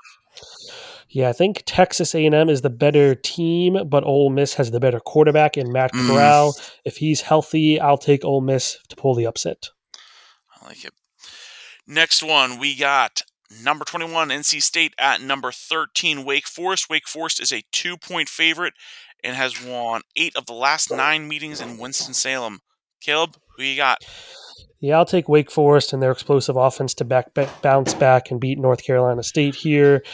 Yeah, 1.10 1.28
I 1.28 1.32
think 1.32 1.62
Texas 1.64 2.14
A&M 2.14 2.48
is 2.48 2.62
the 2.62 2.70
better 2.70 3.14
team, 3.14 3.78
but 3.86 4.02
Ole 4.04 4.30
Miss 4.30 4.54
has 4.54 4.72
the 4.72 4.80
better 4.80 4.98
quarterback 4.98 5.56
in 5.56 5.70
Matt 5.70 5.92
Mm. 5.92 6.08
Corral. 6.08 6.56
If 6.84 6.96
he's 6.96 7.20
healthy, 7.20 7.78
I'll 7.78 7.98
take 7.98 8.24
Ole 8.24 8.40
Miss 8.40 8.78
to 8.88 8.96
pull 8.96 9.14
the 9.14 9.26
upset. 9.26 9.68
I 10.60 10.66
like 10.66 10.84
it. 10.84 10.92
Next 11.86 12.22
one, 12.22 12.58
we 12.58 12.74
got 12.74 13.22
number 13.62 13.84
21, 13.84 14.30
NC 14.30 14.60
State 14.60 14.94
at 14.98 15.20
number 15.20 15.52
13, 15.52 16.24
Wake 16.24 16.46
Forest. 16.48 16.88
Wake 16.90 17.06
Forest 17.06 17.40
is 17.40 17.52
a 17.52 17.62
two 17.70 17.96
point 17.96 18.28
favorite 18.28 18.74
and 19.22 19.36
has 19.36 19.62
won 19.62 20.02
eight 20.16 20.34
of 20.34 20.46
the 20.46 20.52
last 20.52 20.90
nine 20.90 21.28
meetings 21.28 21.60
in 21.60 21.78
Winston-Salem. 21.78 22.60
Caleb, 23.00 23.36
who 23.56 23.62
you 23.62 23.76
got? 23.76 23.98
Yeah, 24.84 24.98
I'll 24.98 25.06
take 25.06 25.30
Wake 25.30 25.50
Forest 25.50 25.94
and 25.94 26.02
their 26.02 26.12
explosive 26.12 26.56
offense 26.56 26.92
to 26.96 27.06
back, 27.06 27.32
back 27.32 27.62
bounce 27.62 27.94
back 27.94 28.30
and 28.30 28.38
beat 28.38 28.58
North 28.58 28.84
Carolina 28.84 29.22
State 29.22 29.54
here. 29.54 30.04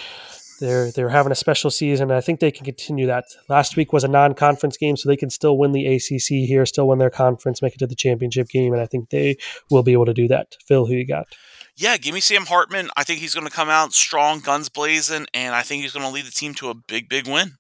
They're 0.61 0.93
they're 0.93 1.09
having 1.09 1.33
a 1.33 1.35
special 1.35 1.73
season. 1.73 2.13
And 2.13 2.17
I 2.17 2.21
think 2.21 2.39
they 2.39 2.53
can 2.53 2.65
continue 2.65 3.09
that. 3.09 3.25
Last 3.49 3.77
week 3.77 3.93
was 3.93 4.05
a 4.05 4.09
non-conference 4.09 4.77
game, 4.77 4.97
so 4.97 5.09
they 5.09 5.17
can 5.17 5.29
still 5.29 5.59
win 5.59 5.73
the 5.73 5.97
ACC 5.97 6.47
here, 6.47 6.65
still 6.67 6.87
win 6.87 7.01
their 7.01 7.11
conference, 7.11 7.61
make 7.63 7.75
it 7.75 7.79
to 7.79 7.89
the 7.89 7.97
championship 7.97 8.49
game, 8.49 8.73
and 8.73 8.81
I 8.81 8.87
think 8.87 9.11
they 9.11 9.39
will 9.73 9.83
be 9.83 9.93
able 9.93 10.07
to 10.07 10.15
do 10.15 10.29
that. 10.29 10.57
Phil, 10.69 10.87
who 10.87 10.95
you 10.95 11.05
got? 11.05 11.27
Yeah, 11.75 11.97
give 11.97 12.15
me 12.15 12.21
Sam 12.21 12.47
Hartman. 12.47 12.91
I 12.97 13.03
think 13.03 13.19
he's 13.19 13.35
going 13.35 13.49
to 13.49 13.53
come 13.53 13.71
out 13.71 13.93
strong, 13.93 14.39
guns 14.39 14.69
blazing, 14.69 15.27
and 15.35 15.53
I 15.53 15.63
think 15.63 15.83
he's 15.83 15.93
going 15.93 16.07
to 16.07 16.13
lead 16.13 16.27
the 16.27 16.31
team 16.31 16.55
to 16.55 16.69
a 16.69 16.75
big, 16.75 17.09
big 17.09 17.27
win. 17.27 17.57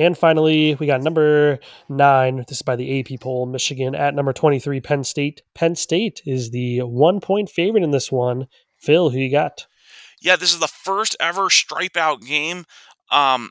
And 0.00 0.16
finally, 0.16 0.74
we 0.76 0.86
got 0.86 1.02
number 1.02 1.58
nine. 1.90 2.44
This 2.48 2.58
is 2.58 2.62
by 2.62 2.74
the 2.74 3.00
AP 3.00 3.20
poll. 3.20 3.44
Michigan 3.44 3.94
at 3.94 4.14
number 4.14 4.32
23, 4.32 4.80
Penn 4.80 5.04
State. 5.04 5.42
Penn 5.54 5.74
State 5.74 6.22
is 6.24 6.52
the 6.52 6.80
one 6.80 7.20
point 7.20 7.50
favorite 7.50 7.84
in 7.84 7.90
this 7.90 8.10
one. 8.10 8.46
Phil, 8.78 9.10
who 9.10 9.18
you 9.18 9.30
got? 9.30 9.66
Yeah, 10.22 10.36
this 10.36 10.54
is 10.54 10.58
the 10.58 10.68
first 10.68 11.16
ever 11.20 11.50
stripe 11.50 11.98
out 11.98 12.22
game. 12.22 12.64
Um, 13.10 13.50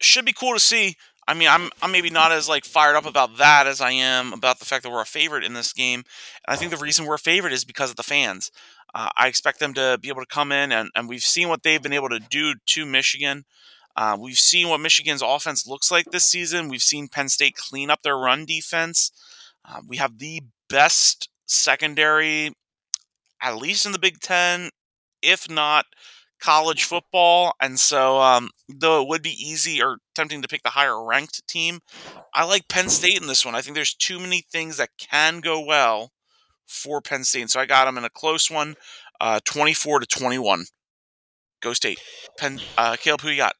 should 0.00 0.24
be 0.24 0.32
cool 0.32 0.54
to 0.54 0.60
see. 0.60 0.96
I 1.28 1.34
mean, 1.34 1.48
I'm 1.48 1.70
I'm 1.80 1.92
maybe 1.92 2.10
not 2.10 2.32
as 2.32 2.48
like 2.48 2.64
fired 2.64 2.96
up 2.96 3.06
about 3.06 3.38
that 3.38 3.68
as 3.68 3.80
I 3.80 3.92
am 3.92 4.32
about 4.32 4.58
the 4.58 4.64
fact 4.64 4.82
that 4.82 4.90
we're 4.90 5.02
a 5.02 5.06
favorite 5.06 5.44
in 5.44 5.52
this 5.52 5.72
game. 5.72 6.02
And 6.46 6.52
I 6.52 6.56
think 6.56 6.72
the 6.72 6.76
reason 6.78 7.06
we're 7.06 7.14
a 7.14 7.18
favorite 7.18 7.52
is 7.52 7.64
because 7.64 7.90
of 7.90 7.96
the 7.96 8.02
fans. 8.02 8.50
Uh, 8.92 9.10
I 9.16 9.28
expect 9.28 9.60
them 9.60 9.72
to 9.74 9.98
be 10.02 10.08
able 10.08 10.20
to 10.20 10.26
come 10.26 10.50
in, 10.50 10.72
and, 10.72 10.90
and 10.96 11.08
we've 11.08 11.22
seen 11.22 11.48
what 11.48 11.62
they've 11.62 11.82
been 11.82 11.92
able 11.92 12.08
to 12.08 12.18
do 12.18 12.54
to 12.66 12.86
Michigan. 12.86 13.44
Uh, 13.96 14.16
we've 14.18 14.38
seen 14.38 14.68
what 14.68 14.80
Michigan's 14.80 15.22
offense 15.22 15.66
looks 15.66 15.90
like 15.90 16.06
this 16.06 16.24
season. 16.24 16.68
We've 16.68 16.82
seen 16.82 17.08
Penn 17.08 17.28
State 17.28 17.56
clean 17.56 17.90
up 17.90 18.02
their 18.02 18.16
run 18.18 18.44
defense. 18.44 19.10
Uh, 19.64 19.80
we 19.86 19.96
have 19.98 20.18
the 20.18 20.42
best 20.68 21.28
secondary, 21.46 22.52
at 23.40 23.56
least 23.56 23.86
in 23.86 23.92
the 23.92 23.98
Big 23.98 24.20
Ten, 24.20 24.70
if 25.22 25.48
not 25.48 25.86
college 26.40 26.84
football. 26.84 27.54
And 27.60 27.78
so, 27.78 28.20
um, 28.20 28.50
though 28.68 29.02
it 29.02 29.08
would 29.08 29.22
be 29.22 29.30
easy 29.30 29.82
or 29.82 29.98
tempting 30.14 30.42
to 30.42 30.48
pick 30.48 30.62
the 30.62 30.70
higher 30.70 31.02
ranked 31.02 31.46
team, 31.48 31.80
I 32.34 32.44
like 32.44 32.68
Penn 32.68 32.88
State 32.90 33.20
in 33.20 33.26
this 33.26 33.44
one. 33.44 33.54
I 33.54 33.60
think 33.60 33.74
there's 33.74 33.94
too 33.94 34.18
many 34.18 34.42
things 34.52 34.76
that 34.76 34.90
can 34.98 35.40
go 35.40 35.60
well 35.60 36.12
for 36.66 37.00
Penn 37.00 37.24
State. 37.24 37.50
So 37.50 37.60
I 37.60 37.66
got 37.66 37.86
them 37.86 37.98
in 37.98 38.04
a 38.04 38.10
close 38.10 38.50
one, 38.50 38.74
uh, 39.20 39.40
24 39.44 40.00
to 40.00 40.06
21. 40.06 40.66
Go 41.62 41.72
State. 41.72 42.00
Penn, 42.38 42.60
uh, 42.76 42.96
Caleb, 42.96 43.22
who 43.22 43.30
you 43.30 43.38
got? 43.38 43.54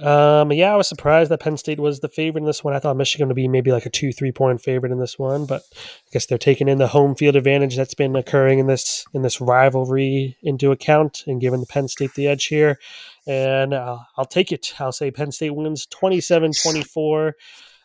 Um, 0.00 0.52
yeah, 0.52 0.72
I 0.72 0.76
was 0.76 0.88
surprised 0.88 1.30
that 1.30 1.40
Penn 1.40 1.56
State 1.56 1.80
was 1.80 2.00
the 2.00 2.08
favorite 2.08 2.42
in 2.42 2.46
this 2.46 2.62
one. 2.62 2.74
I 2.74 2.78
thought 2.78 2.96
Michigan 2.96 3.28
would 3.28 3.36
be 3.36 3.48
maybe 3.48 3.72
like 3.72 3.86
a 3.86 3.90
two, 3.90 4.12
three 4.12 4.32
point 4.32 4.60
favorite 4.60 4.92
in 4.92 4.98
this 4.98 5.18
one, 5.18 5.46
but 5.46 5.62
I 5.72 6.10
guess 6.12 6.26
they're 6.26 6.38
taking 6.38 6.68
in 6.68 6.78
the 6.78 6.88
home 6.88 7.14
field 7.14 7.36
advantage 7.36 7.76
that's 7.76 7.94
been 7.94 8.14
occurring 8.14 8.58
in 8.60 8.66
this 8.66 9.04
in 9.14 9.22
this 9.22 9.40
rivalry 9.40 10.36
into 10.42 10.70
account 10.70 11.24
and 11.26 11.40
giving 11.40 11.60
the 11.60 11.66
Penn 11.66 11.88
State 11.88 12.14
the 12.14 12.28
edge 12.28 12.46
here. 12.46 12.78
And 13.26 13.74
uh, 13.74 13.98
I'll 14.16 14.24
take 14.24 14.52
it. 14.52 14.74
I'll 14.78 14.92
say 14.92 15.10
Penn 15.10 15.32
State 15.32 15.54
wins 15.54 15.86
27-24. 15.86 17.32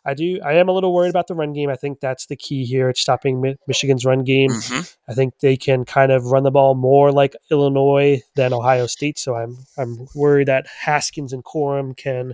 I 0.06 0.14
do. 0.14 0.40
I 0.46 0.54
am 0.54 0.70
a 0.70 0.72
little 0.72 0.94
worried 0.94 1.10
about 1.10 1.28
the 1.28 1.34
run 1.34 1.54
game. 1.54 1.70
I 1.70 1.76
think 1.76 2.00
that's 2.00 2.28
the 2.28 2.36
key 2.36 2.64
here. 2.64 2.90
It's 2.90 3.02
stopping 3.02 3.42
Mi- 3.42 3.58
Michigan's 3.68 4.06
run 4.06 4.24
game. 4.24 4.52
Mm-hmm. 4.52 5.12
I 5.12 5.14
think 5.16 5.40
they 5.40 5.58
can 5.58 5.84
kind 5.84 6.12
of 6.12 6.26
run 6.26 6.44
the 6.44 6.52
ball 6.52 6.76
more 6.76 7.12
like 7.12 7.36
Illinois 7.50 8.22
than 8.36 8.54
Ohio 8.54 8.86
State. 8.86 9.18
So 9.18 9.36
I'm 9.36 9.58
I'm 9.78 10.08
worried 10.14 10.48
that 10.48 10.68
Haskins 10.68 11.34
and 11.34 11.44
Corum 11.44 11.98
can 11.98 12.34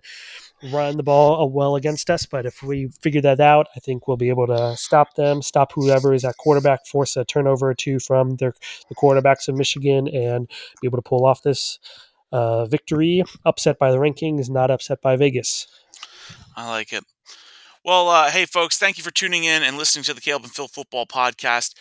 run 0.71 0.97
the 0.97 1.03
ball 1.03 1.41
uh, 1.41 1.45
well 1.45 1.77
against 1.77 2.09
us. 2.09 2.25
But 2.25 2.45
if 2.45 2.61
we 2.61 2.89
figure 3.01 3.21
that 3.21 3.39
out, 3.39 3.67
I 3.75 3.79
think 3.79 4.07
we'll 4.07 4.17
be 4.17 4.29
able 4.29 4.47
to 4.47 4.75
stop 4.75 5.15
them, 5.15 5.41
stop 5.41 5.71
whoever 5.73 6.13
is 6.13 6.25
at 6.25 6.37
quarterback, 6.37 6.85
force 6.85 7.15
a 7.15 7.23
turnover 7.23 7.69
or 7.69 7.73
two 7.73 7.99
from 7.99 8.35
their 8.35 8.53
the 8.89 8.95
quarterbacks 8.95 9.47
of 9.47 9.55
Michigan, 9.55 10.09
and 10.09 10.49
be 10.81 10.87
able 10.87 10.97
to 10.97 11.09
pull 11.09 11.25
off 11.25 11.41
this 11.41 11.79
uh, 12.33 12.65
victory. 12.65 13.23
Upset 13.45 13.79
by 13.79 13.91
the 13.91 13.97
rankings, 13.97 14.49
not 14.49 14.71
upset 14.71 15.01
by 15.01 15.15
Vegas. 15.15 15.67
I 16.55 16.69
like 16.69 16.91
it. 16.91 17.05
Well, 17.83 18.09
uh, 18.09 18.29
hey, 18.29 18.45
folks, 18.45 18.77
thank 18.77 18.99
you 18.99 19.03
for 19.03 19.09
tuning 19.09 19.43
in 19.43 19.63
and 19.63 19.75
listening 19.75 20.03
to 20.03 20.13
the 20.13 20.21
Caleb 20.21 20.43
and 20.43 20.51
Phil 20.51 20.67
Football 20.67 21.07
Podcast. 21.07 21.73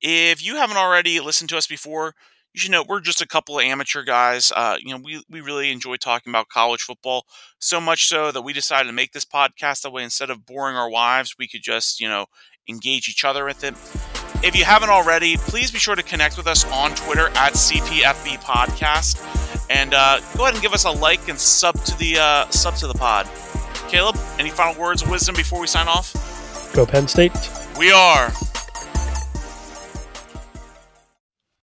If 0.00 0.40
you 0.44 0.54
haven't 0.54 0.76
already 0.76 1.18
listened 1.18 1.50
to 1.50 1.56
us 1.56 1.66
before, 1.66 2.14
you 2.54 2.60
should 2.60 2.70
know 2.70 2.84
we're 2.88 3.00
just 3.00 3.20
a 3.20 3.26
couple 3.26 3.58
of 3.58 3.64
amateur 3.64 4.04
guys. 4.04 4.52
Uh, 4.54 4.76
you 4.80 4.94
know, 4.94 5.00
we, 5.02 5.20
we 5.28 5.40
really 5.40 5.72
enjoy 5.72 5.96
talking 5.96 6.30
about 6.30 6.48
college 6.48 6.82
football, 6.82 7.24
so 7.58 7.80
much 7.80 8.06
so 8.06 8.30
that 8.30 8.42
we 8.42 8.52
decided 8.52 8.86
to 8.86 8.92
make 8.92 9.10
this 9.10 9.24
podcast 9.24 9.82
that 9.82 9.90
way 9.90 10.04
instead 10.04 10.30
of 10.30 10.46
boring 10.46 10.76
our 10.76 10.88
wives, 10.88 11.34
we 11.40 11.48
could 11.48 11.62
just, 11.64 11.98
you 11.98 12.08
know, 12.08 12.26
engage 12.68 13.08
each 13.08 13.24
other 13.24 13.44
with 13.44 13.64
it. 13.64 13.74
If 14.46 14.56
you 14.56 14.64
haven't 14.64 14.90
already, 14.90 15.36
please 15.38 15.72
be 15.72 15.80
sure 15.80 15.96
to 15.96 16.04
connect 16.04 16.36
with 16.36 16.46
us 16.46 16.64
on 16.70 16.94
Twitter 16.94 17.30
at 17.30 17.54
CPFB 17.54 18.40
Podcast, 18.44 19.18
and 19.68 19.92
uh, 19.92 20.20
go 20.36 20.44
ahead 20.44 20.54
and 20.54 20.62
give 20.62 20.72
us 20.72 20.84
a 20.84 20.90
like 20.92 21.28
and 21.28 21.36
sub 21.36 21.74
to 21.82 21.98
the 21.98 22.18
uh, 22.18 22.48
sub 22.50 22.76
to 22.76 22.86
the 22.86 22.94
pod. 22.94 23.28
Caleb, 23.88 24.16
any 24.38 24.50
final 24.50 24.78
words 24.80 25.02
of 25.02 25.10
wisdom 25.10 25.34
before 25.34 25.60
we 25.60 25.66
sign 25.66 25.88
off? 25.88 26.12
Go 26.74 26.84
Penn 26.84 27.08
State. 27.08 27.32
We 27.78 27.90
are 27.90 28.30